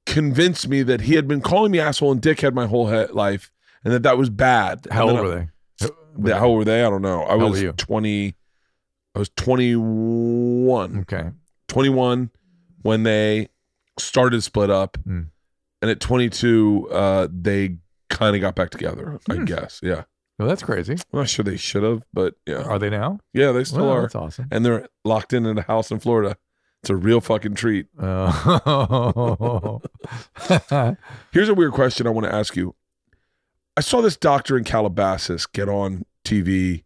[0.05, 3.51] convinced me that he had been calling me asshole and dickhead my whole he- life,
[3.83, 4.87] and that that was bad.
[4.91, 5.49] How old were they?
[6.19, 6.83] That- how old were they?
[6.83, 7.23] I don't know.
[7.25, 8.35] I How was twenty.
[9.15, 10.99] I was twenty one.
[11.01, 11.31] Okay.
[11.67, 12.29] 21
[12.81, 13.47] when they
[13.99, 15.21] started to split up, Hmm.
[15.81, 17.77] and at twenty two, uh, they
[18.09, 19.19] kind of got back together.
[19.29, 19.45] I Hmm.
[19.45, 19.79] guess.
[19.83, 20.03] Yeah.
[20.39, 20.93] Well, that's crazy.
[20.93, 23.19] I'm not sure they should have, but yeah, Are they now?
[23.33, 24.47] yeah, they still Well, are, That's awesome.
[24.51, 26.35] and they're locked in in a house in Florida.
[26.81, 27.87] It's a real fucking treat.
[27.99, 29.81] Oh.
[31.31, 32.73] Here's a weird question I want to ask you.
[33.77, 36.83] I saw this doctor in Calabasas get on TV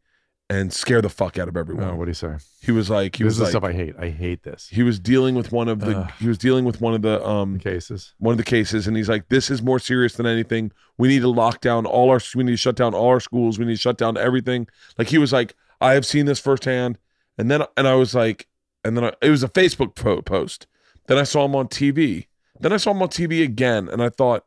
[0.47, 1.85] and scare the fuck out of everyone.
[1.85, 2.35] oh, what do you say?
[2.61, 3.95] He was like, he this was is the like, stuff I hate.
[3.99, 4.67] I hate this.
[4.71, 6.11] he was dealing with one of the, Ugh.
[6.19, 8.13] he was dealing with one of the, um, Cases.
[8.19, 10.71] one of the cases, and he's like, this is more serious than anything.
[10.99, 13.57] We need to lock down all our, we need to shut down all our schools.
[13.57, 14.67] We need to shut down everything.
[14.99, 16.99] Like he was like, I have seen this firsthand,
[17.39, 18.47] and then, and I was like,
[18.83, 20.67] and then I, it was a Facebook post.
[21.07, 22.27] Then I saw him on TV.
[22.59, 24.45] Then I saw him on TV again, and I thought,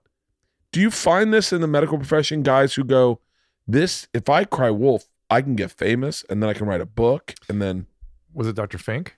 [0.73, 3.21] do you find this in the medical profession, guys who go,
[3.67, 6.87] this, if I cry wolf, I can get famous, and then I can write a
[6.87, 7.87] book, and then
[8.35, 8.79] Was it Dr.
[8.79, 9.17] Fink?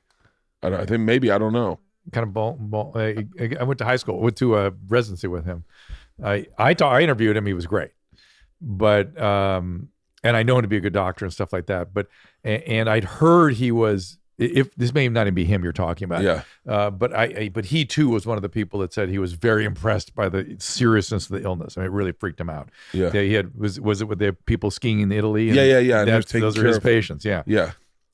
[0.62, 1.78] I, don't, I think maybe I don't know.
[2.12, 3.26] kind of ball, ball I,
[3.58, 5.64] I went to high school, went to a residency with him.
[6.22, 7.46] I I, ta- I interviewed him.
[7.46, 7.92] He was great,
[8.60, 9.88] but um,
[10.22, 11.94] and I know him to be a good doctor and stuff like that.
[11.94, 12.08] But
[12.44, 14.18] and I'd heard he was.
[14.40, 17.48] If this may not even be him you're talking about, Yeah, Uh, but I, I,
[17.52, 20.28] but he too was one of the people that said he was very impressed by
[20.28, 21.76] the seriousness of the illness.
[21.76, 22.70] I mean, it really freaked him out.
[22.92, 25.48] yeah, he had was was it with the people skiing in Italy?
[25.48, 25.98] and yeah, yeah, yeah.
[26.00, 27.24] And he that's- those are his of- patients.
[27.24, 27.72] Yeah, Yeah,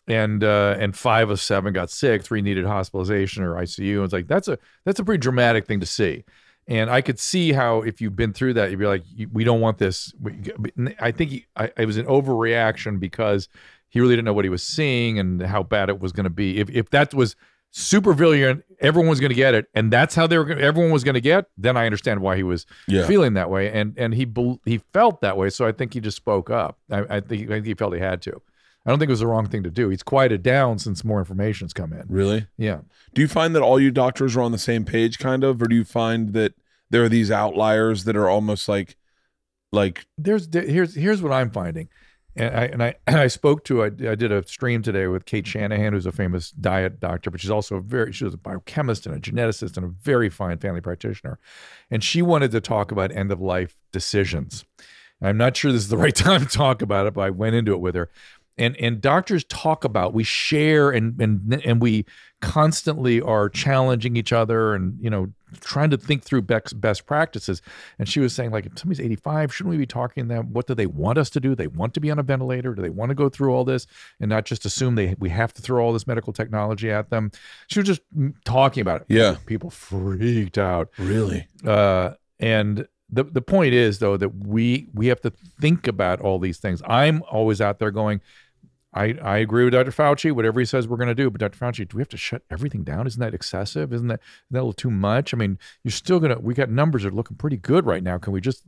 [0.08, 2.22] and uh, and five of seven got sick.
[2.24, 3.94] Three needed hospitalization or ICU.
[3.96, 6.24] And it's like that's a that's a pretty dramatic thing to see.
[6.68, 9.60] And I could see how if you've been through that, you'd be like, we don't
[9.60, 10.12] want this.
[10.98, 13.48] I think he, I, it was an overreaction because
[13.88, 16.30] he really didn't know what he was seeing and how bad it was going to
[16.30, 16.58] be.
[16.58, 17.36] If if that was
[17.70, 20.44] super virulent, everyone was going to get it, and that's how they were.
[20.44, 21.46] Gonna, everyone was going to get.
[21.56, 23.06] Then I understand why he was yeah.
[23.06, 24.26] feeling that way, and and he
[24.64, 25.50] he felt that way.
[25.50, 26.78] So I think he just spoke up.
[26.90, 28.42] I, I think I think he felt he had to.
[28.86, 29.88] I don't think it was the wrong thing to do.
[29.88, 32.04] He's quieted down since more information's come in.
[32.08, 32.46] Really?
[32.56, 32.82] Yeah.
[33.14, 35.66] Do you find that all you doctors are on the same page, kind of, or
[35.66, 36.54] do you find that
[36.90, 38.96] there are these outliers that are almost like,
[39.72, 41.88] like, There's there, here's here's what I'm finding.
[42.36, 45.46] And I and I I spoke to I, I did a stream today with Cate
[45.46, 49.06] Shanahan, who's a famous diet doctor, but she's also a very she was a biochemist
[49.06, 51.38] and a geneticist and a very fine family practitioner,
[51.90, 54.64] and she wanted to talk about end of life decisions.
[55.22, 57.56] I'm not sure this is the right time to talk about it, but I went
[57.56, 58.10] into it with her.
[58.58, 62.06] And and doctors talk about we share and and and we
[62.40, 67.60] constantly are challenging each other and you know trying to think through best best practices.
[67.98, 70.52] And she was saying like if somebody's 85, shouldn't we be talking to them?
[70.52, 71.54] What do they want us to do?
[71.54, 72.74] They want to be on a ventilator?
[72.74, 73.86] Do they want to go through all this
[74.20, 77.30] and not just assume they we have to throw all this medical technology at them?
[77.68, 78.02] She was just
[78.44, 79.06] talking about it.
[79.08, 79.36] Yeah.
[79.46, 80.88] People freaked out.
[80.98, 81.46] really?
[81.64, 85.30] Uh, and the the point is though that we we have to
[85.60, 86.82] think about all these things.
[86.86, 88.20] I'm always out there going.
[88.94, 89.90] I, I agree with Dr.
[89.90, 91.30] Fauci, whatever he says we're going to do.
[91.30, 91.58] But Dr.
[91.58, 93.06] Fauci, do we have to shut everything down?
[93.06, 93.92] Isn't that excessive?
[93.92, 95.34] Isn't that, isn't that a little too much?
[95.34, 98.02] I mean, you're still going to, we got numbers that are looking pretty good right
[98.02, 98.16] now.
[98.16, 98.64] Can we just,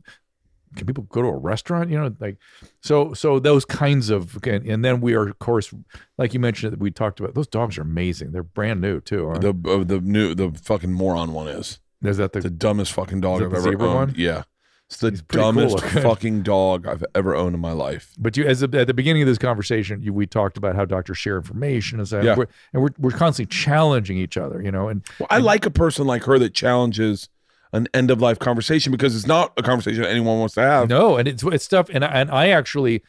[0.77, 1.89] can people go to a restaurant?
[1.89, 2.37] You know, like,
[2.83, 5.73] so, so those kinds of, and, and then we are, of course,
[6.19, 8.33] like you mentioned, that we talked about, those dogs are amazing.
[8.33, 9.29] They're brand new too.
[9.29, 11.81] aren't The uh, the new the fucking moron one is?
[12.03, 13.95] Is that the, the dumbest fucking dog I've ever owned.
[13.95, 14.15] one?
[14.17, 14.43] Yeah,
[14.91, 18.15] it's the pretty cool dumbest fucking dog I've ever owned in my life.
[18.19, 20.85] But you, as a, at the beginning of this conversation, you, we talked about how
[20.87, 22.37] doctors share information and, so Yeah.
[22.37, 25.71] we're, and we're, we're constantly challenging each other, you know, and Well, I like a
[25.71, 27.29] person like her that challenges
[27.75, 30.89] an end of life conversation because it's not a conversation anyone wants to have.
[30.89, 33.03] no, and it's it's stuff, and I- and I actually,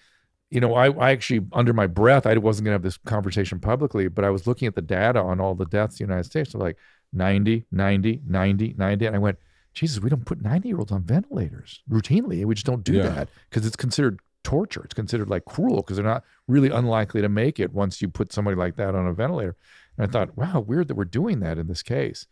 [0.49, 4.09] you know, I I actually under my breath, I wasn't gonna have this conversation publicly,
[4.09, 6.51] but I was looking at the data on all the deaths in the United States,
[6.51, 6.75] so like
[7.13, 9.37] 90, 90, 90, 90, and I went,
[9.79, 13.03] Jesus, we don't put 90 year olds on ventilators routinely, we just don't do Yeah.
[13.07, 14.81] that because it's considered torture.
[14.83, 18.33] It's considered like cruel because they're not really unlikely to make it once you put
[18.33, 19.55] somebody like that on a ventilator.
[19.97, 22.27] And I thought, wow, weird that we're doing that in this case.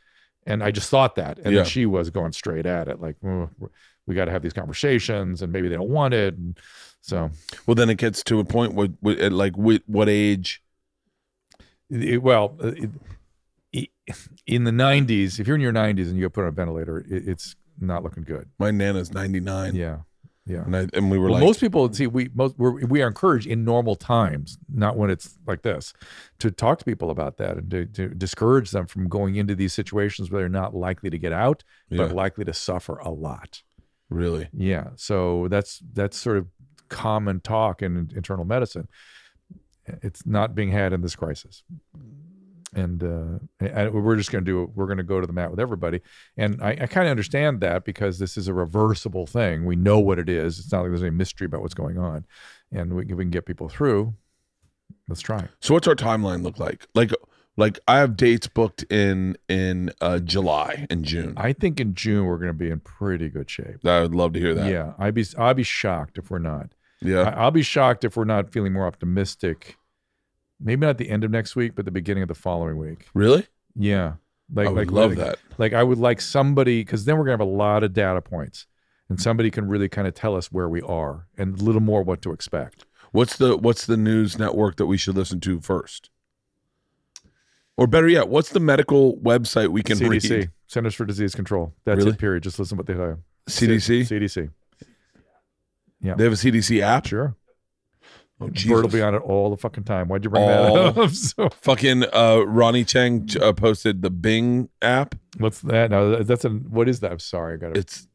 [0.45, 1.38] And I just thought that.
[1.39, 1.60] And Yeah.
[1.62, 3.50] then she was going straight at it, like, "Oh,
[4.06, 6.36] we got to have these conversations, and maybe they don't want it.
[6.36, 6.58] And
[7.00, 7.30] so,
[7.66, 8.89] Well, then it gets to a point where,
[9.20, 10.62] at like what, what age?
[11.89, 12.89] it- well, it,
[14.46, 17.00] in the 90s, if you're in your 90s and you get put on a ventilator,
[17.00, 18.50] it, it's not looking good.
[18.60, 20.00] My nana's ninety nine, Yeah.
[20.46, 20.64] Yeah.
[20.64, 23.08] and I and we were Well, like, most people see we most we're, we are
[23.08, 25.92] encouraged in normal times, not when it's like this,
[26.40, 29.74] to talk to people about that and to, to discourage them from going into these
[29.74, 33.62] situations where they're not likely to get out, yeah, but likely to suffer a lot.
[34.10, 36.48] really, Yeah, so that's that's sort of
[36.88, 38.88] common talk in internal medicine.
[40.02, 41.64] It's not being had in this crisis,
[42.78, 44.72] and uh, and we're just going to do.
[44.76, 46.02] We're going to go to the mat with everybody,
[46.38, 49.66] and I, I kind of understand that because this is a reversible thing.
[49.66, 50.60] We know what it is.
[50.60, 52.26] It's not like there's any mystery about what's going on,
[52.72, 54.14] and we, we can get people through.
[55.10, 55.48] Let's try.
[55.60, 56.88] So what's our timeline look like?
[56.94, 57.12] Like
[57.58, 61.34] like I have dates booked in in uh July and June.
[61.36, 63.86] I think in June we're going to be in pretty good shape.
[63.86, 64.70] I would love to hear that.
[64.72, 66.70] Yeah, I'd be I'd be shocked if we're not.
[67.02, 67.22] Yeah.
[67.22, 69.78] I- I'll be shocked if we're not feeling more optimistic.
[70.60, 73.08] Maybe not the end of next week, but the beginning of the following week.
[73.14, 73.46] really?
[73.76, 74.14] Yeah.
[74.54, 75.40] Like I would like love like, that.
[75.58, 78.66] Like I would like somebody because then we're gonna have a lot of data points,
[79.10, 82.02] and somebody can really kind of tell us where we are and a little more
[82.02, 82.86] what to expect.
[83.12, 86.10] What's the what's the news network that we should listen to first?
[87.76, 90.52] Or better yet, what's the medical website we can CDC, read?
[90.66, 91.74] Centers for Disease Control.
[91.86, 92.12] That's Really?
[92.12, 92.18] it.
[92.18, 92.44] Period.
[92.44, 93.20] Just listen to what they tell you.
[93.48, 94.02] CDC?
[94.08, 94.50] CDC.
[96.02, 96.16] Yeah.
[96.16, 97.06] They have a CDC app.
[97.06, 97.36] Sure.
[98.39, 100.07] Oh, Bert will be on it all the fucking time.
[100.09, 101.09] Why'd you bring All- that up?
[101.11, 105.15] so, Fucking uh, Ronny Chieng uh, posted the Bing app.
[105.39, 105.89] what's that?
[105.89, 107.11] No, that's a what is that?
[107.11, 108.07] I'm sorry, I got a It's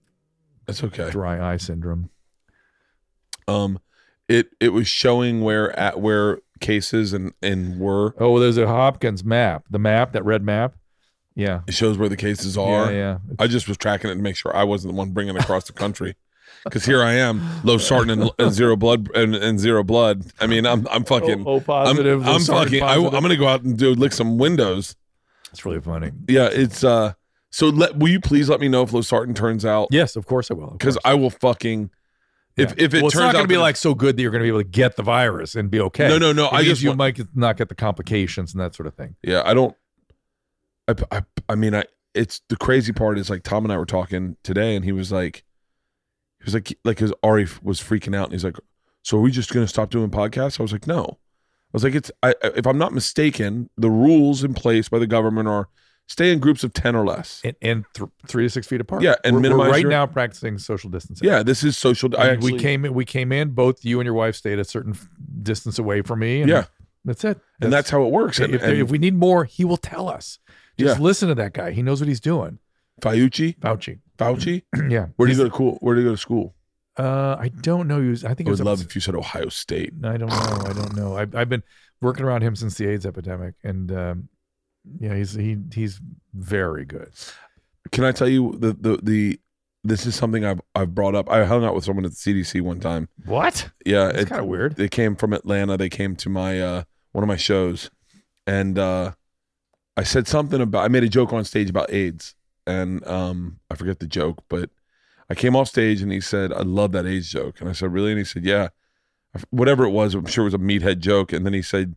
[0.69, 1.11] it's okay.
[1.11, 2.11] dry eye syndrome.
[3.49, 3.81] Um,
[4.29, 8.15] it it was showing where at where cases and and were.
[8.19, 9.65] Oh, there's a Hopkins map.
[9.71, 10.75] The map, that red map.
[11.35, 11.63] Yeah.
[11.67, 12.93] It shows where the cases Yeah, are.
[12.93, 13.19] yeah.
[13.39, 15.65] I just was tracking it to make sure I wasn't the one bringing it across
[15.65, 16.15] the country.
[16.65, 20.25] Because here I am, losartan and, and zero blood and, and zero blood.
[20.41, 21.45] I mean, I'm I'm fucking.
[21.47, 22.27] oh, oh, I'm, positive.
[22.27, 22.83] I'm sorry, fucking.
[22.83, 23.15] I, positive.
[23.15, 24.95] am gonna go out and do lick some windows.
[25.51, 26.13] It's really funny.
[26.29, 27.15] Yeah, it's uh.
[27.51, 29.89] So let will you please let me know if losartan turns out?
[29.91, 30.71] Yes, of course I will.
[30.71, 30.97] Because.
[31.05, 31.91] I will fucking.
[32.57, 32.85] If Yeah.
[32.85, 34.31] if it well, it's turns not out going to be like so good that you're
[34.31, 36.09] going to be able to get the virus and be okay.
[36.09, 38.61] No, no, no, It I means just you want- might not get the complications and
[38.61, 39.17] that sort of thing.
[39.23, 39.75] Yeah, I don't.
[40.89, 41.85] I, I, I mean, I.
[42.15, 45.11] It's the crazy part is like Tom and I were talking today, and he was
[45.11, 45.45] like,
[46.43, 48.57] he was like, like his Ari was freaking out, and he's like,
[49.03, 51.95] "So are we just gonna stop doing podcasts?" I was like, "No." I was like,
[51.95, 55.69] "It's I, if I'm not mistaken, the rules in place by the government are
[56.09, 59.03] stay in groups of ten or less." And, and th- three to six feet apart.
[59.03, 61.27] Yeah, and we're, we're minimize right your- now practicing social distancing.
[61.29, 62.11] Yeah, this is social.
[62.19, 62.93] I actually, we came in.
[62.95, 63.51] We came in.
[63.51, 64.97] Both you and your wife stayed a certain
[65.43, 66.41] distance away from me.
[66.43, 66.65] And Yeah.
[67.05, 67.39] that's it.
[67.61, 68.41] and that's how it works.
[68.41, 70.39] If, and if we need more, he will tell us.
[70.79, 71.03] Just Yeah.
[71.03, 71.71] listen to that guy.
[71.71, 72.59] He knows what he's doing.
[73.03, 73.99] Fauci, Fauci.
[74.19, 75.09] Fauci, yeah.
[75.17, 75.77] where do you go to school?
[75.81, 76.55] Where do you go to school?
[76.99, 78.01] Uh, I don't know.
[78.01, 79.93] He was, I think I it was would love if you said Ohio State.
[80.05, 80.63] I don't know.
[80.67, 81.17] I don't know.
[81.17, 81.63] I've, I've been
[82.01, 84.29] working around him since the AIDS epidemic, and um,
[85.01, 86.01] yeah, he's he he's
[86.35, 87.11] very good.
[87.91, 89.41] Can I tell you the the the
[89.83, 91.29] this is something I've I've brought up.
[91.31, 93.09] I hung out with someone at the CDC one time.
[93.25, 93.71] What?
[93.85, 94.77] Yeah, It's it- kind of weird.
[94.77, 95.77] They came from Atlanta.
[95.77, 97.91] They came to my uh one of my shows,
[98.47, 99.13] and uh
[99.97, 100.85] I said something about.
[100.85, 102.35] I made a joke on stage about AIDS,
[102.67, 104.71] and um I forget the joke, but
[105.31, 107.93] I came off stage and he said, "I love that AIDS joke," and I said,
[107.93, 108.69] "Really?" And he said, "Yeah."
[109.51, 111.33] Whatever it was, I'm sure it was a meathead joke.
[111.33, 111.97] And then he said,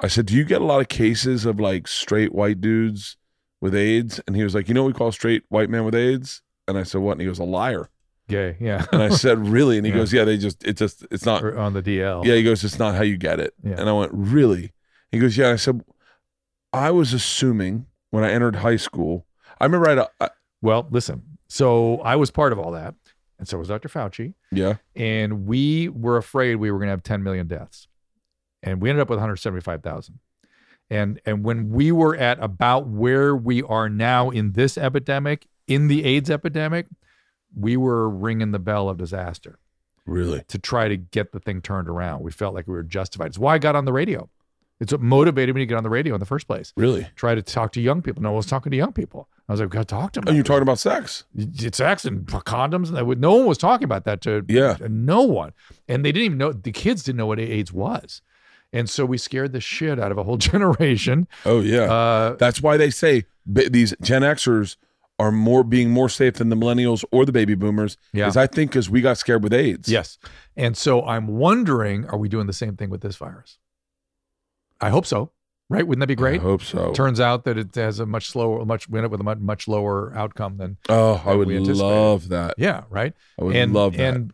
[0.00, 3.16] "I said, do you get a lot of cases of like straight white dudes
[3.60, 5.94] with AIDS?" And he was like, "You know what we call straight white men with
[5.94, 7.88] AIDS?" And I said, "What?" And he goes, "A liar."
[8.28, 8.84] Gay, yeah.
[8.92, 9.98] And I said, "Really?" And he Yeah.
[9.98, 12.24] goes, "Yeah, they just it just it's not Or on the DL.
[12.24, 13.54] yeah, he goes, it's not how you get it.
[13.62, 13.74] Yeah.
[13.78, 14.72] And I went, really?
[15.12, 15.50] He goes, yeah.
[15.50, 15.82] I said,
[16.72, 19.26] I was assuming when I entered high school,
[19.60, 20.28] I remember I, had a- I
[20.62, 21.22] Well, listen.
[21.48, 22.94] So I was part of all that,
[23.38, 23.88] and so was Dr.
[23.88, 27.88] Fauci, yeah, and we were afraid we were going to have 10 million deaths,
[28.62, 30.18] and we ended up with 175,000.
[30.92, 35.86] And and when we were at about where we are now in this epidemic, in
[35.88, 36.86] the AIDS epidemic,
[37.56, 39.58] we were ringing the bell of disaster.
[40.06, 40.42] really.
[40.48, 42.22] to try to get the thing turned around.
[42.22, 43.26] We felt like we were justified.
[43.26, 44.28] It's why I got on the radio.
[44.80, 46.72] It's what motivated me to get on the radio in the first place.
[46.76, 47.06] Really?
[47.14, 48.22] Try to talk to young people.
[48.22, 49.28] No one was talking to young people.
[49.50, 50.28] I was like, got to talk to them.
[50.28, 51.24] And you're talking about sex?
[51.36, 54.76] it's sex and condoms, and that would- no one was talking about that to Yeah.
[54.88, 55.52] no one,
[55.88, 56.52] and they didn't even know.
[56.52, 58.22] The kids didn't know what AIDS was,
[58.72, 61.26] and so we scared the shit out of a whole generation.
[61.44, 61.92] Oh, yeah.
[61.92, 64.76] Uh, That's why they say these Gen Xers
[65.18, 67.96] are more being more safe than the millennials or the baby boomers.
[68.12, 68.28] Yeah.
[68.28, 69.88] Is I think because we got scared with AIDS.
[69.88, 70.16] yes,
[70.56, 73.58] and so I'm wondering, are we doing the same thing with this virus?
[74.80, 75.32] I hope so.
[75.70, 75.86] Right?
[75.86, 76.40] Wouldn't that be great?
[76.40, 76.92] I hope so.
[76.92, 79.68] Turns out that it has a much slower, much win it with a much, much
[79.68, 82.54] lower outcome than oh, I would love that.
[82.58, 83.14] yeah, right.
[83.40, 84.14] I would and love that.
[84.14, 84.32] and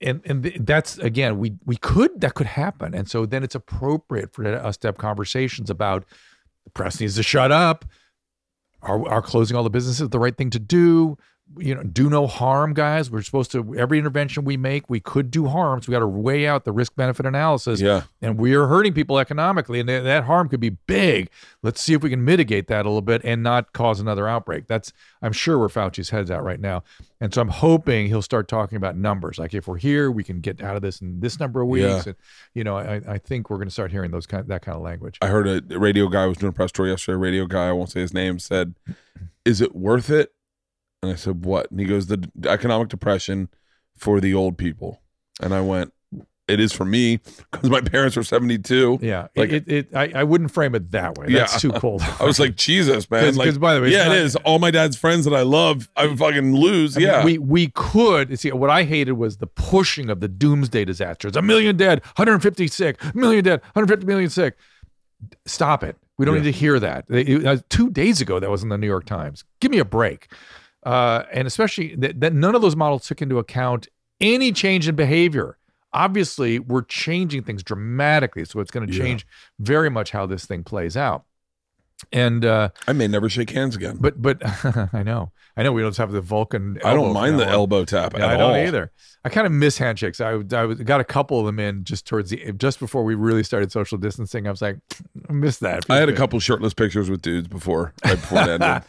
[0.00, 4.32] and and that's again, we we could that could happen, and so then it's appropriate
[4.32, 6.04] for us to have conversations about
[6.64, 7.84] the press needs to shut up.
[8.82, 11.16] Are are closing all the businesses the right thing to do?
[11.58, 13.10] You know, do no harm, guys.
[13.10, 15.82] We're supposed to every intervention we make, we could do harm.
[15.82, 18.02] So we got to weigh out the risk benefit analysis yeah.
[18.22, 21.28] and we are hurting people economically, and that, that harm could be big.
[21.62, 24.66] Let's see if we can mitigate that a little bit and not cause another outbreak.
[24.66, 24.92] That's
[25.22, 26.82] I'm sure where Fauci's head's at right now,
[27.20, 29.38] and so I'm hoping he'll start talking about numbers.
[29.38, 31.84] Like if we're here, we can get out of this in this number of weeks.
[31.84, 32.02] Yeah.
[32.06, 32.16] And
[32.54, 34.82] you know, I, I think we're going to start hearing those kind that kind of
[34.82, 35.18] language.
[35.22, 37.14] I heard a radio guy was doing a press tour yesterday.
[37.14, 38.74] A radio guy, I won't say his name, said,
[39.44, 40.32] "Is it worth it?"
[41.04, 43.48] And I said, "What?" And he goes, "The economic depression
[43.96, 45.00] for the old people."
[45.40, 45.92] And I went,
[46.48, 47.20] "It is for me
[47.52, 50.90] because my parents are 72." yeah, Like- it, it, it I, I wouldn't frame it
[50.92, 51.26] that way.
[51.28, 51.40] Yeah.
[51.40, 52.02] That's too cold.
[52.20, 54.36] I was like, "Jesus, man!" because Like, by the way, yeah, not- it is.
[54.36, 56.96] All my dad's friends that I love, I fucking lose.
[56.96, 60.28] I mean, yeah, we we could see what I hated was the pushing of the
[60.28, 61.36] doomsday disasters.
[61.36, 64.56] A million dead, 150 sick, a million dead, 150 million sick.
[65.46, 65.96] Stop it.
[66.18, 66.42] We don't Yeah.
[66.42, 67.06] need to hear that.
[67.08, 69.42] It- it- uh, two days ago, that was in the New York Times.
[69.60, 70.28] Give me a break.
[70.84, 73.88] Uh, and especially that, that none of those models took into account
[74.20, 75.56] any change in behavior.
[75.92, 79.02] Obviously, we're changing things dramatically, so it's going to Yeah.
[79.04, 79.26] change
[79.58, 81.24] very much how this thing plays out.
[82.12, 83.96] And uh, I may never shake hands again.
[84.00, 84.42] but but
[84.92, 86.78] I know I know we don't have the Vulcan.
[86.84, 88.56] I don't mind the elbow tap Yeah, I don't all.
[88.56, 88.90] either.
[89.24, 90.20] I kind of miss handshakes.
[90.20, 93.14] I, I was- got a couple of them in just towards the just before we
[93.14, 94.46] really started social distancing.
[94.46, 94.78] I was like,
[95.30, 95.84] I miss that.
[95.88, 98.82] I had a Feels couple shirtless pictures with dudes before, right before it ended.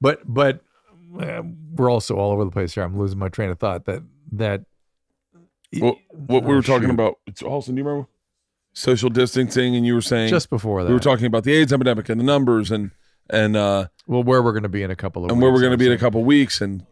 [0.00, 0.60] but but
[1.10, 2.84] we're also all over the place here.
[2.84, 3.84] I'm losing my train of thought.
[3.86, 4.02] That
[4.32, 4.62] that
[5.78, 6.94] What, what we Oh, were talking shoot.
[6.94, 8.08] about, it's Austin, do you remember?
[8.74, 10.88] Social distancing, and you were saying just before that.
[10.88, 12.90] we were talking about the AIDS epidemic and the numbers, and
[13.30, 15.60] and uh, well, where we're going to be in a couple of and where we're
[15.60, 16.86] going to be in a couple weeks, and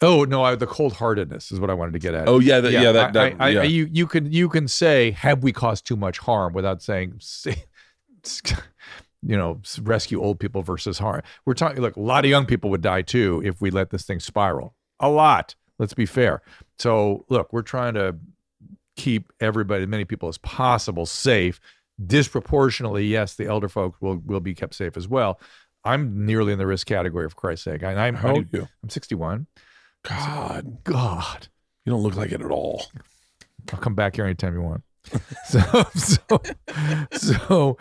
[0.00, 2.28] Oh no, I, the cold heartedness is what I wanted to get at.
[2.28, 3.62] oh yeah, that, yeah, that, I- that I, I, yeah.
[3.62, 7.64] you you can you can say have we caused too much harm without saying say,
[9.22, 11.22] you know rescue old people versus harm.
[11.44, 14.04] We're talking look a lot of young people would die too if we let this
[14.04, 14.74] thing spiral.
[15.00, 15.54] A lot.
[15.78, 16.42] Let's be fair.
[16.78, 18.16] So look, we're trying to
[18.96, 21.60] keep everybody, as many people as possible, safe.
[22.04, 25.40] Disproportionately, yes, the elder folk will will be kept safe as well.
[25.84, 27.82] I'm nearly in the risk category, for Christ's sake.
[27.82, 28.68] I, I'm How old you?
[28.82, 29.46] I'm 61.
[30.02, 31.48] God, God.
[31.84, 32.84] you don't look like it at all.
[33.72, 34.82] I'll come back here anytime you want.
[35.46, 35.60] so,
[35.94, 36.42] so,
[37.12, 37.78] so,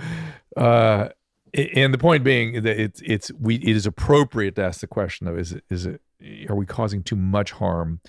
[0.56, 1.10] uh,
[1.58, 5.28] and the point being that it's it's we it is appropriate to ask the question
[5.28, 6.02] of is it is it
[6.50, 8.00] are we causing too much harm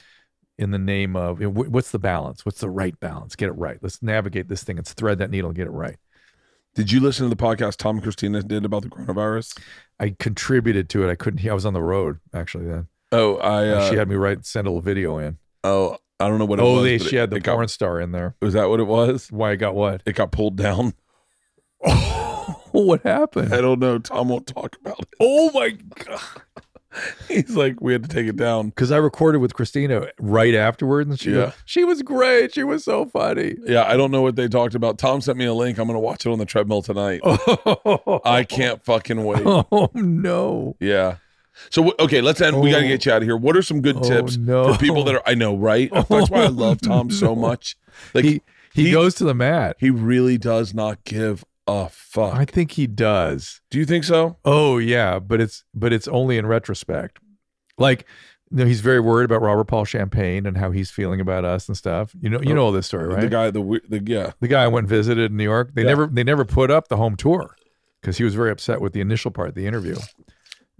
[0.59, 2.45] in the name of you know, what's the balance?
[2.45, 3.37] What's the right balance?
[3.37, 3.79] Get it right.
[3.81, 4.77] Let's navigate this thing.
[4.77, 5.97] Let's thread that needle and get it right.
[6.75, 9.59] Did you listen to the podcast Tom and Christina did about the coronavirus?
[9.99, 11.11] I contributed to it.
[11.11, 11.39] I couldn't.
[11.39, 12.89] hear I was on the road actually then.
[13.11, 15.39] Oh, I uh, she had me write send a little video in.
[15.65, 16.85] oh I don't know what it oh, was.
[16.85, 18.35] they she it- had the it got- star in there.
[18.43, 19.31] was that what it was?
[19.33, 20.03] Why it got what?
[20.05, 20.95] It got pulled down.
[22.73, 23.53] what happened?
[23.55, 23.99] I don't know.
[23.99, 25.09] Tom won't talk about it.
[25.20, 26.20] Oh my god.
[27.29, 28.70] He's like, we had to take it down.
[28.70, 31.37] because I recorded with Christina right afterward, and she Yeah.
[31.37, 32.55] goes, she was great.
[32.55, 33.57] She was so funny.
[33.66, 34.99] Yeah, I don't know what they talked about.
[34.99, 35.79] Tom sent me a link.
[35.79, 37.20] I'm gonna watch it on the treadmill tonight.
[37.25, 39.43] Oh, I can't fucking wait.
[39.45, 40.77] Oh no!
[40.81, 41.16] Yeah.
[41.70, 42.59] So okay, let's end.
[42.61, 42.89] We got to Oh.
[42.89, 43.37] get you out of here.
[43.37, 44.73] What are some good Oh, tips no.
[44.73, 45.23] for people that are?
[45.27, 45.91] I know, right?
[45.93, 47.77] That's why I oh, love Tom so much.
[48.15, 48.41] Like he
[48.73, 49.77] he, he- goes to the mat.
[49.79, 52.35] he really does not give a fuck.
[52.35, 53.61] I think he does.
[53.70, 54.36] Do you think so?
[54.45, 57.19] Oh yeah, but it's but it's only in retrospect.
[57.77, 58.07] Like,
[58.51, 61.69] you know, he's very worried about Robert Paul Champagne and how he's feeling about us
[61.69, 62.12] and stuff.
[62.20, 63.20] You know, you Oh, know all this story, right?
[63.20, 64.32] The guy, the the yeah.
[64.40, 65.89] the guy I went and visited in New York, they Yeah.
[65.89, 67.55] never they never put up the home tour
[68.01, 69.97] because he was very upset with the initial part, the interview,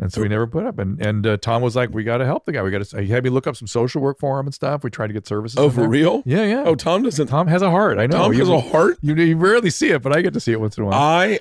[0.01, 0.79] and so we never put up.
[0.79, 2.63] And and uh, Tom was like, "We got to help the guy.
[2.63, 4.85] We got to." He had me look up some social work for him and stuff.
[4.85, 5.59] We tried to get services.
[5.59, 6.23] Oh, for real?
[6.25, 6.63] Yeah, yeah.
[6.65, 7.27] Oh, Tom doesn't.
[7.27, 7.99] Tom has a heart.
[7.99, 8.19] I know.
[8.19, 8.99] Tom you, has a heart.
[9.01, 10.95] you, you rarely see it, but I get to see it once in a while.
[10.95, 11.41] I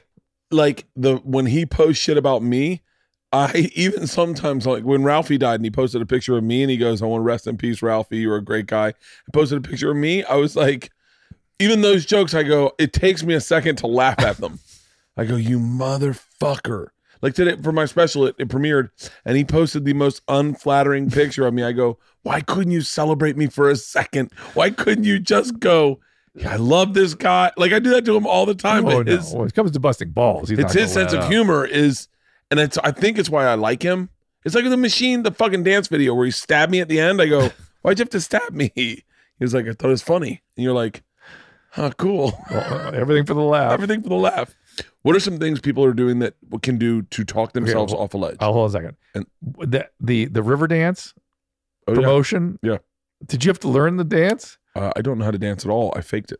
[0.49, 2.81] like the when he posts shit about me.
[3.31, 6.71] I even sometimes like when Ralphie died and he posted a picture of me and
[6.71, 8.17] he goes, "I want to rest in peace, Ralphie.
[8.17, 10.23] You're a great guy." I posted a picture of me.
[10.23, 10.89] I was like,
[11.59, 14.59] even those jokes, I go, it takes me a second to laugh at them.
[15.17, 16.87] I go, "You motherfucker!"
[17.21, 18.89] Like today for my special, it, it premiered,
[19.25, 21.63] and he posted the most unflattering picture of me.
[21.63, 24.31] I go, "Why couldn't you celebrate me for a second?
[24.53, 25.99] Why couldn't you just go?"
[26.45, 27.51] I love this guy.
[27.57, 28.85] Like I do that to him all the time.
[28.85, 29.11] oh no!
[29.11, 32.07] his- When it comes to busting balls, he's it's his sense of humor is
[32.51, 34.09] and it's i think it's why i like him
[34.45, 37.21] it's like the machine the fucking dance video where he stabbed me at the end
[37.21, 37.49] i go
[37.81, 39.03] why'd you have to stab me he
[39.41, 41.03] was like i thought it was funny and you're like
[41.71, 43.71] huh cool Well, uh, everything for the laugh.
[43.73, 44.55] everything for the laugh
[45.01, 48.13] what are some things people are doing that can do to talk themselves well, off
[48.13, 48.97] a ledge Oh, hold on a second.
[49.15, 49.25] And-
[49.71, 51.13] the the the Riverdance
[51.87, 52.59] oh, promotion.
[52.61, 52.77] Yeah.
[53.25, 54.57] Did you have to learn the dance?
[54.75, 56.39] Uh, i don't know how to dance at all i faked it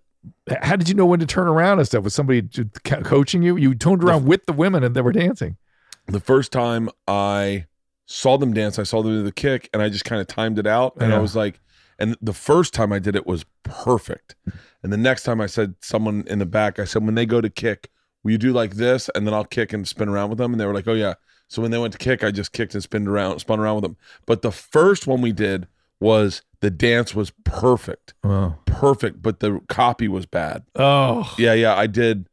[0.61, 2.03] How did you know when to turn around and stuff?
[2.03, 2.43] Was somebody
[2.83, 3.55] coaching you?
[3.57, 5.57] You turned around with the women and they were dancing.
[6.05, 7.65] the first time i
[8.05, 10.59] saw them dance i saw them do the kick and i just kind of timed
[10.59, 11.59] it out and i was like
[11.99, 14.35] and the first time i did it was perfect
[14.83, 17.41] and the next time i said someone in the back i said when they go
[17.41, 17.89] to kick
[18.23, 20.59] will you do like this and then i'll kick and spin around with them and
[20.59, 21.13] they were like oh yeah
[21.47, 23.83] so when they went to kick i just kicked and spun around spun around with
[23.83, 25.67] them but the first one we did
[25.99, 31.75] was the dance was perfect Oh, perfect but the copy was bad oh, yeah, yeah,
[31.75, 32.27] I did.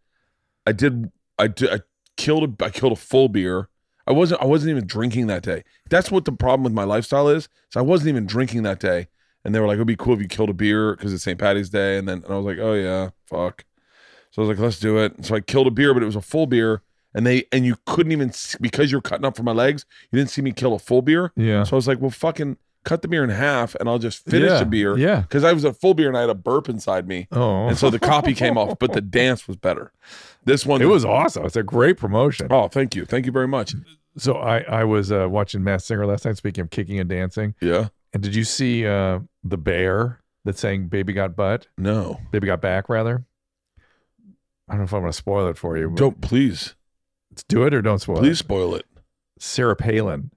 [0.66, 1.10] I did.
[1.38, 1.70] I did.
[1.70, 1.80] I
[2.16, 2.64] killed a.
[2.64, 3.68] I killed a full beer.
[4.06, 4.40] I wasn't.
[4.42, 5.62] I wasn't even drinking that day.
[5.90, 7.48] That's what the problem with my lifestyle is.
[7.70, 9.08] So I wasn't even drinking that day.
[9.44, 11.38] And they were like, "It'd be cool if you killed a beer because it's St.
[11.38, 13.64] Patty's Day." And then and I was like, "Oh yeah, fuck."
[14.34, 16.16] So I was like, "Let's do it." So I killed a beer, but it was
[16.16, 16.82] a full beer.
[17.14, 19.86] And they and you couldn't even because you're cutting up for my legs.
[20.10, 21.30] You didn't see me kill a full beer.
[21.36, 21.62] yeah.
[21.62, 24.50] So I was like, "Well, fucking cut the beer in half, and I'll just finish
[24.50, 24.58] yeah.
[24.58, 24.98] the beer.
[24.98, 25.20] Yeah.
[25.20, 27.28] Because I was a full beer and I had a burp inside me.
[27.30, 27.68] Oh.
[27.68, 29.92] And so the copy came off, but the dance was better.
[30.44, 31.46] This one it was awesome.
[31.46, 32.48] It's a great promotion.
[32.50, 33.04] Oh, thank you.
[33.04, 33.74] Thank you very much.
[34.16, 36.36] So I I was uh, watching Masked Singer last night.
[36.36, 37.88] Speaking of kicking and dancing, Yeah.
[38.12, 41.68] and did you see uh, the bear that sang "Baby Got Butt"?
[41.78, 42.20] No.
[42.30, 43.24] Baby Got Back, rather.
[44.68, 45.90] I don't know if I'm going to spoil it for you.
[45.90, 46.74] but Don't please.
[47.30, 48.20] let's do it or don't spoil it.
[48.20, 48.44] Please it.
[48.44, 48.86] spoil it.
[49.38, 50.30] Sarah Palin.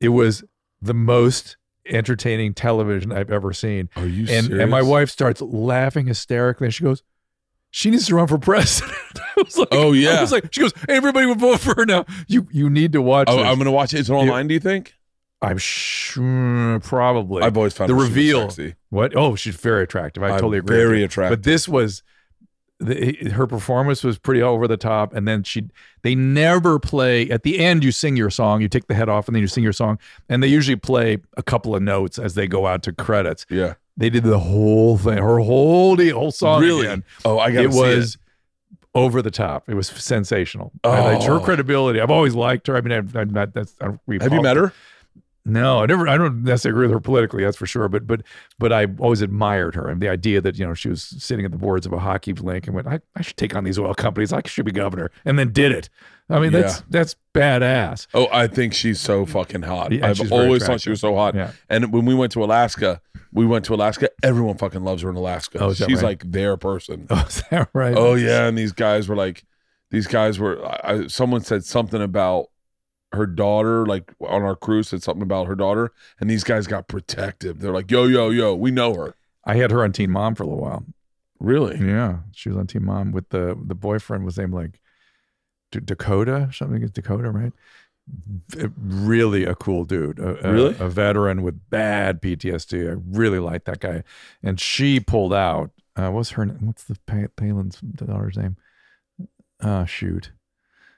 [0.00, 0.44] It was
[0.80, 1.56] the most
[1.86, 3.88] entertaining television I've ever seen.
[3.96, 4.62] Are you And serious?
[4.62, 7.02] and my wife starts laughing hysterically, and she goes,
[7.70, 10.18] "She needs to run for president." I was like, Oh, yeah.
[10.18, 13.02] I was like, she goes, "Everybody would vote for her now." You you need to
[13.02, 13.26] watch.
[13.30, 13.46] Oh, this.
[13.46, 14.00] I'm gonna watch it.
[14.00, 14.94] Is it online, do you think?
[15.40, 17.42] I'm sure probably.
[17.42, 18.50] I've always found the her super reveal.
[18.50, 18.74] sexy.
[18.90, 19.16] What?
[19.16, 20.22] Oh, she's very attractive.
[20.22, 20.76] I I'm totally agree.
[20.76, 21.04] with Very you.
[21.06, 21.38] attractive.
[21.40, 22.02] But this was
[22.84, 25.68] the, her performance was pretty over the top, and then she
[26.02, 27.84] they never play at the end.
[27.84, 29.98] You sing your song, you take the head off, and then you sing your song,
[30.28, 33.46] and they usually play a couple of notes as they go out to credits.
[33.48, 33.74] yeah.
[33.96, 36.86] They did the whole thing, her whole the whole song Really?
[36.86, 37.04] again.
[37.26, 38.16] Oh, I got It It was
[38.94, 39.68] over the top.
[39.68, 40.72] It was sensational.
[40.82, 41.40] I liked her Oh.
[41.40, 42.00] credibility.
[42.00, 42.76] I've always liked her.
[42.76, 43.52] I mean, I've, I'm not.
[43.52, 43.74] That's.
[43.82, 43.86] I
[44.20, 44.72] Have you met her?
[45.44, 46.06] No, I never.
[46.08, 47.88] I don't necessarily agree with her politically, that's for sure.
[47.88, 48.22] But but
[48.58, 51.50] but I always admired her and the idea that you know she was sitting at
[51.50, 53.94] the boards of a hockey link and went, I, I should take on these oil
[53.94, 54.32] companies.
[54.32, 55.88] I should be governor, and then did it.
[56.30, 56.84] I mean, that's Yeah.
[56.90, 58.06] that's badass.
[58.14, 59.92] Oh, I think she's so fucking hot.
[59.92, 61.34] Yeah, I've always thought she was so hot.
[61.34, 61.50] Yeah.
[61.68, 63.00] And when we went to Alaska,
[63.32, 64.08] we went to Alaska.
[64.22, 65.58] Everyone fucking loves her in Alaska.
[65.60, 66.02] Oh, she's right?
[66.02, 67.06] like their person.
[67.10, 67.96] Oh, is that right?
[67.96, 69.44] Oh yeah, and these guys were like,
[69.90, 70.64] these guys were.
[70.64, 72.46] I, I- someone said something about
[73.12, 76.88] her daughter, like on our cruise, said something about her daughter, and these guys got
[76.88, 77.60] protective.
[77.60, 79.14] They're like, yo, yo, yo, we know her.
[79.44, 80.84] I had her on Teen Mom for a little while.
[81.40, 81.76] Really?
[81.84, 84.80] Yeah, she was on Teen Mom with the the boyfriend was named like
[85.72, 87.52] D- Dakota, something is Dakota, right?
[88.76, 90.18] Really a cool dude.
[90.18, 90.76] A, Really?
[90.78, 92.90] a veteran with bad PTSD.
[92.90, 94.02] I really liked that guy.
[94.42, 95.70] And she pulled out.
[95.96, 96.44] Uh, what's her?
[96.46, 96.58] name?
[96.66, 98.56] What's the Pa- Palin's daughter's name?
[99.60, 100.32] Uh, shoot.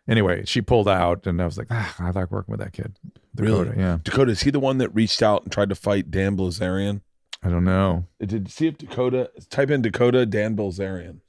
[0.07, 2.99] Anyway, she pulled out, and I was like, ah, I like working with that kid.
[3.37, 3.65] Really?
[3.65, 3.99] Dakota, Yeah.
[4.05, 7.01] Dakota, is he the one that reached out and tried to fight Dan Bilzerian?
[7.43, 8.07] I don't know.
[8.25, 11.21] Did see if Dakota type in Dakota Dan Bilzerian.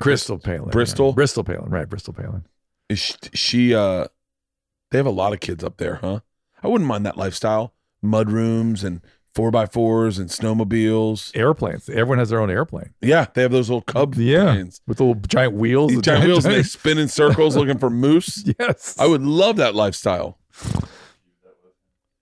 [0.00, 0.70] Crystal Palin.
[0.70, 1.08] Bristol?
[1.08, 1.14] Yeah.
[1.14, 1.70] Bristol Palin.
[1.70, 1.88] Right.
[1.88, 2.44] Bristol Palin.
[2.88, 4.06] Is she, she uh
[4.90, 6.20] they have a lot of kids up there, huh?
[6.62, 7.74] I wouldn't mind that lifestyle.
[8.02, 9.00] Mud rooms and
[9.34, 11.36] four by fours and snowmobiles.
[11.36, 11.88] Airplanes.
[11.88, 12.90] Everyone has their own airplane.
[13.00, 14.52] Yeah, they have those little cub Yeah.
[14.52, 14.80] planes.
[14.86, 15.94] with the little giant wheels.
[15.94, 18.44] The giant wheels and they spin in circles looking for moose.
[18.58, 18.96] yes.
[18.98, 20.38] I would love that lifestyle.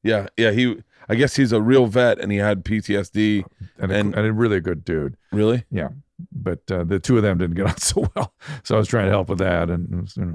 [0.03, 0.51] Yeah, yeah.
[0.51, 3.45] He, I guess he's a real vet, and he had PTSD.
[3.79, 5.17] and, and- a, and a really good dude.
[5.33, 5.65] Really?
[5.71, 5.89] Yeah,
[6.33, 8.33] but uh, the two of them didn't get on so well.
[8.65, 10.35] So I was trying to help with that, and was, you know,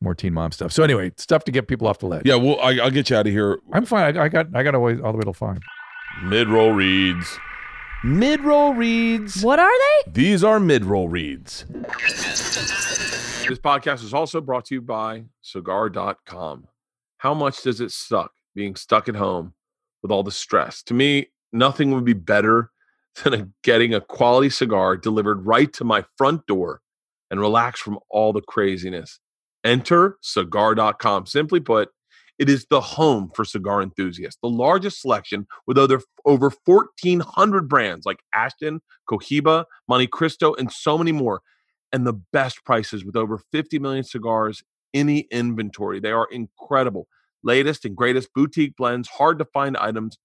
[0.00, 0.72] more teen mom stuff.
[0.72, 2.22] So anyway, stuff to get people off the ledge.
[2.24, 2.36] Yeah.
[2.36, 3.58] Well, I, I'll get you out of here.
[3.72, 4.16] I'm fine.
[4.16, 5.58] I, I got I got away all the way till five.
[6.22, 7.38] Mid roll reads.
[8.04, 9.42] Mid roll reads.
[9.42, 9.70] What are
[10.06, 10.12] they?
[10.12, 11.64] These are mid roll reads.
[13.48, 16.66] This podcast is also brought to you by cigar.com.
[17.18, 19.54] How much does it suck being stuck at home
[20.02, 20.82] with all the stress?
[20.84, 22.70] To me, nothing would be better
[23.24, 26.82] than a- getting a quality cigar delivered right to my front door
[27.30, 29.18] and relax from all the craziness.
[29.64, 31.26] Enter cigar.com.
[31.26, 31.90] Simply put,
[32.38, 34.38] it is the home for cigar enthusiasts.
[34.42, 41.12] The largest selection with other over 1,400 brands like Ashton, Cohiba, Montecristo, and so many
[41.12, 41.42] more.
[41.92, 44.62] And the best prices with over 50 million cigars
[44.92, 46.00] in the inventory.
[46.00, 47.08] They are incredible.
[47.42, 50.18] Latest and greatest boutique blends, hard to find items.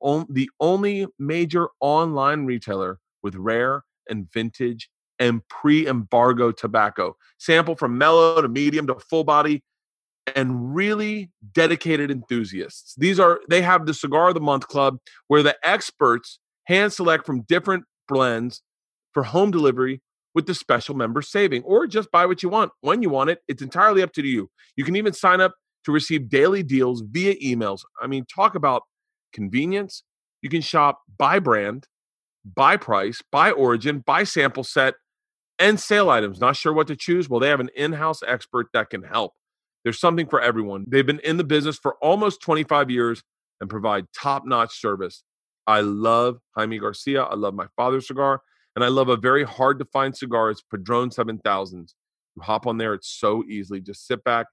[0.00, 4.88] On, the only major online retailer with rare and vintage
[5.20, 7.16] and pre embargo tobacco.
[7.38, 9.62] Sample from mellow to medium to full body
[10.34, 12.94] and really dedicated enthusiasts.
[12.96, 14.98] These are they have the cigar of the month club
[15.28, 18.62] where the experts hand select from different blends
[19.12, 20.00] for home delivery
[20.34, 23.40] with the special member saving or just buy what you want when you want it.
[23.48, 24.50] It's entirely up to you.
[24.76, 27.80] You can even sign up to receive daily deals via emails.
[28.00, 28.82] I mean, talk about
[29.32, 30.04] convenience.
[30.42, 31.86] You can shop by brand,
[32.44, 34.94] by price, by origin, by sample set,
[35.60, 36.40] and sale items.
[36.40, 37.28] Not sure what to choose?
[37.28, 39.34] Well, they have an in house expert that can help.
[39.84, 40.86] There's something for everyone.
[40.88, 43.22] They've been in the business for almost 25 years
[43.60, 45.22] and provide top notch service.
[45.66, 47.22] I love Jaime Garcia.
[47.22, 48.40] I love my father's cigar.
[48.74, 50.50] And I love a very hard to find cigar.
[50.50, 51.94] It's Padron 7000s.
[52.36, 53.80] You hop on there, it's so easily.
[53.80, 54.46] Just sit back,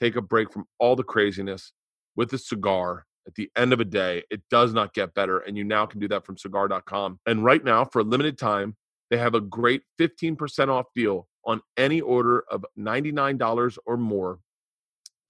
[0.00, 1.72] take a break from all the craziness
[2.16, 3.04] with a cigar.
[3.26, 5.40] At the end of a day, it does not get better.
[5.40, 7.20] And you now can do that from cigar.com.
[7.26, 8.74] And right now, for a limited time,
[9.10, 14.40] they have a great 15% off deal on any order of $99 or more,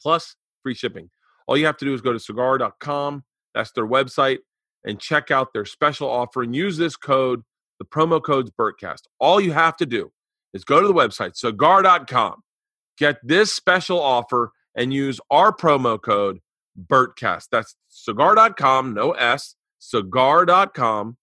[0.02, 1.10] plus free shipping.
[1.46, 3.24] All you have to do is go to cigar.com.
[3.54, 4.38] That's their website.
[4.84, 7.42] And check out their special offer and use this code.
[7.78, 9.02] The promo code's Bertcast.
[9.18, 10.12] All you have to do
[10.52, 12.42] is go to the website, cigar.com,
[12.96, 16.38] get this special offer, and use our promo code
[16.78, 17.48] Bertcast.
[17.50, 21.16] That's cigar.com, no S, cigar.com,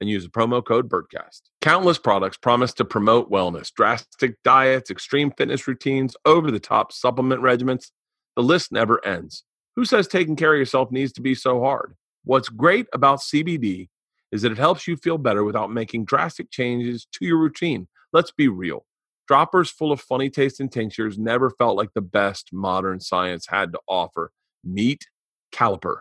[0.00, 1.42] and use the promo code BERTCAST.
[1.60, 7.42] Countless products promise to promote wellness, drastic diets, extreme fitness routines, over the top supplement
[7.42, 7.90] regimens.
[8.36, 9.44] The list never ends.
[9.76, 11.94] Who says taking care of yourself needs to be so hard?
[12.24, 13.88] What's great about CBD
[14.30, 17.88] is that it helps you feel better without making drastic changes to your routine.
[18.12, 18.84] Let's be real.
[19.26, 23.80] Droppers full of funny tasting tinctures never felt like the best modern science had to
[23.86, 24.32] offer.
[24.64, 25.06] Meet
[25.52, 26.00] Caliper,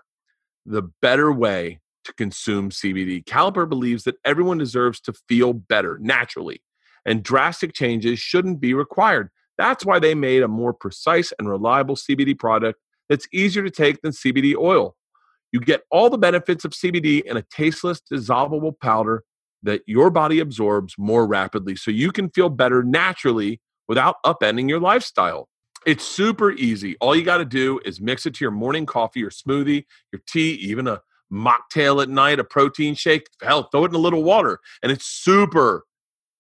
[0.66, 3.24] the better way to consume CBD.
[3.24, 6.62] Caliper believes that everyone deserves to feel better naturally,
[7.06, 9.30] and drastic changes shouldn't be required.
[9.58, 12.80] That's why they made a more precise and reliable CBD product
[13.10, 14.96] that's easier to take than CBD oil.
[15.52, 19.24] You get all the benefits of CBD in a tasteless, dissolvable powder
[19.64, 24.80] that your body absorbs more rapidly so you can feel better naturally without upending your
[24.80, 25.48] lifestyle.
[25.86, 26.98] It's super easy.
[27.00, 30.22] All you got to do is mix it to your morning coffee or smoothie, your
[30.28, 31.02] tea, even a
[31.32, 33.28] mocktail at night, a protein shake.
[33.42, 34.60] Hell, throw it in a little water.
[34.82, 35.86] And it's super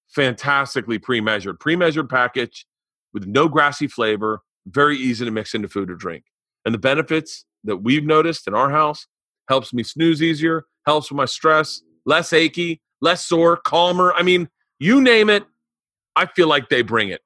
[0.09, 1.59] fantastically pre measured.
[1.59, 2.65] Pre measured package
[3.13, 6.23] with no grassy flavor, very easy to mix into food or drink.
[6.65, 9.07] And the benefits that we've noticed in our house
[9.49, 14.13] helps me snooze easier, helps with my stress, less achy, less sore, calmer.
[14.13, 14.49] I mean,
[14.79, 15.45] you name it,
[16.15, 17.21] I feel like they bring it.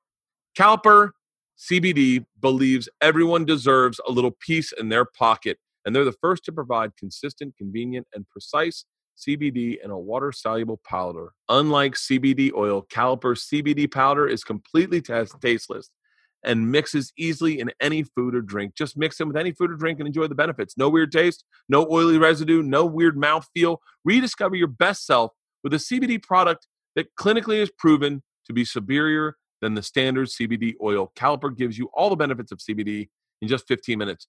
[0.58, 1.12] Caliper
[1.58, 6.52] CBD believes everyone deserves a little peace in their pocket, and they're the first to
[6.52, 8.86] provide consistent, convenient, and precise
[9.18, 11.34] CBD in a water soluble powder.
[11.50, 15.90] Unlike CBD oil, Caliper CBD powder is completely test- tasteless
[16.44, 18.74] and mixes easily in any food or drink.
[18.76, 20.76] Just mix them with any food or drink and enjoy the benefits.
[20.76, 23.80] No weird taste, no oily residue, no weird mouth feel.
[24.04, 25.32] Rediscover your best self
[25.64, 30.74] with a CBD product that clinically is proven to be superior than the standard CBD
[30.82, 31.12] oil.
[31.16, 33.10] Caliper gives you all the benefits of CBD
[33.42, 34.28] in just 15 minutes.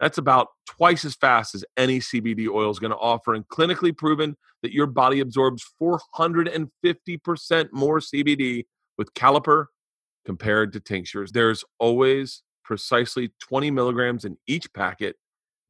[0.00, 3.96] That's about twice as fast as any CBD oil is going to offer, and clinically
[3.96, 8.66] proven that your body absorbs 450% more CBD
[8.96, 9.66] with Caliper
[10.24, 11.32] compared to tinctures.
[11.32, 15.16] There's always precisely 20 milligrams in each packet.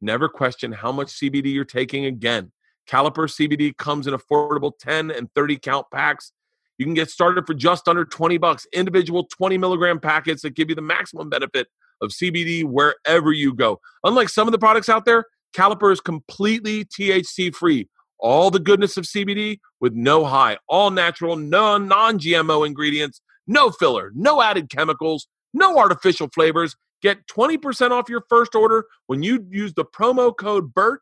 [0.00, 2.52] Never question how much CBD you're taking again.
[2.88, 6.32] Caliper CBD comes in affordable 10 and 30 count packs.
[6.78, 8.66] You can get started for just under 20 bucks.
[8.72, 11.68] Individual 20 milligram packets that give you the maximum benefit
[12.00, 13.80] of CBD wherever you go.
[14.04, 17.88] Unlike some of the products out there, Caliper is completely THC free.
[18.18, 23.70] All the goodness of CBD with no high, all natural, no non GMO ingredients, no
[23.70, 26.74] filler, no added chemicals, no artificial flavors.
[27.00, 31.00] Get 20% off your first order when you use the promo code BERT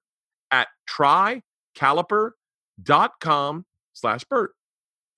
[0.51, 3.65] at trycaliper.com
[3.95, 4.51] slash BERT.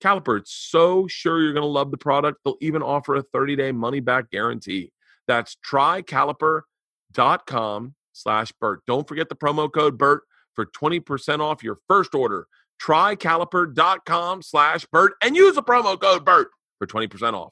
[0.01, 2.39] Caliper, it's so sure you're going to love the product.
[2.45, 4.93] They'll even offer a 30-day money-back guarantee.
[5.29, 8.81] That's trycaliper.com slash Bert.
[8.87, 10.23] Don't forget the promo code Bert
[10.55, 12.47] for 20% off your first order.
[12.81, 16.47] Trycaliper.com slash Bert and use the promo code Bert
[16.79, 17.51] for 20% off.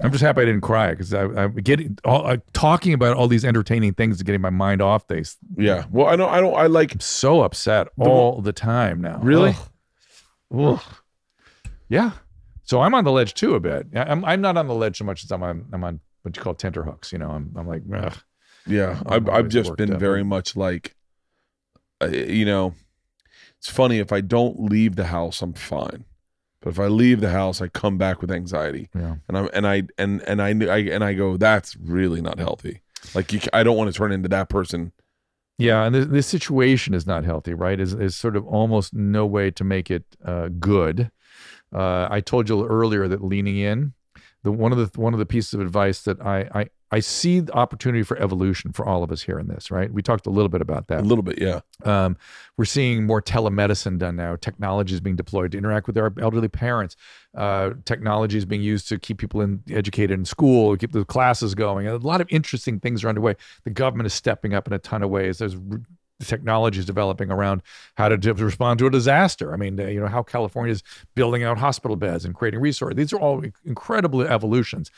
[0.00, 3.44] I'm just happy I didn't cry because I'm getting all uh, talking about all these
[3.44, 5.36] entertaining things is getting my mind off these.
[5.58, 5.84] Yeah.
[5.90, 6.32] Well, I don't.
[6.32, 6.54] I don't.
[6.54, 6.94] I like.
[6.94, 9.20] I'm so upset all the time now.
[9.22, 9.54] Really?
[10.52, 10.80] Ugh.
[10.80, 10.82] Ugh.
[11.88, 12.12] Yeah.
[12.64, 13.86] So I'm on the ledge too a bit.
[13.94, 16.36] I- I'm I'm not on the ledge so much as I'm on I'm on what
[16.36, 17.12] you call tenterhooks.
[17.12, 18.16] You know, I'm I'm like, ugh.
[18.66, 19.00] Yeah.
[19.06, 20.28] I'm I've I've just been very way.
[20.28, 20.96] much like,
[22.00, 22.74] uh, you know,
[23.58, 26.04] it's funny if I don't leave the house, I'm fine.
[26.60, 29.16] But if I leave the house, I come back with anxiety, yeah.
[29.28, 32.80] and I and I and and I, I and I go, that's really not healthy.
[33.14, 34.92] Like you, I don't want to turn into that person.
[35.58, 37.78] Yeah, and this, this situation is not healthy, right?
[37.78, 41.10] Is is sort of almost no way to make it uh, good.
[41.74, 43.94] Uh, I told you earlier that leaning in,
[44.42, 47.40] the one of the one of the pieces of advice that I I I see
[47.40, 49.92] the opportunity for evolution for all of us here in this, right?
[49.92, 51.00] We talked a little bit about that.
[51.00, 51.60] A little bit, yeah.
[51.82, 52.16] Um,
[52.56, 54.36] we're seeing more telemedicine done now.
[54.36, 56.94] Technology is being deployed to interact with our elderly parents.
[57.36, 61.56] Uh, technology is being used to keep people in, educated in school, keep the classes
[61.56, 61.88] going.
[61.88, 63.34] A lot of interesting things are underway.
[63.64, 65.38] The government is stepping up in a ton of ways.
[65.38, 65.56] There's
[66.20, 67.62] technology is developing around
[67.96, 69.52] how to, to respond to a disaster.
[69.52, 70.82] I mean, uh, you know, how California is
[71.14, 72.96] building out hospital beds and creating resources.
[72.96, 74.90] These are all incredible evolutions.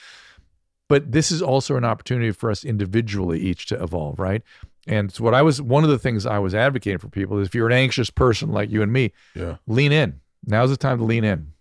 [0.88, 4.42] But this is also an opportunity for us individually each to evolve, right?
[4.86, 7.48] And so what I was one of the things I was advocating for people is
[7.48, 9.56] if you're an anxious person like you and me, Yeah.
[9.66, 10.20] lean in.
[10.46, 11.52] Now's the time to lean in.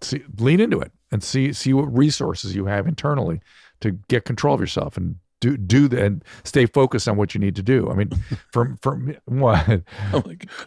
[0.00, 3.42] See, lean into it and see see what resources you have internally
[3.80, 7.40] to get control of yourself and do do that and stay focused on what you
[7.40, 7.90] need to do.
[7.90, 8.10] I mean,
[8.52, 9.82] for for me- what?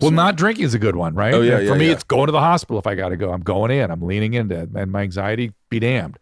[0.01, 1.33] Well, not drinking is a good one, right?
[1.33, 1.91] Oh, yeah, And For yeah, me, yeah.
[1.93, 3.31] it's going to the hospital if I got to go.
[3.31, 3.91] I'm going in.
[3.91, 6.17] I'm leaning into it, and my anxiety be damned.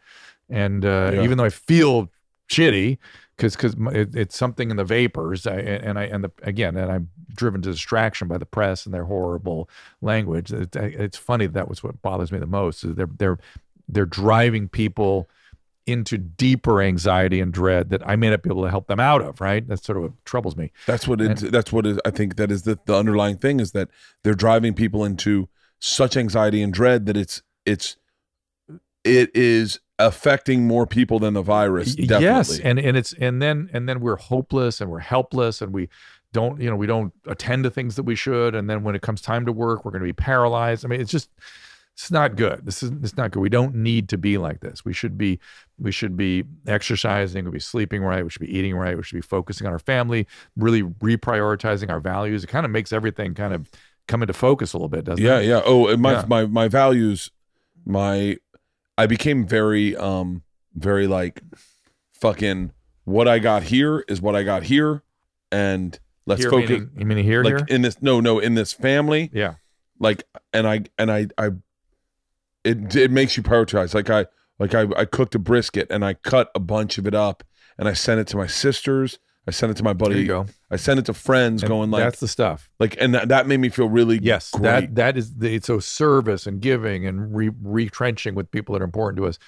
[0.49, 1.23] And uh, Yeah.
[1.23, 2.09] even though I feel
[2.49, 2.97] shitty
[3.37, 6.91] because because it, it's something in the vapors, I, and I and the, again, and
[6.91, 9.69] I'm driven to distraction by the press and their horrible
[10.01, 10.51] language.
[10.51, 12.83] It, it's funny that was what bothers me the most.
[12.83, 13.39] Is they're they're
[13.87, 15.29] they're driving people
[15.87, 19.21] into deeper anxiety and dread that I may not be able to help them out
[19.21, 19.41] of.
[19.41, 19.67] Right?
[19.67, 20.71] That's sort of what troubles me.
[20.85, 21.51] That's what it.
[21.51, 22.35] That's what it, I think.
[22.35, 23.89] That is the, the underlying thing is that
[24.23, 25.49] they're driving people into
[25.79, 27.97] such anxiety and dread that it's it's
[29.03, 31.95] it is affecting more people than the virus.
[31.95, 32.25] Definitely.
[32.25, 35.89] Yes, and and it's and then and then we're hopeless and we're helpless and we
[36.33, 39.01] don't you know we don't attend to things that we should and then when it
[39.01, 40.85] comes time to work we're going to be paralyzed.
[40.85, 41.29] I mean it's just
[42.03, 42.65] it's not good.
[42.65, 43.39] This is it's not good.
[43.41, 44.83] We don't need to be like this.
[44.85, 45.39] We should be
[45.79, 49.03] we should be exercising, we should be sleeping right, we should be eating right, we
[49.03, 52.43] should be focusing on our family, really reprioritizing our values.
[52.43, 53.69] It kind of makes everything kind of
[54.07, 55.45] come into focus a little bit, doesn't yeah, it?
[55.45, 55.57] yeah.
[55.57, 55.61] yeah.
[55.65, 56.25] Oh, and my Yeah.
[56.27, 57.29] my my values,
[57.85, 58.37] my
[58.97, 60.43] I became very um
[60.75, 61.41] very like
[62.13, 62.71] fucking
[63.05, 65.03] what I got here is what I got here,
[65.51, 66.69] and let's Here focus.
[66.69, 67.65] meaning, you mean here like here?
[67.75, 69.55] in this no no in this family Yeah.
[69.99, 70.23] like
[70.53, 71.49] and i and i i
[72.63, 74.25] it it makes you prioritize like i
[74.59, 77.43] like i i cooked a brisket and i cut a bunch of it up
[77.77, 79.17] and i sent it to my sisters
[79.47, 80.45] i sent it to my There buddy you go.
[80.69, 82.69] i sent it to friends And going like that's the stuff.
[82.79, 84.63] like and that, that made me feel really Yes, great.
[84.63, 88.85] that that is the, so service and giving and re, retrenching with people that are
[88.85, 89.39] important to us.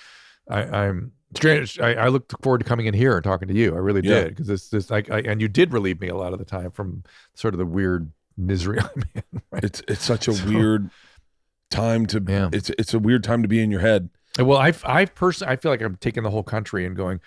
[0.49, 1.79] I, I'm strange.
[1.79, 3.75] I, I look forward to coming in here and talking to you.
[3.75, 4.23] I really Yeah.
[4.23, 6.45] did because it's this like I, and you did relieve me a lot of the
[6.45, 7.03] time from
[7.35, 9.23] sort of the weird misery I'm in.
[9.51, 9.63] Right?
[9.63, 10.89] it's it's such a So- weird
[11.73, 12.49] time to Yeah.
[12.53, 14.09] it's it's a weird time to be in your head
[14.39, 17.19] Well, I I personally I feel like I'm taking the whole country and going,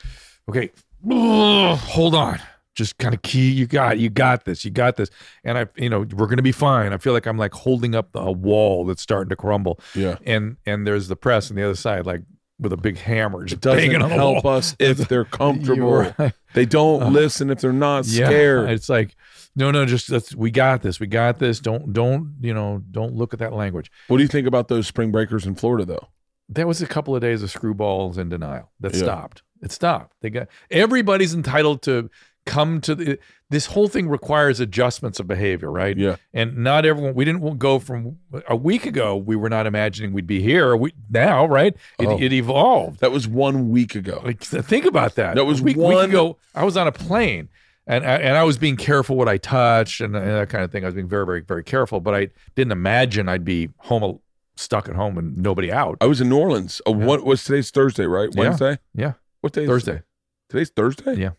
[0.49, 0.71] okay,
[1.11, 2.39] hold on.
[2.75, 3.51] Just kind of key.
[3.53, 4.63] You got, you got this.
[4.63, 5.09] You got this.
[5.45, 6.93] And I, you know, we're gonna be fine.
[6.93, 9.81] I feel like I'm like holding up a wall that's starting to crumble.
[9.95, 12.21] yeah and and there's the press on the other side, like
[12.59, 14.55] with a big hammer, it just doesn't on the help wall.
[14.55, 16.33] us if they're comfortable right.
[16.55, 19.15] they don't Uh, listen if they're not Yeah, scared it's like,
[19.57, 21.59] no, no, just let's, we got this, we got this.
[21.61, 23.91] Don't, don't, you know, don't look at that language.
[24.09, 26.09] what do you think about those spring breakers in florida though
[26.49, 29.03] That was a couple of days of screwballs and denial that Yeah.
[29.03, 29.43] stopped.
[29.63, 30.15] It stopped.
[30.21, 32.11] They got everybody's entitled to
[32.45, 33.19] come to the.
[33.49, 35.97] This whole thing requires adjustments of behavior, right?
[35.97, 37.15] yeah And not everyone.
[37.15, 38.19] We didn't go from
[38.49, 39.17] a week ago.
[39.17, 40.77] We were not imagining we'd be here.
[40.77, 41.75] We now, right?
[41.99, 42.19] It, Oh.
[42.21, 43.01] it evolved.
[43.01, 45.37] that was one week ago Like think about that.
[45.37, 46.37] That was a week, one- week ago.
[46.55, 47.49] I was on a plane,
[47.87, 50.73] and I, and I was being careful what I touched and, and that kind of
[50.73, 50.85] thing.
[50.85, 52.01] I was being very, very, very careful.
[52.01, 54.21] But I didn't imagine I'd be home,
[54.57, 55.97] stuck at home, and nobody out.
[56.01, 56.81] I was in New Orleans.
[56.87, 57.05] Oh, Yeah.
[57.07, 58.29] what was today's Thursday, right?
[58.35, 58.79] Wednesday?
[58.95, 59.63] Yeah, What day?
[59.63, 60.03] is Thursday.
[60.49, 61.15] Today's Thursday?
[61.17, 61.31] Yeah.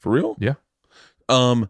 [0.00, 0.36] For real?
[0.38, 0.54] Yeah.
[1.28, 1.68] Um,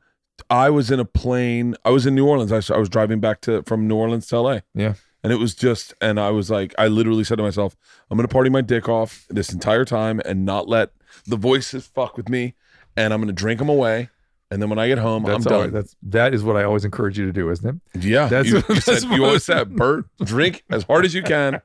[0.51, 1.74] I was in a plane.
[1.85, 2.53] I was in New Orleans.
[2.53, 4.59] I, I was driving back to from New Orleans to LA.
[4.74, 4.95] Yeah.
[5.24, 7.77] And it was just, and I was like, I literally said to myself,
[8.11, 10.93] I'm gonna party my dick off this entire time and not let
[11.27, 12.55] the voices fuck with me,
[12.99, 14.11] and I'm gonna drink them away.
[14.51, 15.62] And then when I get home, That's I'm all.
[15.65, 15.73] done.
[15.73, 18.03] That's that is what I always encourage you to do, isn't it?
[18.05, 21.61] Yeah, That's- you, you said, you always said, Bert, drink as hard as you can.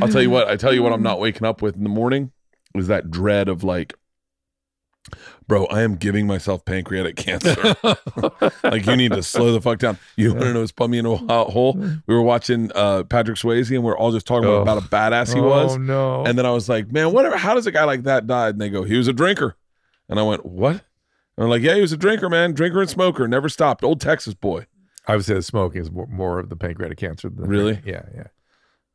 [0.00, 0.48] I'll tell you what.
[0.48, 0.92] I tell you what.
[0.92, 2.32] I'm not waking up with in the morning
[2.74, 3.94] is that dread of like,
[5.48, 7.56] bro, I am giving myself pancreatic cancer.
[8.62, 9.98] like you need to slow the fuck down.
[10.16, 11.72] You want to know what's put me in a hole?
[12.06, 14.62] We were watching uh, Patrick Swayze and we are all just talking Oh.
[14.62, 15.74] about, about a badass he was.
[15.74, 16.24] Oh no!
[16.24, 17.36] And then I was like, man, whatever.
[17.36, 18.48] How does a guy like that die?
[18.50, 19.56] And they go, he was a drinker.
[20.08, 20.72] And I went, what?
[21.36, 22.52] And I'm like, yeah, he was a drinker, man.
[22.52, 23.26] Drinker and smoker.
[23.28, 23.82] Never stopped.
[23.84, 24.66] Old Texas boy.
[25.06, 27.28] I would say that smoking is more, more of the pancreatic cancer.
[27.30, 27.80] Than Really?
[27.84, 28.26] Yeah, yeah.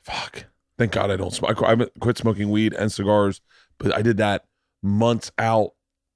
[0.01, 0.45] Fuck.
[0.77, 1.51] Thank God I don't smoke.
[1.51, 3.41] I qu- I haven't quit smoking weed and cigars,
[3.77, 4.45] but I did that
[4.81, 5.71] months out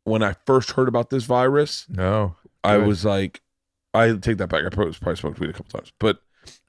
[0.08, 1.86] when I first heard about this virus.
[1.90, 2.36] No.
[2.64, 3.42] I was like,
[3.94, 4.66] I take that back.
[4.66, 6.20] I probably, probably smoked weed a couple times, but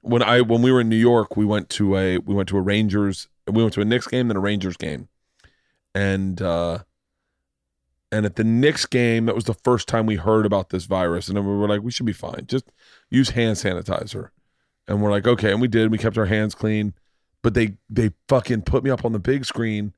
[0.01, 2.57] when I when we were in New York, we went to a we went to
[2.57, 5.09] a Rangers we went to a Knicks game then a Rangers game,
[5.93, 6.79] and uh
[8.11, 11.27] and at the Knicks game that was the first time we heard about this virus,
[11.27, 12.45] and then we were like, we should be fine.
[12.47, 12.65] Just
[13.09, 14.29] use hand sanitizer,
[14.87, 15.91] and we're like, okay, and we did.
[15.91, 16.93] We kept our hands clean,
[17.41, 19.93] but they they fucking put me up on the big screen.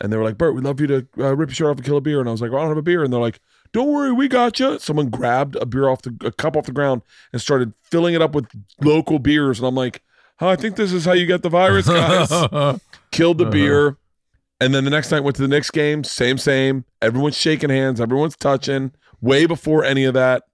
[0.00, 1.84] And they were like, Bert, we'd love you to uh, rip your shirt off and
[1.86, 2.20] kill a beer.
[2.20, 3.02] And I was like, well, I don't have a beer.
[3.02, 3.40] And they're like,
[3.72, 4.78] don't worry, we got you.
[4.78, 7.02] Someone grabbed a beer off the a cup off the ground
[7.32, 8.46] and started filling it up with
[8.82, 9.58] local beers.
[9.58, 10.02] And I'm like,
[10.40, 12.28] oh, I think this is how you get the virus, guys.
[13.10, 13.50] Killed the Uh-huh.
[13.50, 13.96] beer.
[14.60, 16.84] And then the next night went to the next game, same, same.
[17.02, 20.44] Everyone's shaking hands, everyone's touching, way before any of that.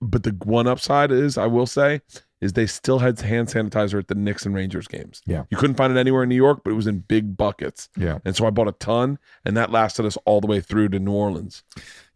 [0.00, 2.00] But the one upside is, I will say,
[2.46, 5.20] is they still had hand sanitizer at the Knicks and Rangers games.
[5.26, 5.44] Yeah.
[5.50, 7.88] You couldn't find it anywhere in New York, but it was in big buckets.
[7.96, 8.18] Yeah.
[8.24, 10.98] And so I bought a ton, and that lasted us all the way through to
[10.98, 11.62] New Orleans.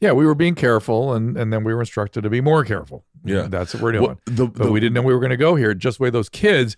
[0.01, 3.05] Yeah, we were being careful, and and then we were instructed to be more careful.
[3.25, 3.49] Yeah.
[3.49, 4.03] that's what we're doing.
[4.05, 5.75] What- the, but the- we didn't know we were going to go here.
[5.75, 6.77] Just the way those kids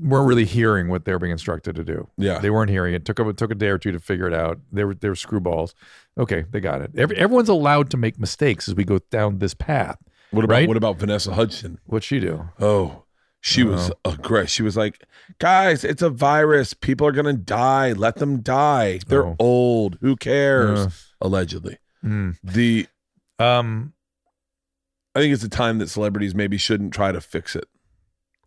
[0.00, 2.08] weren't really hearing what they were being instructed to do.
[2.16, 2.38] yeah.
[2.38, 3.04] They weren't hearing it.
[3.04, 4.58] Took a, it took a day or two to figure it out.
[4.70, 5.74] They were they were screwballs.
[6.16, 6.92] Okay, they got it.
[6.96, 9.98] Every, everyone's allowed to make mistakes as we go down this path.
[10.30, 10.68] What about right?
[10.68, 11.78] what about Vanessa Hudgens?
[11.86, 12.50] What'd she do?
[12.60, 13.04] Oh,
[13.40, 14.50] she was aggressive.
[14.50, 15.02] She was like,
[15.38, 16.74] "Guys, it's a virus.
[16.74, 17.92] People are gonna die.
[17.92, 19.00] Let them die.
[19.06, 19.36] They're Oh.
[19.38, 19.98] old.
[20.00, 20.90] Who cares?" Uh,
[21.20, 22.36] Allegedly, mm.
[22.42, 22.86] the
[23.38, 23.92] Um.
[25.14, 27.66] I think it's a time that celebrities maybe shouldn't try to fix it.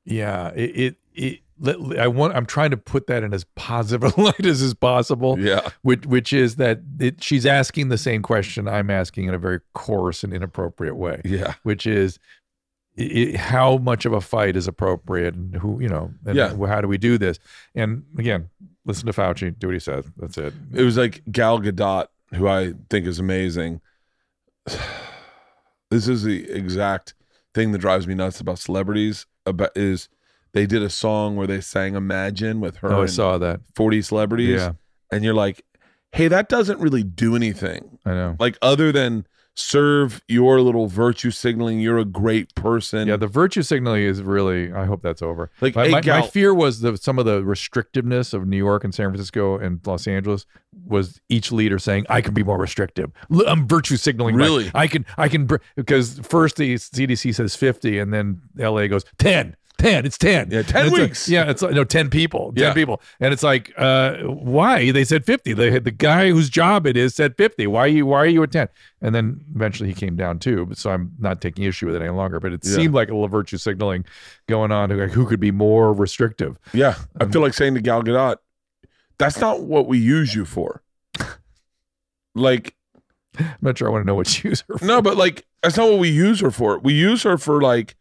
[0.05, 0.49] Yeah.
[0.55, 0.69] It.
[0.77, 0.95] It.
[1.13, 1.39] it
[1.97, 2.35] I want.
[2.35, 5.39] I'm trying to put that in as positive a light as is possible.
[5.39, 9.37] Yeah, which which is that it, she's asking the same question I'm asking in a
[9.37, 12.19] very coarse and inappropriate way, yeah, which is
[12.99, 16.55] i i how much of a fight is appropriate and who you know and Yeah.
[16.67, 17.39] how do we do this?
[17.75, 18.49] And again,
[18.85, 20.05] listen to Fauci, do what he says.
[20.17, 20.53] That's it.
[20.73, 23.81] it was like Gal Gadot, who I think is amazing.
[25.89, 27.13] This is the exact
[27.53, 29.25] thing that drives me nuts about celebrities.
[29.45, 30.07] About is
[30.53, 33.61] they did a song where they sang "Imagine" with her Oh, I and saw that.
[33.75, 34.59] forty celebrities.
[34.59, 34.73] Yeah,
[35.11, 35.63] and you're like,
[36.11, 37.97] hey, that doesn't really do anything.
[38.05, 38.35] I know.
[38.39, 43.07] Like other than serve your little virtue signaling, you're a great person.
[43.07, 44.71] Yeah, the virtue signaling is really.
[44.71, 45.51] I hope that's over.
[45.59, 48.83] like, My, hey, my, my fear was that some of the restrictiveness of New York
[48.83, 50.45] and San Francisco and Los Angeles
[50.85, 53.11] was each leader saying, "I can be more restrictive.
[53.47, 54.35] I'm virtue signaling.
[54.37, 54.71] by- Really?
[54.73, 55.05] I can.
[55.17, 59.55] I can." Because first the CDC says 50, and then LA goes 10.
[59.81, 61.29] 10 it's 10 Yeah, 10 And it's like- weeks.
[61.29, 62.73] yeah it's like no 10 people 10 Yeah.
[62.73, 66.95] people and it's like uh why they said 50 they the guy whose job it
[66.95, 68.67] is said 50 why are you why are you at 10
[69.01, 72.01] and then eventually he came down too but so i'm not taking issue with it
[72.01, 72.75] any longer but it Yeah.
[72.75, 74.05] seemed like a little virtue signaling
[74.47, 78.03] going on like who could be more restrictive yeah, I feel like saying to Gal
[78.03, 78.35] Gadot,
[79.17, 80.81] that's not what we use you for.
[82.35, 82.75] like,
[83.39, 84.85] i'm not sure i want to know what you use her for.
[84.85, 86.79] no, but like, that's not what we use her for.
[86.79, 87.95] We use her for like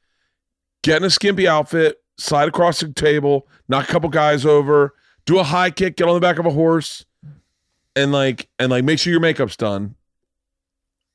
[0.82, 4.94] getting a skimpy outfit, slide across the table, knock a couple guys over,
[5.26, 7.04] do a high kick, get on the back of a horse,
[7.96, 9.94] and like and like make sure your makeup's done.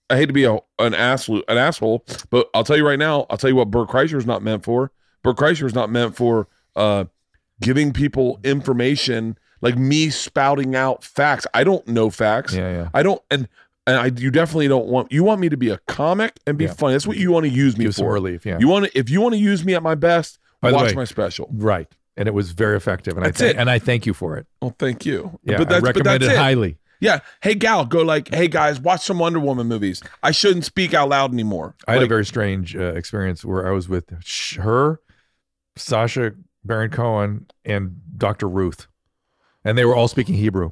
[0.10, 3.26] I hate to be a, an asshole, an asshole, but I'll tell you right now.
[3.30, 4.92] I'll tell you what Bert Kreischer is not meant for.
[5.24, 7.06] Bert Kreischer is not meant for uh,
[7.60, 11.48] giving people information like me spouting out facts.
[11.56, 12.54] I don't know facts.
[12.54, 13.48] yeah yeah I don't, and
[13.88, 15.12] and I you definitely don't want.
[15.12, 16.74] You want me to be a comic and be Yeah.
[16.74, 16.94] funny.
[16.94, 18.12] That's what you want to use me give for.
[18.14, 20.72] relief yeah You want to if you want to use me at my best, By
[20.72, 21.50] watch way- my special.
[21.54, 21.88] right
[22.18, 23.60] and it was very effective and That's i thank it.
[23.60, 25.38] and i thank you for it Oh, thank you.
[25.44, 27.20] yeah but that's, i recommend it highly Yeah.
[27.42, 30.02] Hey, gal, go like, hey guys, watch some Wonder Woman movies.
[30.24, 31.76] I shouldn't speak out loud anymore.
[31.88, 34.06] I had a very strange uh, experience where I was with
[34.58, 35.02] her,
[35.76, 36.32] Sacha
[36.64, 38.48] Baron Cohen, and Dr.
[38.48, 38.88] Ruth,
[39.66, 40.72] and they were all speaking Hebrew.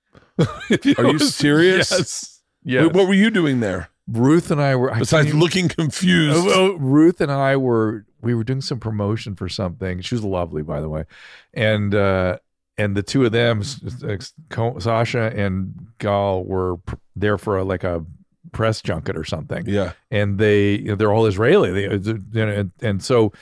[0.38, 1.90] Are you serious?
[1.90, 2.33] Yes.
[2.64, 2.92] Yes.
[2.92, 4.92] What were you doing there Ruth and I were.
[4.92, 6.36] I besides even- looking confused?
[6.48, 10.00] Oh, oh, Ruth and I were we were doing some promotion for something.
[10.00, 11.04] She was lovely, by the way,
[11.52, 12.38] and uh,
[12.76, 17.58] and the two of them, S- S- Co- Sacha and Gal, were pr- there for
[17.58, 18.04] a, like a
[18.52, 19.92] press junket or something yeah.
[20.12, 21.72] and they you know, they're all Israeli.
[21.72, 23.32] They, you know, and, and so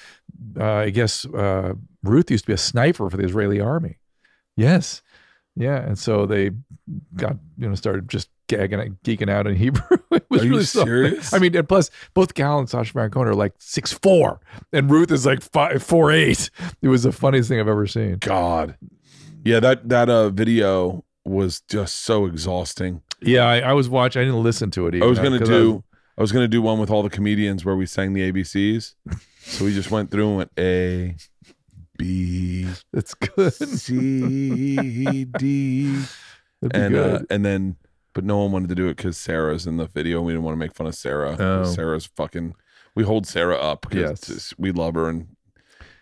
[0.59, 3.99] uh, I guess uh, Ruth used to be a sniper for the Israeli army.
[4.57, 5.03] Yes,
[5.57, 6.51] yeah, and so they
[7.17, 9.99] got you know started just gagging geeking out in Hebrew.
[10.11, 10.87] it was Are you really something.
[10.89, 11.33] serious?
[11.33, 14.41] I mean, and plus both Gal and Sacha Baron Cohen are like six four,
[14.73, 16.51] and Ruth is like five four eight.
[16.83, 18.17] It was the funniest thing I've ever seen.
[18.19, 18.77] God.
[19.45, 23.03] Yeah, that that uh video was just so exhausting.
[23.21, 24.21] Yeah, I, I was watching.
[24.23, 24.95] I didn't listen to it.
[24.97, 25.85] Even, I was gonna 'cause do
[26.19, 28.95] I was gonna do one with all the comedians where we sang the ABCs.
[29.45, 31.17] So we just went through and went A
[31.99, 33.53] B it's good.
[33.53, 36.03] C D
[36.73, 37.77] and uh, and then
[38.15, 40.21] but no one wanted to do it because Sarah's in the video.
[40.23, 41.37] We didn't want to make fun of Sarah.
[41.39, 41.65] Oh.
[41.65, 42.55] Sarah's fucking.
[42.95, 44.55] We hold Sarah up because Yes.
[44.59, 45.29] we love her and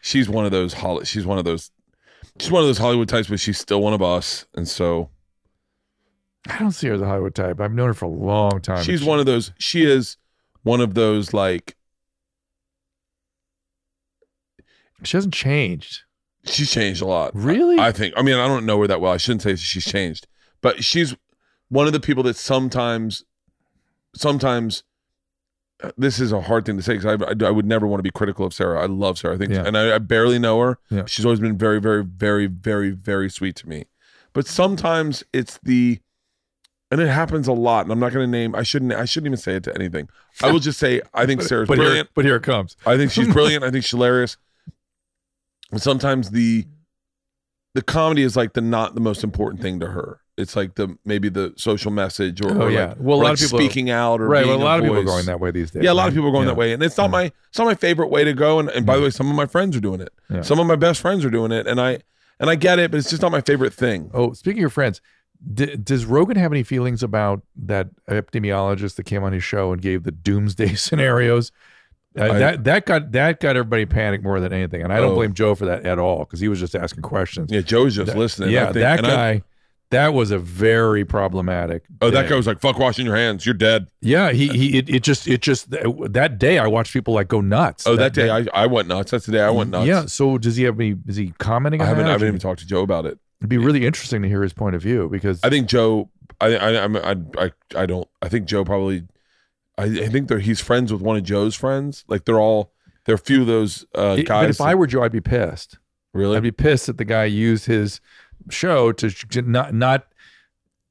[0.01, 0.74] she's one of those.
[0.74, 1.70] Holly, she's one of those.
[2.39, 4.47] She's one of those Hollywood types, but she's still one of us.
[4.55, 5.11] And so
[6.49, 7.61] I don't see her as a Hollywood type.
[7.61, 8.82] I've known her for a long time.
[8.82, 9.53] she's one of those.
[9.59, 10.16] She is
[10.62, 11.77] one of those like
[15.03, 16.03] She hasn't changed.
[16.45, 17.31] she's changed a lot.
[17.35, 17.78] Really?
[17.78, 18.15] I think.
[18.16, 19.12] I mean, I don't know her that well.
[19.12, 20.27] I shouldn't say she's changed,
[20.61, 21.15] but she's
[21.70, 23.24] one of the people that sometimes,
[24.14, 24.82] sometimes,
[25.82, 28.01] uh, this is a hard thing to say because I, I, I would never want
[28.01, 28.82] to be critical of Sarah.
[28.82, 29.34] I love Sarah.
[29.34, 29.64] I think, Yeah.
[29.66, 30.78] and I, I barely know her.
[30.90, 31.05] Yeah.
[31.06, 33.86] She's always been very, very, very, very, very sweet to me.
[34.34, 35.98] But sometimes it's the,
[36.90, 37.86] and it happens a lot.
[37.86, 38.55] And I'm not going to name.
[38.55, 38.92] I shouldn't.
[38.92, 40.09] I shouldn't even say it to anything.
[40.42, 42.09] I will just say I think Sarah's but here, brilliant.
[42.14, 42.76] but here it comes.
[42.84, 43.64] I think she's brilliant.
[43.64, 44.36] I think she's hilarious.
[45.76, 46.66] sometimes the
[47.74, 50.19] the comedy is like the not the most important thing to her.
[50.41, 52.87] It's like the maybe the social message or, Oh, or yeah.
[52.89, 54.47] like, Well, a lot like of people- speaking out or right.
[54.47, 55.85] Well, a lot of people are going that way these days.
[55.85, 56.55] Yeah, a lot of people are going Yeah.
[56.55, 58.59] that way, and it's not my it's not my favorite way to go.
[58.59, 60.12] And, and by the way, some of my friends are doing it.
[60.29, 60.43] Yeah.
[60.43, 61.99] Some of my best friends are doing it, and I
[62.41, 64.11] and I get it, but it's just not my favorite thing.
[64.15, 65.01] Oh, speaking of your friends,
[65.55, 69.81] d- does Rogan have any feelings about that epidemiologist that came on his show and
[69.83, 71.53] gave the doomsday scenarios?
[72.19, 75.12] Uh, I- that that got that got everybody panicked more than anything, and I don't
[75.12, 75.17] Oh.
[75.17, 77.53] blame Joe for that at all because he was just asking questions.
[77.53, 78.51] Yeah, Joe's just That- listening.
[78.51, 79.43] Yeah, think, that and I- guy,
[79.91, 81.85] that was a very problematic.
[82.01, 84.79] oh, that guy was like, "Fuck washing your hands, you're dead." Yeah, he he.
[84.79, 87.87] It, it just it just that day I watched people like go nuts.
[87.87, 89.11] Oh, that, day I, I went nuts.
[89.11, 89.87] That's the day I went nuts.
[89.87, 90.07] Yeah.
[90.07, 90.97] So does he have any?
[91.07, 91.81] Is he commenting?
[91.81, 92.11] I on haven't that?
[92.11, 93.19] I haven't even talked to Joe about it.
[93.41, 96.11] It'd be really interesting to hear his point of view because I think Joe.
[96.41, 97.51] I I I'm- I I
[97.83, 98.09] I don't.
[98.23, 99.05] I think Joe probably.
[99.79, 102.05] I, I think they're he's friends with one of Joe's friends.
[102.07, 102.73] Like they're all.
[103.07, 104.45] There are a few of those uh, It- guys.
[104.45, 105.79] but if I were Joe, I'd be pissed.
[106.12, 108.01] really, I'd be pissed that the guy used his
[108.49, 110.07] show to, to not not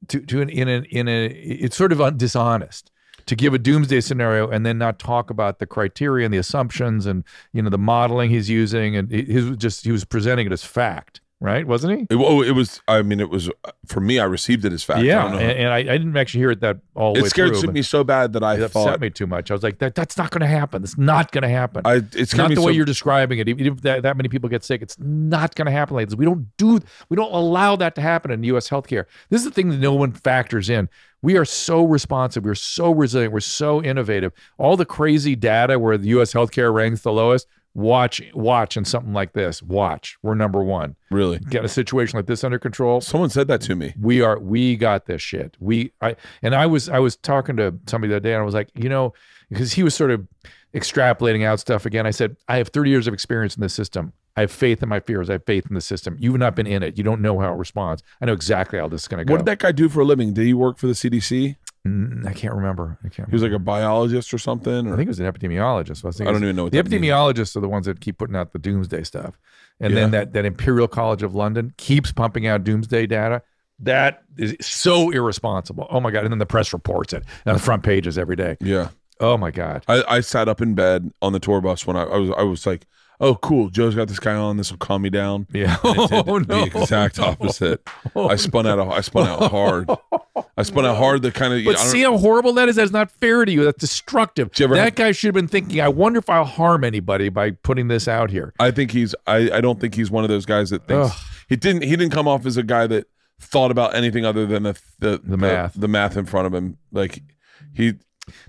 [0.08, 2.90] to to in a in a it's sort of dishonest
[3.26, 7.06] to give a doomsday scenario and then not talk about the criteria and the assumptions
[7.06, 7.22] and
[7.52, 10.52] you know the modeling he's using and he, he was just he was presenting it
[10.52, 11.66] as fact, right?
[11.66, 12.06] Wasn't he?
[12.14, 12.82] It, oh, it was.
[12.86, 14.18] I mean, it was uh, for me.
[14.18, 15.00] I received it as fact.
[15.00, 15.38] I yeah, don't know.
[15.38, 17.72] and, and I, I didn't actually hear it that all it scared through.
[17.72, 19.50] me so bad that I it thought upset me too much.
[19.50, 20.82] I was like, that that's not going to happen.
[20.82, 21.82] It's not going to happen.
[21.84, 21.96] I.
[21.96, 23.48] It scared not the so, way you're describing it.
[23.48, 26.16] Even if that, that many people get sick, it's not going to happen like this.
[26.16, 28.68] We don't do, we don't allow that to happen in U.S.
[28.68, 29.06] healthcare.
[29.30, 30.88] This is the thing that no one factors in.
[31.22, 32.44] We are so responsive.
[32.44, 33.32] We're so resilient.
[33.32, 34.32] We're so innovative.
[34.56, 36.32] All the crazy data where the U.S.
[36.32, 37.46] healthcare ranks the lowest.
[37.74, 39.62] Watch, watch, and something like this.
[39.62, 40.18] Watch.
[40.22, 40.96] We're number one.
[41.10, 41.38] really.
[41.38, 43.94] Get a situation like this under control Someone said that to me.
[44.00, 47.74] we are we got this shit we i and i was i was talking to
[47.86, 49.12] somebody that day and i was like you know
[49.48, 50.26] because he was sort of
[50.74, 54.12] extrapolating out stuff again i said i have 30 years of experience in this system
[54.36, 56.66] i have faith in my fears i have faith in the system you've not been
[56.66, 59.18] in it you don't know how it responds i know exactly how this is going
[59.18, 60.32] to go What did that guy do for a living?
[60.32, 61.56] Did he work for the CDC?
[61.86, 64.86] I can't remember i can't He was like a biologist or something.
[64.92, 66.04] I think it was an epidemiologist.
[66.04, 67.02] I, was I don't even know what the that means.
[67.02, 69.38] epidemiologists are the ones that keep putting out the doomsday stuff,
[69.80, 73.42] and then that that Imperial College of London keeps pumping out doomsday data.
[73.78, 75.86] That is so irresponsible.
[75.90, 76.24] Oh my god!
[76.24, 78.56] And then the press reports it on the front pages every day.
[78.60, 78.88] yeah.
[79.18, 79.84] Oh my god!
[79.88, 82.42] I, I sat up in bed on the tour bus when I, I was I
[82.42, 82.86] was like,
[83.20, 84.56] oh cool, Joe's got this guy on.
[84.56, 85.46] This will calm me down.
[85.52, 85.76] Yeah.
[85.84, 86.44] And it did Oh no!
[86.44, 87.86] The exact opposite.
[88.16, 88.78] Oh, I spun out.
[88.80, 89.88] I spun out hard.
[90.56, 91.22] I spun out hard.
[91.22, 91.64] The kind of.
[91.64, 92.76] But I don't- see how horrible that is.
[92.76, 93.64] That's not fair to you.
[93.64, 94.50] That's destructive.
[94.58, 95.80] you That have- guy should have been thinking.
[95.80, 98.52] I wonder if I'll harm anybody by putting this out here.
[98.58, 99.14] I think he's.
[99.26, 101.18] I, I don't think he's one of those guys that thinks Ugh.
[101.48, 101.82] he didn't.
[101.82, 103.06] He didn't come off as a guy that
[103.40, 105.74] thought about anything other than the the, The math.
[105.74, 106.76] the, math in front of him.
[106.92, 107.22] Like
[107.74, 107.94] he.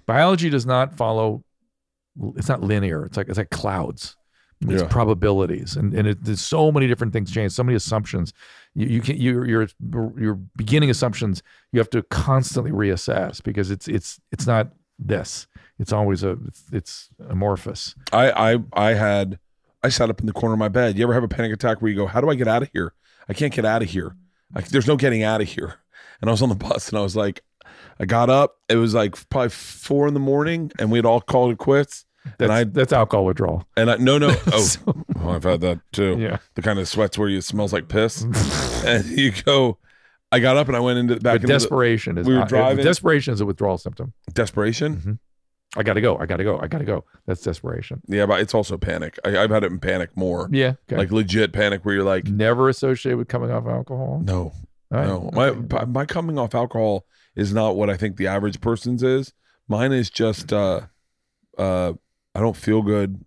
[0.06, 1.44] biology does not follow
[2.36, 4.18] it's not linear it's like it's like clouds
[4.68, 4.88] it's Yeah.
[4.88, 8.32] probabilities and and it, there's so many different things change so many assumptions
[8.76, 9.68] you, you can your your
[10.18, 14.70] your beginning assumptions you have to constantly reassess because it's it's it's not
[15.00, 15.48] this
[15.80, 19.40] it's always a it's, it's amorphous I I I had.
[19.84, 20.96] I sat up in the corner of my bed.
[20.96, 22.70] You ever have a panic attack where you go, "How do I get out of
[22.72, 22.94] here?
[23.28, 24.16] I can't get out of here.
[24.56, 25.76] I, there's no getting out of here."
[26.22, 27.42] And I was on the bus, and I was like,
[28.00, 28.58] I got up.
[28.70, 32.06] It was like probably four in the morning, and we had all called it quits.
[32.24, 35.62] That's, And I that's alcohol withdrawal and I no no oh, So- oh I've had
[35.62, 36.18] that too.
[36.20, 38.22] yeah The kind of sweats where you smells like piss,
[38.86, 39.78] and you go.
[40.34, 42.46] I got up and I went into back but into the, desperation is we were
[42.46, 45.20] driving- desperation is a withdrawal symptom desperation.
[45.76, 48.78] i gotta go i gotta go i gotta go that's desperation Yeah, but it's also
[48.78, 49.18] panic.
[49.26, 50.96] I, I've had it in panic more, yeah okay.
[50.98, 54.54] like legit panic, where you're like, never associated with coming off alcohol no,
[54.90, 55.06] right.
[55.08, 55.86] No, my Okay.
[55.86, 59.34] my coming off alcohol is not what I think the average person's is.
[59.68, 60.82] Mine is just uh
[61.58, 61.94] uh
[62.36, 63.24] I don't feel good.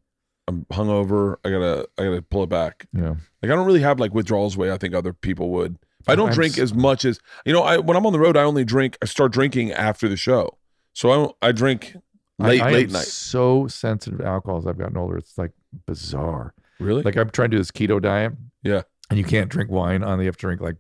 [0.47, 1.36] I'm hungover.
[1.44, 2.86] I gotta I gotta pull it back.
[2.93, 3.10] yeah
[3.43, 5.76] Like I don't really have like withdrawals way I think other people would.
[6.06, 7.62] I don't I'm drink s- as much as you know.
[7.62, 8.98] I when I'm on the road, I only drink.
[9.01, 10.59] I start drinking after the show,
[10.93, 11.97] so I don't, I drink
[12.39, 13.05] late I, I late night.
[13.06, 15.16] So sensitive to alcohol as I've gotten older.
[15.16, 15.52] It's like
[15.86, 16.52] bizarre.
[16.78, 17.02] Really?
[17.02, 18.35] Like I'm trying to do this keto diet.
[18.62, 18.82] Yeah.
[19.09, 20.76] And you can't drink wine on the you have to drink like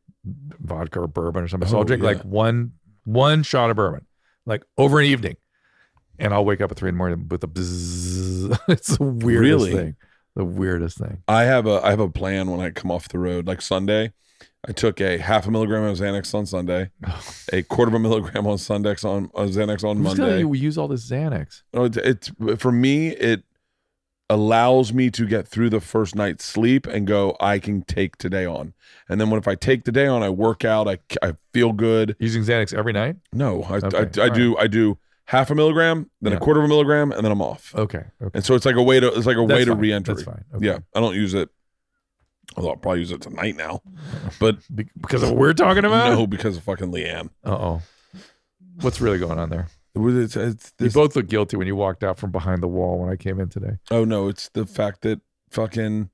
[0.60, 1.68] vodka or bourbon or something.
[1.68, 2.08] So Oh, I'll drink yeah.
[2.10, 2.72] like one
[3.04, 4.04] one shot of bourbon,
[4.44, 5.36] like over an evening.
[6.18, 8.58] And I'll wake up at three in the morning with a bzzz.
[8.68, 9.72] It's the weirdest Really?
[9.72, 9.96] thing.
[10.36, 11.22] The weirdest thing.
[11.28, 13.46] I have a I have a plan when I come off the road.
[13.46, 14.12] Like Sunday,
[14.66, 16.90] I took a half a milligram of Xanax on Sunday,
[17.52, 20.40] a quarter of a milligram on Sundex on, on Xanax on Who's Monday.
[20.40, 21.62] you use all this Xanax?
[21.72, 23.08] Oh, it's, it's for me.
[23.10, 23.44] It
[24.30, 27.36] allows me to get through the first night's sleep and go.
[27.40, 28.74] I can take today on,
[29.08, 30.88] and then when if I take the day on, I work out.
[30.88, 32.16] I I feel good.
[32.18, 33.16] Using Xanax every night?
[33.32, 36.36] No, I Okay, I, I all do I do half a milligram, then Yeah.
[36.38, 37.74] a quarter of a milligram, and then I'm off.
[37.74, 38.04] Okay.
[38.22, 38.30] Okay.
[38.34, 39.80] And so it's like a way to it's like a way That's to fine.
[39.80, 40.14] reenter.
[40.14, 40.44] That's fine.
[40.54, 40.66] Okay.
[40.66, 41.48] Yeah, I don't use it.
[42.56, 43.80] Although I'll probably use it tonight now.
[44.38, 46.12] But Be- because of what we're talking about.
[46.12, 47.30] no, because of fucking LeeAnn.
[47.44, 47.82] Uh oh.
[48.80, 49.68] What's really going on there?
[49.94, 52.98] It it's- it's You both look guilty when you walked out from behind the wall
[52.98, 53.78] when I came in today.
[53.90, 55.20] Oh no, it's the fact that
[55.50, 56.10] fucking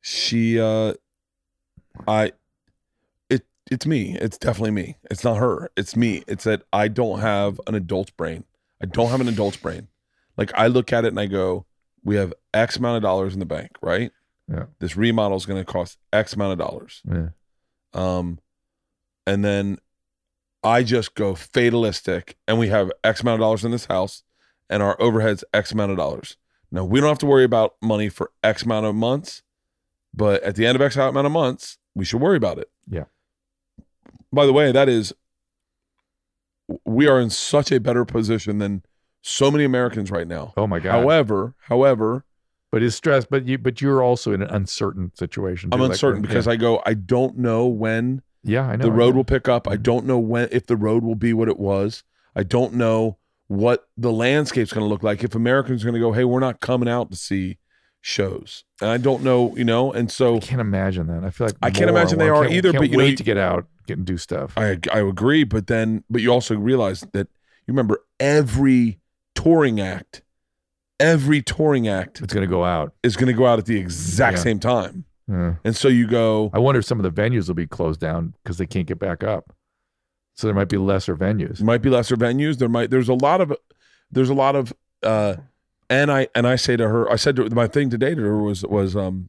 [0.00, 0.94] she uh
[2.08, 2.32] I
[3.70, 4.16] it's me.
[4.20, 4.96] It's definitely me.
[5.10, 5.70] It's not her.
[5.76, 6.22] It's me.
[6.26, 8.44] It's that I don't have an adult's brain.
[8.82, 9.88] I don't have an adult's brain.
[10.36, 11.66] Like I look at it and I go,
[12.04, 14.10] we have X amount of dollars in the bank, right?
[14.48, 14.64] Yeah.
[14.80, 17.02] This remodel is going to cost X amount of dollars.
[17.08, 17.28] Yeah.
[17.94, 18.40] Um,
[19.26, 19.78] and then
[20.64, 24.22] I just go fatalistic, and we have X amount of dollars in this house,
[24.68, 26.36] and our overhead's X amount of dollars.
[26.70, 29.42] Now we don't have to worry about money for X amount of months,
[30.14, 32.70] but at the end of X amount of months, we should worry about it.
[32.88, 33.04] Yeah.
[34.32, 35.12] By the way, that is,
[36.84, 38.82] we are in such a better position than
[39.20, 40.52] so many Americans right now.
[40.56, 40.92] Oh my god.
[40.92, 42.24] However, however,
[42.70, 43.24] but it's stress.
[43.26, 43.58] But you.
[43.58, 45.70] But you're also in an uncertain situation.
[45.72, 46.52] I'm too, like, uncertain because yeah.
[46.52, 48.84] I go, I don't know when Yeah, I know.
[48.86, 49.16] the road know.
[49.18, 49.68] will pick up.
[49.68, 49.82] I Mhm.
[49.82, 52.02] don't know when if the road will be what it was.
[52.34, 53.18] I don't know
[53.48, 55.22] what the landscape's going to look like.
[55.22, 57.58] If Americans are going to go, hey, we're not coming out to see
[58.00, 61.22] shows, and I don't know, you know, and so I can't imagine that.
[61.22, 63.04] I feel like I can't imagine they I are can't- either, Can't but, you know,
[63.04, 64.52] wait you- to get out, and do stuff.
[64.56, 65.44] I I agree.
[65.44, 67.28] But then, but you also realize that
[67.66, 68.98] you remember every
[69.34, 70.22] touring act,
[71.00, 72.92] every touring act it's going to go out.
[73.02, 74.42] is going to go out at the exact Yeah.
[74.42, 75.54] same time, Yeah.
[75.64, 78.34] and so you go, I wonder if some of the venues will be closed down
[78.42, 79.54] because they can't get back up.
[80.34, 81.58] So there might be lesser venues.
[81.58, 82.58] There might be lesser venues.
[82.58, 83.54] There might there's a lot of
[84.10, 84.72] there's a lot of
[85.02, 85.36] uh
[85.90, 88.38] and I and I say to her, I said to my thing today to her
[88.42, 89.28] was was um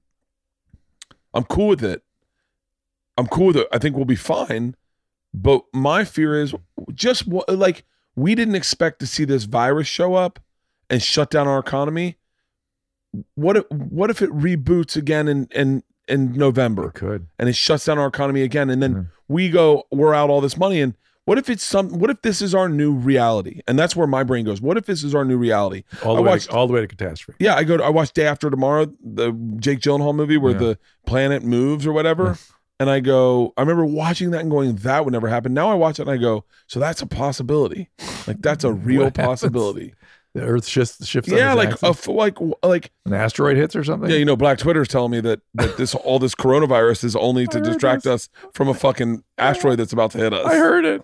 [1.34, 2.04] I'm cool with it.
[3.18, 3.68] I'm cool with it.
[3.72, 4.76] I think we'll be fine.
[5.34, 6.54] But my fear is
[6.94, 7.86] just what like
[8.16, 10.40] we didn't expect to see this virus show up
[10.90, 12.18] and shut down our economy.
[13.36, 16.88] What if what if it reboots again in in in November?
[16.88, 17.28] It could.
[17.40, 19.08] and it shuts down our economy again and then Mhm.
[19.28, 20.96] we go we're out all this money and
[21.26, 24.24] what if it's some what if this is our new reality and that's where my
[24.24, 26.56] brain goes what if this is our new reality All the, I way, watched- to,
[26.56, 27.38] all the way to catastrophe.
[27.40, 30.58] yeah i go to, i watched day after tomorrow the jake gyllenhaal movie where Yeah.
[30.60, 32.38] the planet moves or whatever
[32.80, 35.74] and i go i remember watching that and going that would never happen now i
[35.74, 37.90] watch it and i go so that's a possibility
[38.28, 39.94] like that's a real possibility
[40.34, 41.30] The Earth shifts shifts.
[41.32, 44.10] yeah like a, f- like like an asteroid hits or something.
[44.10, 47.46] yeah you know black twitter's telling me that that this all this coronavirus is only
[47.48, 48.14] to distract this.
[48.28, 51.04] us from a fucking asteroid that's about to hit us I heard it.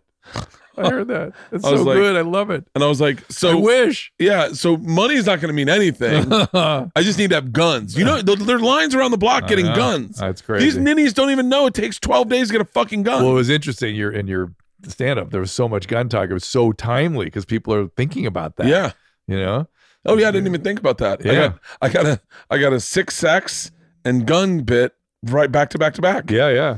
[0.79, 1.33] I heard that.
[1.51, 2.15] It's I was so like- good.
[2.15, 2.65] I love it.
[2.75, 4.11] And I was like, I so wish.
[4.19, 6.25] yeah, so money is not going to mean anything.
[6.53, 7.97] I just need to have guns.
[7.97, 10.17] You know, there there are lines around the block getting guns.
[10.17, 10.65] That's crazy.
[10.65, 13.23] These ninnies don't even know it takes 12 days to get a fucking gun.
[13.23, 13.95] well, it was interesting.
[13.95, 14.53] Your in your
[14.87, 16.29] stand up, there was so much gun talk.
[16.29, 18.67] It was so timely because people are thinking about that.
[18.67, 18.91] yeah.
[19.27, 19.67] You know.
[20.05, 21.25] Oh yeah, I didn't even think about that.
[21.25, 21.47] I Yeah.
[21.49, 23.69] got, I got a I got a six sex
[24.05, 24.93] and gun bit
[25.23, 26.31] right back to back to back.
[26.31, 26.77] Yeah, yeah.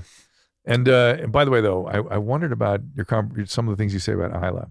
[0.66, 3.76] And uh, and by the way, though, I, I wondered about your com- some of
[3.76, 4.68] the things you say about Ila.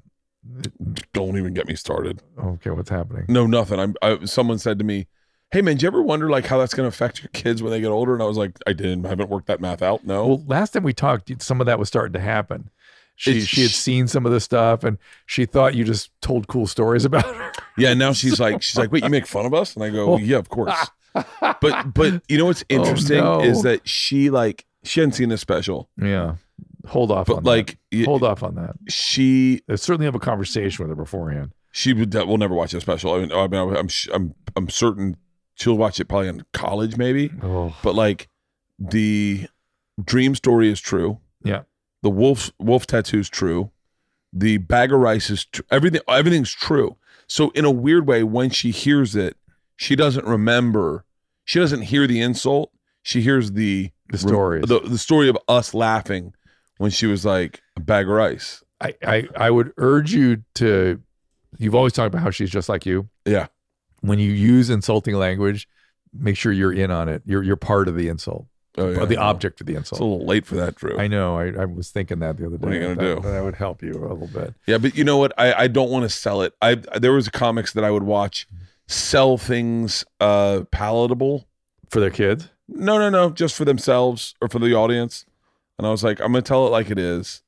[1.13, 2.23] Don't even get me started.
[2.43, 3.27] Okay, what's happening?
[3.29, 3.79] No, nothing.
[3.79, 5.07] I'm I, someone said to me,
[5.51, 7.71] "Hey man, do you ever wonder like how that's going to affect your kids when
[7.73, 9.05] they get older?" And I was like, "I didn't.
[9.05, 10.05] I haven't worked that math out.
[10.05, 12.71] No." Well, last time we talked, some of that was starting to happen.
[13.17, 14.97] She It's- she had seen some of the stuff, and
[15.27, 17.53] she thought you just told cool stories about her.
[17.77, 19.75] Yeah, and now she's like, she's like, wait, you make fun of us?
[19.75, 20.19] And I go, Oh.
[20.19, 20.75] yeah, of course.
[21.61, 23.45] But but you know what's interesting Oh, no.
[23.45, 26.37] is that she like she hadn't seen this special, Yeah,
[26.87, 27.27] hold off.
[27.27, 28.05] but on like that.
[28.07, 28.77] hold off on that.
[28.89, 31.53] she I certainly have a conversation with her beforehand.
[31.73, 33.13] she would will never watch the special.
[33.15, 35.17] I mean, I mean, I'm I'm I'm certain
[35.55, 37.31] she'll watch it probably in college maybe.
[37.43, 38.29] Oh, But like
[38.79, 39.47] the
[40.03, 41.19] dream story is true.
[41.45, 41.63] Yeah.
[42.03, 43.71] The wolf wolf tattoo's true.
[44.33, 46.01] The bag of rice is tr- everything.
[46.09, 46.97] Everything's true.
[47.27, 49.37] So in a weird way, when she hears it,
[49.77, 51.05] she doesn't remember.
[51.45, 52.73] She doesn't hear the insult.
[53.03, 54.65] She hears the the stories.
[54.67, 56.35] the the story of us laughing
[56.79, 58.63] when she was like a bag of rice.
[58.81, 61.01] I, I I would urge you to.
[61.59, 63.09] You've always talked about how she's just like you.
[63.27, 63.49] Yeah.
[64.01, 65.69] When you use insulting language,
[66.13, 67.23] make sure you're in on it.
[67.27, 68.47] You're you're part of the insult,
[68.79, 70.01] Oh, or the object of the It's insult.
[70.01, 70.99] a little late for that, Drew.
[70.99, 71.37] I know.
[71.37, 72.65] I, I was thinking that the other day.
[72.67, 73.29] What are you gonna that, do?
[73.29, 74.55] That would help you a little bit.
[74.67, 75.33] Yeah, but you know what?
[75.37, 76.55] I, I don't want to sell it.
[76.63, 78.47] I there was comics that I would watch
[78.87, 81.47] sell things uh palatable.
[81.91, 82.49] For their kids.
[82.73, 85.27] No, no, no, just for themselves or for the audience.
[85.79, 87.43] And I was like, I'm gonna tell it like it is.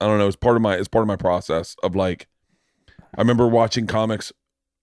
[0.00, 0.26] I don't know.
[0.26, 2.26] It's part of my it's part of my process of like
[3.16, 4.32] I remember watching comics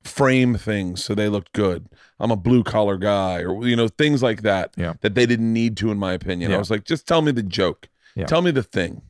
[0.04, 1.88] frame things so they looked good.
[2.20, 4.74] I'm a blue collar guy, or you know, things like that.
[4.78, 4.94] Yeah.
[5.02, 6.52] That they didn't need to, in my opinion.
[6.52, 6.58] Yeah.
[6.58, 7.90] I was like, just tell me the joke.
[8.16, 8.26] Yeah.
[8.26, 9.02] Tell me the thing.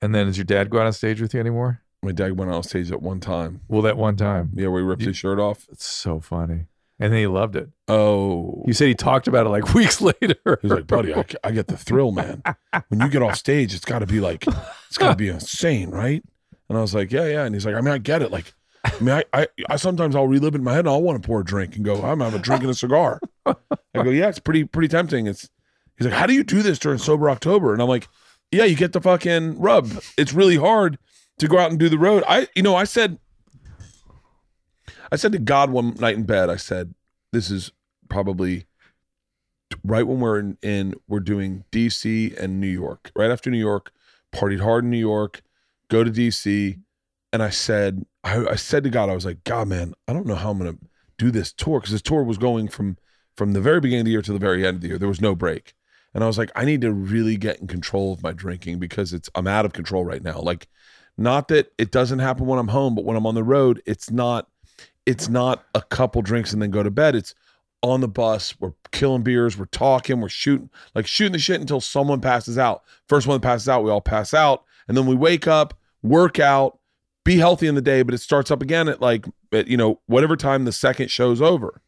[0.00, 1.82] And then, does your dad go out on stage with you anymore?
[2.02, 3.62] My dad went on stage at one time.
[3.68, 4.50] Well, that one time.
[4.54, 5.66] Yeah, where he ripped You- his shirt off.
[5.72, 6.66] It's so funny.
[7.00, 7.68] And then he loved it.
[7.86, 10.58] Oh, He said he talked about it like weeks later.
[10.62, 12.42] He's like, buddy, I, I get the thrill, man.
[12.88, 14.44] When you get off stage, it's got to be like,
[14.88, 16.22] it's got to be insane, right?
[16.68, 17.44] And I was like, yeah, yeah.
[17.44, 18.30] And he's like, I mean, I get it.
[18.30, 18.52] Like,
[18.84, 21.22] I mean, I, I, I sometimes I'll relive it in my head and I'll want
[21.22, 23.20] to pour a drink and go, I'm having a drink and a cigar.
[23.46, 23.54] I
[23.94, 25.26] go, yeah, it's pretty, pretty tempting.
[25.26, 25.48] It's,
[25.96, 27.72] he's like, how do you do this during sober October?
[27.72, 28.08] And I'm like,
[28.50, 29.90] yeah, you get the fucking rub.
[30.16, 30.98] It's really hard
[31.38, 32.22] to go out and do the road.
[32.28, 33.18] I, you know, I said,
[35.10, 36.94] I said to God one night in bed, I said,
[37.32, 37.72] this is
[38.08, 38.66] probably
[39.84, 43.10] right when we're in, in we're doing DC and New York.
[43.14, 43.92] Right after New York,
[44.32, 45.42] partied hard in New York,
[45.88, 46.78] go to DC,
[47.32, 50.26] and I said, I, I said to God, I was like, God, man, I don't
[50.26, 50.76] know how I'm gonna
[51.16, 52.96] do this tour because this tour was going from
[53.36, 54.98] from the very beginning of the year to the very end of the year.
[54.98, 55.74] There was no break,
[56.14, 59.12] and I was like, I need to really get in control of my drinking because
[59.12, 60.40] it's I'm out of control right now.
[60.40, 60.68] Like,
[61.16, 64.10] not that it doesn't happen when I'm home, but when I'm on the road, it's
[64.10, 64.48] not
[65.08, 67.16] it's not a couple drinks and then go to bed.
[67.16, 67.34] It's
[67.80, 68.54] on the bus.
[68.60, 69.56] We're killing beers.
[69.56, 70.20] We're talking.
[70.20, 72.82] We're shooting, like shooting the shit until someone passes out.
[73.08, 74.64] First one that passes out, we all pass out.
[74.86, 75.72] And then we wake up,
[76.02, 76.78] work out,
[77.24, 79.98] be healthy in the day, but it starts up again at like, at, you know,
[80.04, 81.80] whatever time the second show's over.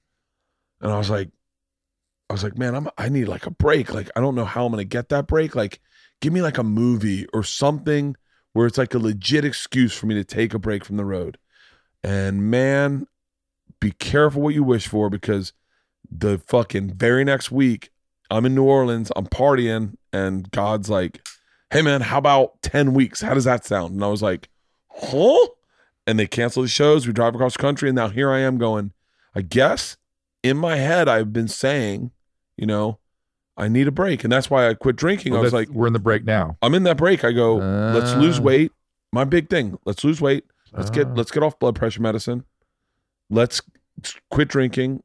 [0.81, 1.29] And I was like,
[2.31, 3.93] I was like, man, I'm, I need like a break.
[3.93, 5.55] Like, I don't know how I'm going to get that break.
[5.55, 5.81] Like,
[6.23, 8.17] give me like a movie or something
[8.55, 11.37] where it's like a legit excuse for me to take a break from the road.
[12.03, 13.07] And man,
[13.81, 15.53] be careful what you wish for because
[16.11, 17.91] the fucking very next week,
[18.31, 21.21] I'm in New Orleans, I'm partying, and God's like,
[21.71, 23.21] hey man, how about 10 weeks?
[23.21, 23.95] How does that sound?
[23.95, 24.49] And I was like,
[24.91, 25.47] huh?
[26.07, 27.07] And they cancel the shows.
[27.07, 28.93] We drive across the country, and now here I am going,
[29.35, 29.97] I guess
[30.43, 32.11] in my head, I've been saying,
[32.57, 32.99] you know,
[33.57, 34.25] I need a break.
[34.25, 35.37] And that's why I quit drinking.
[35.37, 36.57] I was like, we're in the break now.
[36.63, 37.25] I'm in that break.
[37.25, 38.43] I go, let's lose Ah.
[38.43, 38.73] weight.
[39.13, 40.45] My big thing, let's lose weight.
[40.73, 41.13] Let's get Ah.
[41.15, 42.45] let's get off blood pressure medicine.
[43.29, 43.63] Let's
[44.31, 45.03] quit drinking.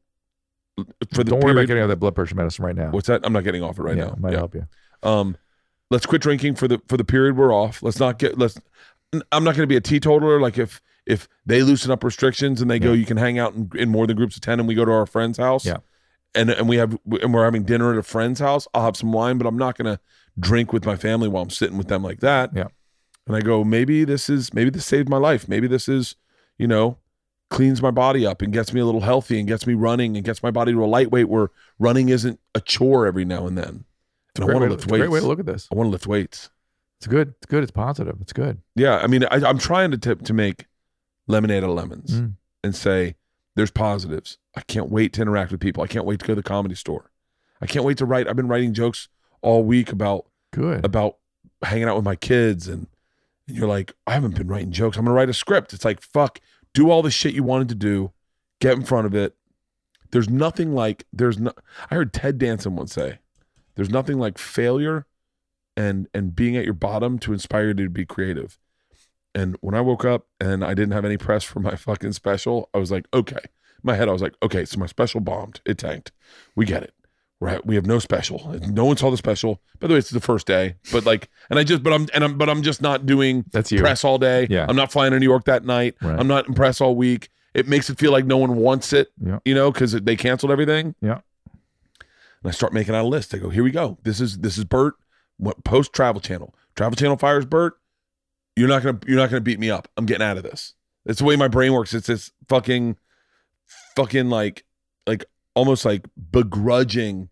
[1.14, 2.90] For the Don't worry about getting off that blood pressure medicine right now.
[2.92, 3.22] What's that?
[3.24, 4.16] I'm not getting off it right yeah, now.
[4.20, 4.40] might Yeah.
[4.40, 4.68] help you.
[5.04, 5.38] Um,
[5.90, 7.82] let's quit drinking for the for the period we're off.
[7.82, 8.60] Let's not get let's.
[9.32, 10.42] I'm not going to be a teetotaler.
[10.42, 13.70] Like if if they loosen up restrictions and they go, you can hang out in,
[13.76, 15.66] in more than groups of ten, and we go to our friend's house.
[15.66, 15.78] Yeah.
[16.34, 18.68] And and we have and we're having dinner at a friend's house.
[18.74, 20.00] I'll have some wine, but I'm not going to
[20.38, 22.50] drink with my family while I'm sitting with them like that.
[22.54, 22.68] Yeah.
[23.28, 25.48] And I go, maybe this is maybe this saved my life.
[25.48, 26.16] Maybe this is,
[26.58, 26.98] you know,
[27.50, 30.26] cleans my body up and gets me a little healthy and gets me running and
[30.26, 31.50] gets my body to a lightweight where
[31.80, 33.86] running isn't a chore every now and then.
[34.36, 35.24] And I want to lift a great way weights.
[35.24, 35.68] to look at this.
[35.72, 36.50] I want to lift weights.
[37.00, 37.30] It's good.
[37.38, 37.64] It's good.
[37.64, 38.18] It's positive.
[38.22, 38.62] It's good.
[38.76, 40.66] Yeah, I mean, I, I'm trying to tip to make
[41.28, 42.34] lemonade out of lemons Mm.
[42.64, 43.16] and say
[43.56, 44.38] there's positives.
[44.56, 45.84] I can't wait to interact with people.
[45.84, 47.12] I can't wait to go to the comedy store.
[47.62, 48.28] I can't wait to write.
[48.28, 49.08] I've been writing jokes
[49.42, 50.84] all week about Good.
[50.86, 51.18] about
[51.64, 52.88] hanging out with my kids, and,
[53.48, 54.98] and you're like, I haven't been writing jokes.
[54.98, 55.74] I'm gonna write a script.
[55.74, 56.40] It's like fuck,
[56.74, 58.12] do all the shit you wanted to do,
[58.60, 59.36] get in front of it.
[60.12, 61.52] There's nothing like there's no.
[61.90, 63.20] I heard Ted Danson once say,
[63.76, 65.06] "There's nothing like failure,
[65.76, 68.58] and and being at your bottom to inspire you to be creative."
[69.36, 72.70] And when I woke up and I didn't have any press for my fucking special,
[72.74, 73.36] I was like, okay.
[73.36, 75.60] In my head, I was like, okay, so my special bombed.
[75.66, 76.14] It tanked.
[76.56, 76.94] We get it.
[77.42, 77.64] Right.
[77.66, 78.58] We have no special.
[78.68, 79.62] No one saw the special.
[79.80, 80.76] By the way, it's the first day.
[80.92, 83.72] But like, and I just, but I'm, and I'm, but I'm just not doing That's
[83.72, 83.80] you.
[83.80, 84.48] press all day.
[84.50, 84.66] Yeah.
[84.68, 85.96] I'm not flying to New York that night.
[86.02, 86.18] Right.
[86.18, 87.30] I'm not impressed all week.
[87.54, 89.10] It makes it feel like no one wants it.
[89.24, 89.40] Yeah.
[89.46, 90.96] You know, because they canceled everything.
[91.02, 91.20] Yeah.
[92.00, 93.34] And I start making out a list.
[93.34, 93.98] I go, here we go.
[94.04, 94.96] This is this is Bert.
[95.38, 96.54] What post Travel Channel?
[96.76, 97.74] Travel Channel fires Bert.
[98.56, 99.88] You're not gonna you're not gonna beat me up.
[99.98, 100.74] I'm getting out of this.
[101.06, 101.94] It's the way my brain works.
[101.94, 102.98] It's this fucking,
[103.96, 104.66] fucking like,
[105.06, 105.26] like
[105.56, 107.30] almost like begrudging.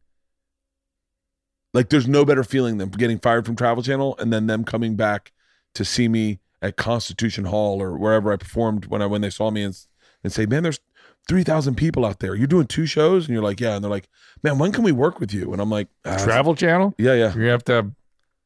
[1.74, 4.96] Like there's no better feeling than getting fired from Travel Channel and then them coming
[4.96, 5.32] back
[5.76, 9.50] to see me at Constitution Hall or wherever I performed when I when they saw
[9.52, 9.76] me and
[10.24, 10.80] and say, man, there's
[11.28, 12.36] three thousand people out there.
[12.36, 14.08] You're doing two shows, and you're like, yeah, and they're like,
[14.44, 15.52] man, when can we work with you?
[15.52, 16.94] And I'm like, ah, Travel Channel.
[16.98, 17.34] yeah, yeah.
[17.36, 17.92] You're have to have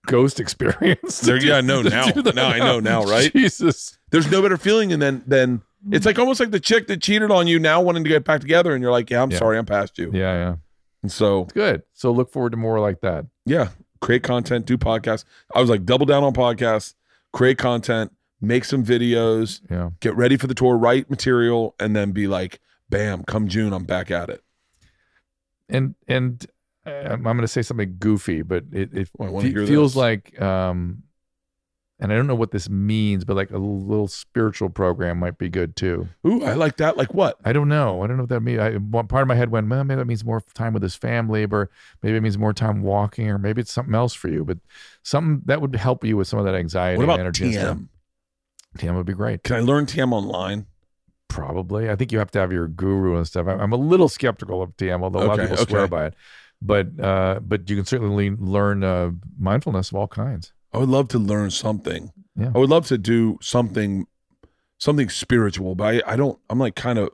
[0.07, 1.19] ghost experience.
[1.19, 2.07] There- do- yeah, I know to now.
[2.33, 3.31] Now I know now, right?
[3.35, 3.99] Jesus.
[4.09, 5.61] There's no better feeling and then then
[5.91, 8.41] it's like almost like the chick that cheated on you now wanting to get back
[8.41, 9.37] together, and you're like, yeah, I'm Yeah.
[9.39, 10.11] sorry, I'm past you.
[10.13, 10.55] Yeah, yeah.
[11.03, 11.83] And so It's good.
[11.93, 13.25] So look forward to more like that.
[13.45, 13.69] yeah,
[14.01, 15.23] create content, do podcasts.
[15.55, 16.95] I was like, double down on podcasts,
[17.33, 18.11] create content,
[18.41, 19.91] make some videos, Yeah.
[19.99, 22.59] get ready for the tour, write material, and then be like,
[22.89, 24.43] bam, come June, I'm back at it.
[25.69, 26.45] And and
[26.85, 31.03] uh, I'm going to say something goofy, but it it Oh, fe- feels like um
[31.99, 35.49] and I don't know what this means, but like a little spiritual program might be
[35.49, 36.07] good too.
[36.27, 36.95] Ooh, I like that.
[36.97, 37.37] Like what?
[37.43, 38.03] I don't know.
[38.03, 38.59] I don't know what that means.
[38.59, 41.45] I, part of my head went, well, maybe that means more time with his family,
[41.49, 41.69] or
[42.03, 44.45] maybe it means more time walking, or maybe it's something else for you.
[44.45, 44.59] But
[45.03, 47.45] something that would help you with some of that anxiety What and about energy.
[47.45, 47.77] and stuff.
[47.77, 47.87] TM?
[48.77, 49.43] TM would be great.
[49.43, 50.67] Can I learn TM online?
[51.29, 51.89] Probably.
[51.89, 53.47] I think you have to have your guru and stuff.
[53.47, 56.13] I'm a little skeptical of TM, although a lot of Okay, people swear by it.
[56.61, 60.53] But uh, but you can certainly learn uh, mindfulness of all kinds.
[60.73, 62.11] I would love to learn something.
[62.35, 62.51] Yeah.
[62.53, 64.05] I would love to do something,
[64.77, 65.75] something spiritual.
[65.75, 66.39] But I, I don't.
[66.49, 67.09] I'm like kind of.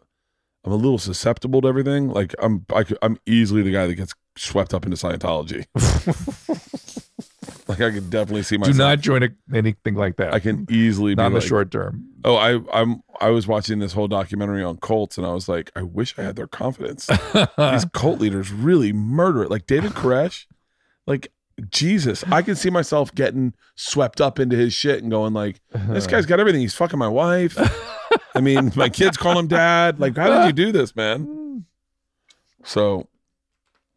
[0.65, 2.09] I'm a little susceptible to everything.
[2.09, 2.65] Like I'm.
[2.73, 5.65] I, could- I'm easily the guy that gets swept up into Scientology.
[7.67, 8.75] like I could definitely see myself.
[8.75, 10.33] Do not join a, anything like that.
[10.33, 12.07] I can easily not be in the short term.
[12.23, 15.71] Oh, I I'm I was watching this whole documentary on cults, and I was like,
[15.75, 17.07] I wish I had their confidence.
[17.57, 19.51] These cult leaders really murder it.
[19.51, 20.45] Like David Koresh,
[21.05, 21.31] like
[21.69, 26.07] Jesus, I can see myself getting swept up into his shit and going like, this
[26.07, 26.61] guy's got everything.
[26.61, 27.57] He's fucking my wife.
[28.35, 29.99] I mean, my kids call him dad.
[29.99, 31.65] Like, how did you do this, man?
[32.63, 33.07] So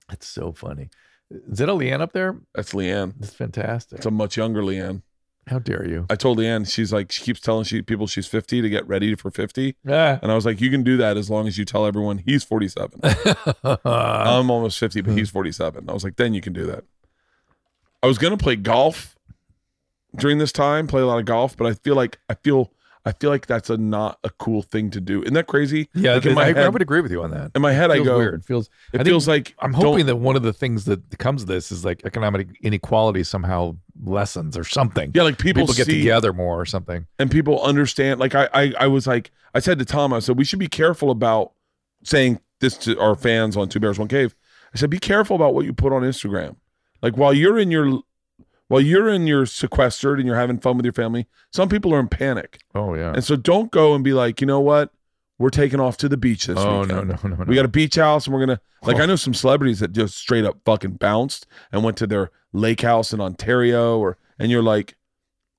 [0.09, 0.91] That's so funny.
[1.31, 2.37] Is that a LeeAnn up there?
[2.55, 3.15] that's LeeAnn.
[3.19, 3.99] That's fantastic.
[3.99, 5.03] It's a much younger LeeAnn.
[5.49, 6.07] How dare you?
[6.11, 9.15] I told LeeAnn, she's like, she keeps telling she people she's 50 to get ready
[9.15, 9.77] for 50.
[9.85, 10.19] Yeah.
[10.21, 12.43] And I was like, you can do that as long as you tell everyone he's
[12.43, 13.01] 47.
[13.65, 15.89] I'm almost 50, but he's 47.
[15.89, 16.85] I was like, then you can do that.
[18.07, 19.17] I was gonna play golf
[20.15, 22.73] during this time, play a lot of golf, but I feel like I feel
[23.05, 25.23] I feel like that's a not a cool thing to do.
[25.23, 25.89] Isn't that crazy?
[25.93, 27.51] yeah, Like in my I, I would agree with you on that.
[27.57, 28.45] In my head, I go, weird.
[28.45, 28.71] Feels.
[28.93, 31.73] it I feels like I'm hoping that one of the things that comes of this
[31.73, 35.11] is like economic inequality somehow lessens or something.
[35.13, 37.07] yeah, like people, people, get together more or something.
[37.19, 38.21] and people understand.
[38.21, 40.69] Like I, I, I was like, I said to Tom, I said we should be
[40.69, 41.53] careful about
[42.05, 44.37] saying this to our fans on Two Bears One Cave.
[44.75, 46.57] I said, be careful about what you put on Instagram.
[47.07, 48.01] Like while you're in your
[48.67, 52.01] while you're in your sequestered and you're having fun with your family, some people are
[52.01, 52.59] in panic.
[52.75, 53.13] Oh yeah.
[53.13, 54.91] And so don't go and be like, you know what?
[55.39, 56.67] We're taking off to the beach this week.
[56.67, 57.09] oh weekend.
[57.09, 57.45] no no no no.
[57.47, 59.03] We got a beach house and we're gonna like oh.
[59.03, 62.81] I know some celebrities that just straight up fucking bounced and went to their lake
[62.81, 64.97] house in Ontario or and you're like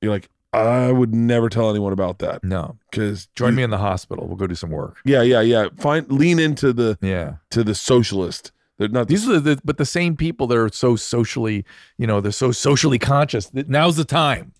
[0.01, 2.43] you're like, I would never tell anyone about that.
[2.43, 2.75] no.
[2.91, 4.27] Because Join me in the hospital.
[4.27, 4.97] We'll go do some work.
[5.05, 5.67] Yeah, yeah, yeah.
[5.77, 7.35] Find lean into the Yeah.
[7.51, 8.51] to the socialist.
[8.77, 11.65] They're not These are the but the same people that are so socially,
[11.97, 13.47] you know, they're so socially conscious.
[13.49, 14.53] that Now's the time.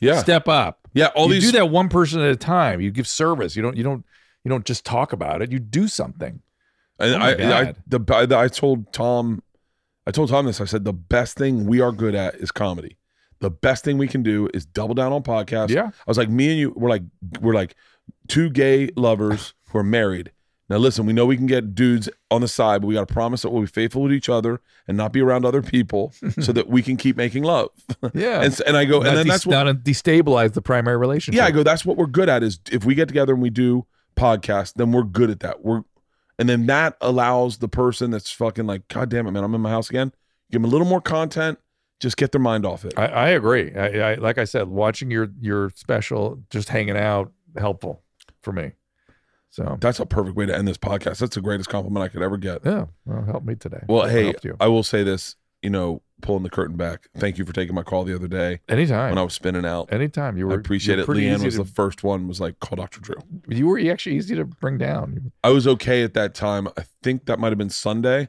[0.00, 0.20] yeah.
[0.20, 0.78] Step up.
[0.94, 2.80] Yeah, all you these do that one person at a time.
[2.80, 3.56] You give service.
[3.56, 4.04] You don't you don't
[4.44, 5.50] you don't just talk about it.
[5.50, 6.42] You do something.
[6.98, 7.30] And Oh I,
[7.60, 9.42] I, the, I, I told Tom,
[10.06, 10.60] I told Tom this.
[10.60, 12.96] I said the best thing we are good at is comedy.
[13.40, 15.70] The best thing we can do is double down on podcasts.
[15.70, 15.86] Yeah.
[15.86, 17.02] I was like, me and you, we're like,
[17.40, 17.74] we're like
[18.28, 20.30] two gay lovers who are married.
[20.72, 23.12] Now listen, we know we can get dudes on the side, but we got to
[23.12, 24.58] promise that we'll be faithful to each other
[24.88, 27.68] and not be around other people, so that we can keep making love.
[28.14, 28.40] Yeah.
[28.40, 31.36] and and I go, and Not then des- that's what not destabilize the primary relationship.
[31.36, 31.62] Yeah, I go.
[31.62, 32.42] That's what we're good at.
[32.42, 33.84] Is if we get together and we do
[34.16, 35.62] podcasts, then we're good at that.
[35.62, 35.82] We're,
[36.38, 39.60] and then that allows the person that's fucking like, God damn it, man, I'm in
[39.60, 40.10] my house again.
[40.50, 41.58] Give them a little more content.
[42.00, 42.94] Just get their mind off it.
[42.96, 43.74] I, I agree.
[43.76, 48.02] I, I like I said, watching your your special, just hanging out, helpful
[48.40, 48.72] for me.
[49.52, 51.18] So That's a perfect way to end this podcast.
[51.18, 52.62] That's the greatest compliment I could ever get.
[52.64, 53.82] yeah, well, help me today.
[53.86, 54.34] Well, I hey.
[54.58, 55.36] I will say this.
[55.62, 57.06] You know, pulling the curtain back.
[57.18, 59.92] Thank you for taking my call the other day anytime, when I was spinning out.
[59.92, 60.36] anytime.
[60.36, 61.06] You were I appreciate it.
[61.06, 62.26] LeeAnn was to- the first one.
[62.26, 63.00] Was like, call Dr.
[63.00, 63.14] Drew.
[63.46, 65.30] You were actually easy to bring down.
[65.44, 66.66] I was okay at that time.
[66.76, 68.28] I think that might have been Sunday.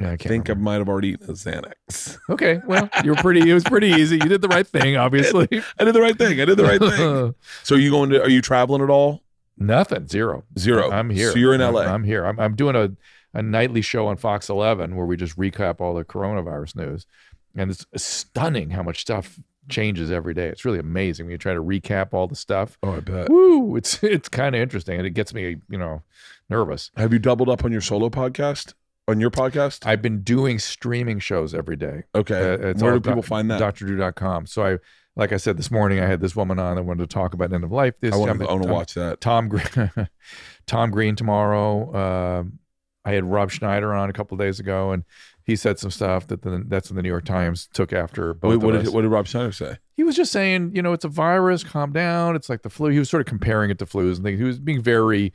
[0.00, 2.16] Yeah, I I think I might have already eaten a Xanax.
[2.30, 3.50] Okay, well, you were pretty.
[3.50, 4.14] It was pretty easy.
[4.16, 5.48] You did the right thing, obviously.
[5.78, 6.40] I did the right thing.
[6.40, 7.34] I did the right thing.
[7.64, 8.22] So are you going to?
[8.22, 9.22] Are you traveling at all?
[9.66, 10.08] Nothing.
[10.08, 10.44] Zero.
[10.58, 10.90] Zero.
[10.90, 11.32] I'm here.
[11.32, 11.82] So you're in I'm- LA.
[11.82, 12.24] I'm here.
[12.26, 12.90] I'm, I'm doing a,
[13.34, 17.06] a nightly show on Fox 11 where we just recap all the coronavirus news.
[17.54, 20.48] And it's stunning how much stuff changes every day.
[20.48, 22.78] It's really amazing when you try to recap all the stuff.
[22.82, 23.28] Oh, I bet.
[23.28, 23.76] Woo!
[23.76, 26.02] It's it's kind of interesting and it gets me, you know,
[26.48, 26.90] nervous.
[26.96, 28.74] Have you doubled up on your solo podcast?
[29.08, 29.84] On your podcast?
[29.86, 32.04] I've been doing streaming shows every day.
[32.14, 32.54] Okay.
[32.54, 33.60] Uh, it's Where do people find that?
[33.60, 34.46] DrDrew.com.
[34.46, 34.78] So I,
[35.16, 37.52] like I said this morning, I had this woman on that wanted to talk about
[37.52, 37.94] end of life.
[38.00, 38.48] This I want to.
[38.48, 39.20] I want to watch that.
[39.20, 39.90] Tom Green,
[40.66, 42.40] Tom Green tomorrow.
[42.40, 42.58] Um,
[43.04, 45.04] I had Rob Schneider on a couple of days ago, and
[45.44, 48.50] he said some stuff that the, that's in the New York Times took after both
[48.50, 49.78] Wait, of what did what did Rob Schneider say?
[49.96, 51.62] he was just saying, you know, it's a virus.
[51.62, 52.34] Calm down.
[52.34, 52.90] It's like the flu.
[52.90, 54.38] He was sort of comparing it to flus and things.
[54.38, 55.32] He was being very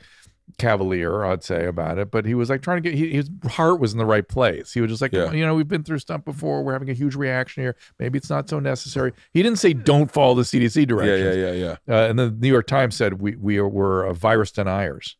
[0.57, 2.09] cavalier, I'd say, about it.
[2.11, 4.73] But he was like trying to get he, his heart was in the right place.
[4.73, 5.31] He was just like, Yeah.
[5.31, 6.63] you know, we've been through stuff before.
[6.63, 7.75] We're having a huge reaction here.
[7.99, 9.13] Maybe it's not so necessary.
[9.33, 11.35] He didn't say don't follow the CDC Yeah, directions.
[11.37, 11.95] yeah, yeah, yeah.
[11.95, 15.17] Uh, and the New York Times said we we are, were uh, virus deniers.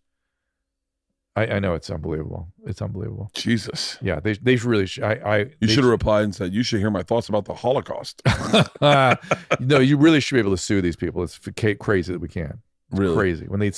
[1.36, 2.48] I, I know it's unbelievable.
[2.66, 3.30] It's unbelievable.
[3.36, 4.00] Jesus.
[4.02, 4.88] Yeah, they they really.
[4.88, 7.46] Sh- I I You should have replied and said, "You should hear my thoughts about
[7.46, 8.24] the Holocaust."
[8.82, 11.22] no, you really should be able to sue these people.
[11.22, 12.62] It's f- crazy that we can.
[12.92, 13.16] Really?
[13.16, 13.72] Crazy when they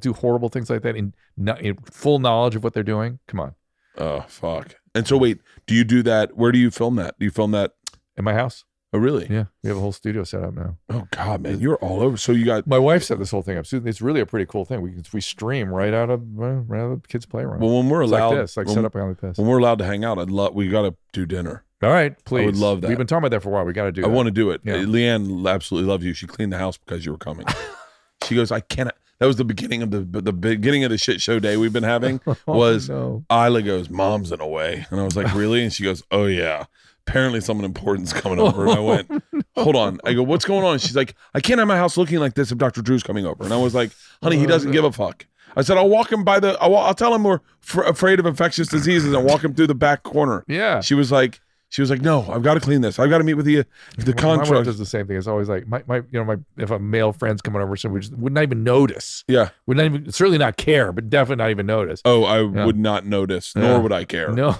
[0.00, 1.12] do horrible things like that in,
[1.60, 3.20] in full knowledge of what they're doing.
[3.28, 3.54] Come on,
[3.96, 4.74] Oh fuck.
[4.94, 6.36] And so wait, do you do that?
[6.36, 7.18] Where do you film that?
[7.18, 7.72] Do you film that?
[8.16, 8.64] in my house.
[8.92, 9.26] Oh, really?
[9.28, 10.78] Yeah, we have a whole studio set up now.
[10.88, 12.16] Oh God, man, you're all over.
[12.16, 13.66] So you got My wife set this whole thing up.
[13.66, 14.80] So it's really a pretty cool thing.
[14.80, 17.60] We can, we stream right out of right out of the kids' playroom.
[17.60, 19.36] well when we're it's allowed like this, like set up like this.
[19.36, 20.18] when we're allowed to hang out.
[20.18, 20.54] I'd love.
[20.54, 21.64] We got to do dinner.
[21.82, 22.44] All right, please.
[22.44, 22.88] I would love that.
[22.88, 23.64] We've been talking about that for a while.
[23.64, 24.02] We got to do.
[24.02, 24.14] I that.
[24.14, 24.62] want to do it.
[24.64, 24.76] Yeah.
[24.76, 26.14] LeeAnn absolutely loves you.
[26.14, 27.44] She cleaned the house because you were coming.
[28.26, 28.94] she goes, I cannot.
[29.18, 31.82] That was the beginning of the the beginning of the shit show day we've been
[31.82, 32.20] having.
[32.48, 33.24] Oh, was no.
[33.30, 35.62] Ila goes, Mom's in a way, and I was like, Really?
[35.62, 36.66] And she goes, Oh yeah.
[37.06, 38.66] Apparently, someone important's coming over.
[38.66, 39.24] And I oh, went,
[39.56, 40.00] Hold on.
[40.04, 40.78] I go, What's going on?
[40.78, 42.82] She's like, I can't have my house looking like this if Dr.
[42.82, 43.42] Drew's coming over.
[43.42, 43.90] And I was like,
[44.22, 45.26] Honey, he oh, doesn't give a fuck.
[45.56, 46.56] I said, I'll walk him by the.
[46.60, 49.74] I'll, I'll tell him we're fr- afraid of infectious diseases and walk him through the
[49.74, 50.44] back corner.
[50.46, 50.80] Yeah.
[50.80, 52.98] She was like, She was like, No, I've got to clean this.
[52.98, 53.64] I've got to meet with the
[53.98, 55.16] the My- My wife does the same thing.
[55.16, 57.88] It's always like my, my you know my if a male friend's coming over, so
[57.88, 59.24] we just would not even notice.
[59.28, 59.50] Yeah.
[59.66, 62.00] Would not even certainly not care, but definitely not even notice.
[62.04, 62.64] Oh, I Yeah.
[62.66, 63.62] would not notice, Yeah.
[63.62, 64.30] nor would I care.
[64.32, 64.56] No,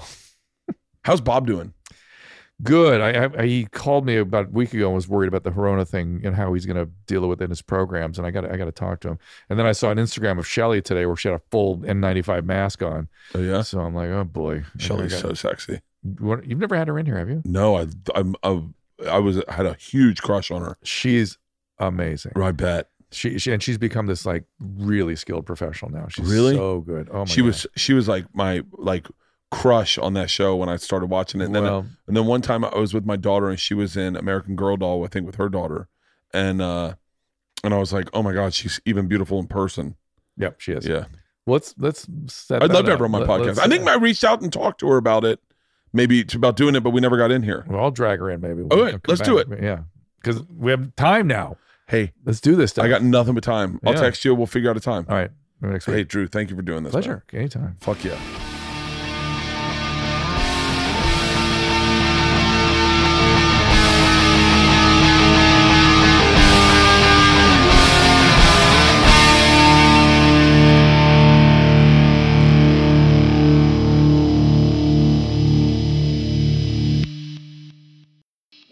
[1.04, 1.72] How's Bob doing?
[2.62, 3.00] good.
[3.02, 5.84] I, I he called me about a week ago and was worried about the Corona
[5.84, 8.50] thing and how he's going to deal with it in his programs, and I got
[8.50, 9.18] I got to talk to him.
[9.50, 12.44] And then I saw an Instagram of Shelly today where she had a full N95
[12.44, 13.08] mask on.
[13.34, 15.80] Oh yeah, So I'm like, oh boy, Shelly's so sexy.
[16.18, 17.42] What- You've never had her in here, have you?
[17.44, 18.62] No, I, I'm, I,
[19.08, 20.76] I was had a huge crush on her.
[20.82, 21.38] She's
[21.78, 22.32] amazing.
[22.36, 22.88] I bet.
[23.12, 26.08] She, she and she's become this like really skilled professional now.
[26.08, 26.56] She's Really?
[26.56, 27.08] so good.
[27.12, 27.46] Oh my she God.
[27.46, 29.06] was, she was like my like
[29.52, 31.44] crush on that show when I started watching it.
[31.44, 33.96] And then, well, and then one time I was with my daughter and she was
[33.96, 35.88] in American Girl doll, I think, with her daughter,
[36.34, 36.94] and uh,
[37.62, 39.94] and I was like, oh my god, she's even beautiful in person.
[40.36, 40.84] yep, she is.
[40.84, 41.04] Yeah,
[41.46, 42.62] Well, let's let's set.
[42.62, 43.58] I'd love to have her on my Let- podcast.
[43.60, 45.38] I think I reached out and talked to her about it,
[45.96, 47.64] maybe about doing it, but we never got in here.
[47.68, 48.40] Well, I'll drag her in.
[48.40, 48.62] Maybe.
[48.62, 49.48] We'll let's do it.
[49.62, 49.80] Yeah,
[50.22, 51.56] because we have time now.
[51.88, 52.72] Hey, Let's do this.
[52.72, 52.84] Stuff.
[52.84, 53.78] I got nothing but time.
[53.86, 54.00] I'll Yeah.
[54.00, 54.34] text you.
[54.34, 55.06] We'll figure out a time.
[55.08, 55.30] All right.
[55.60, 56.02] Next Hey.
[56.04, 56.92] Drew, thank you for doing this.
[56.92, 57.02] man.
[57.02, 57.24] Pleasure.
[57.32, 57.76] Anytime.
[57.80, 58.45] Fuck yeah.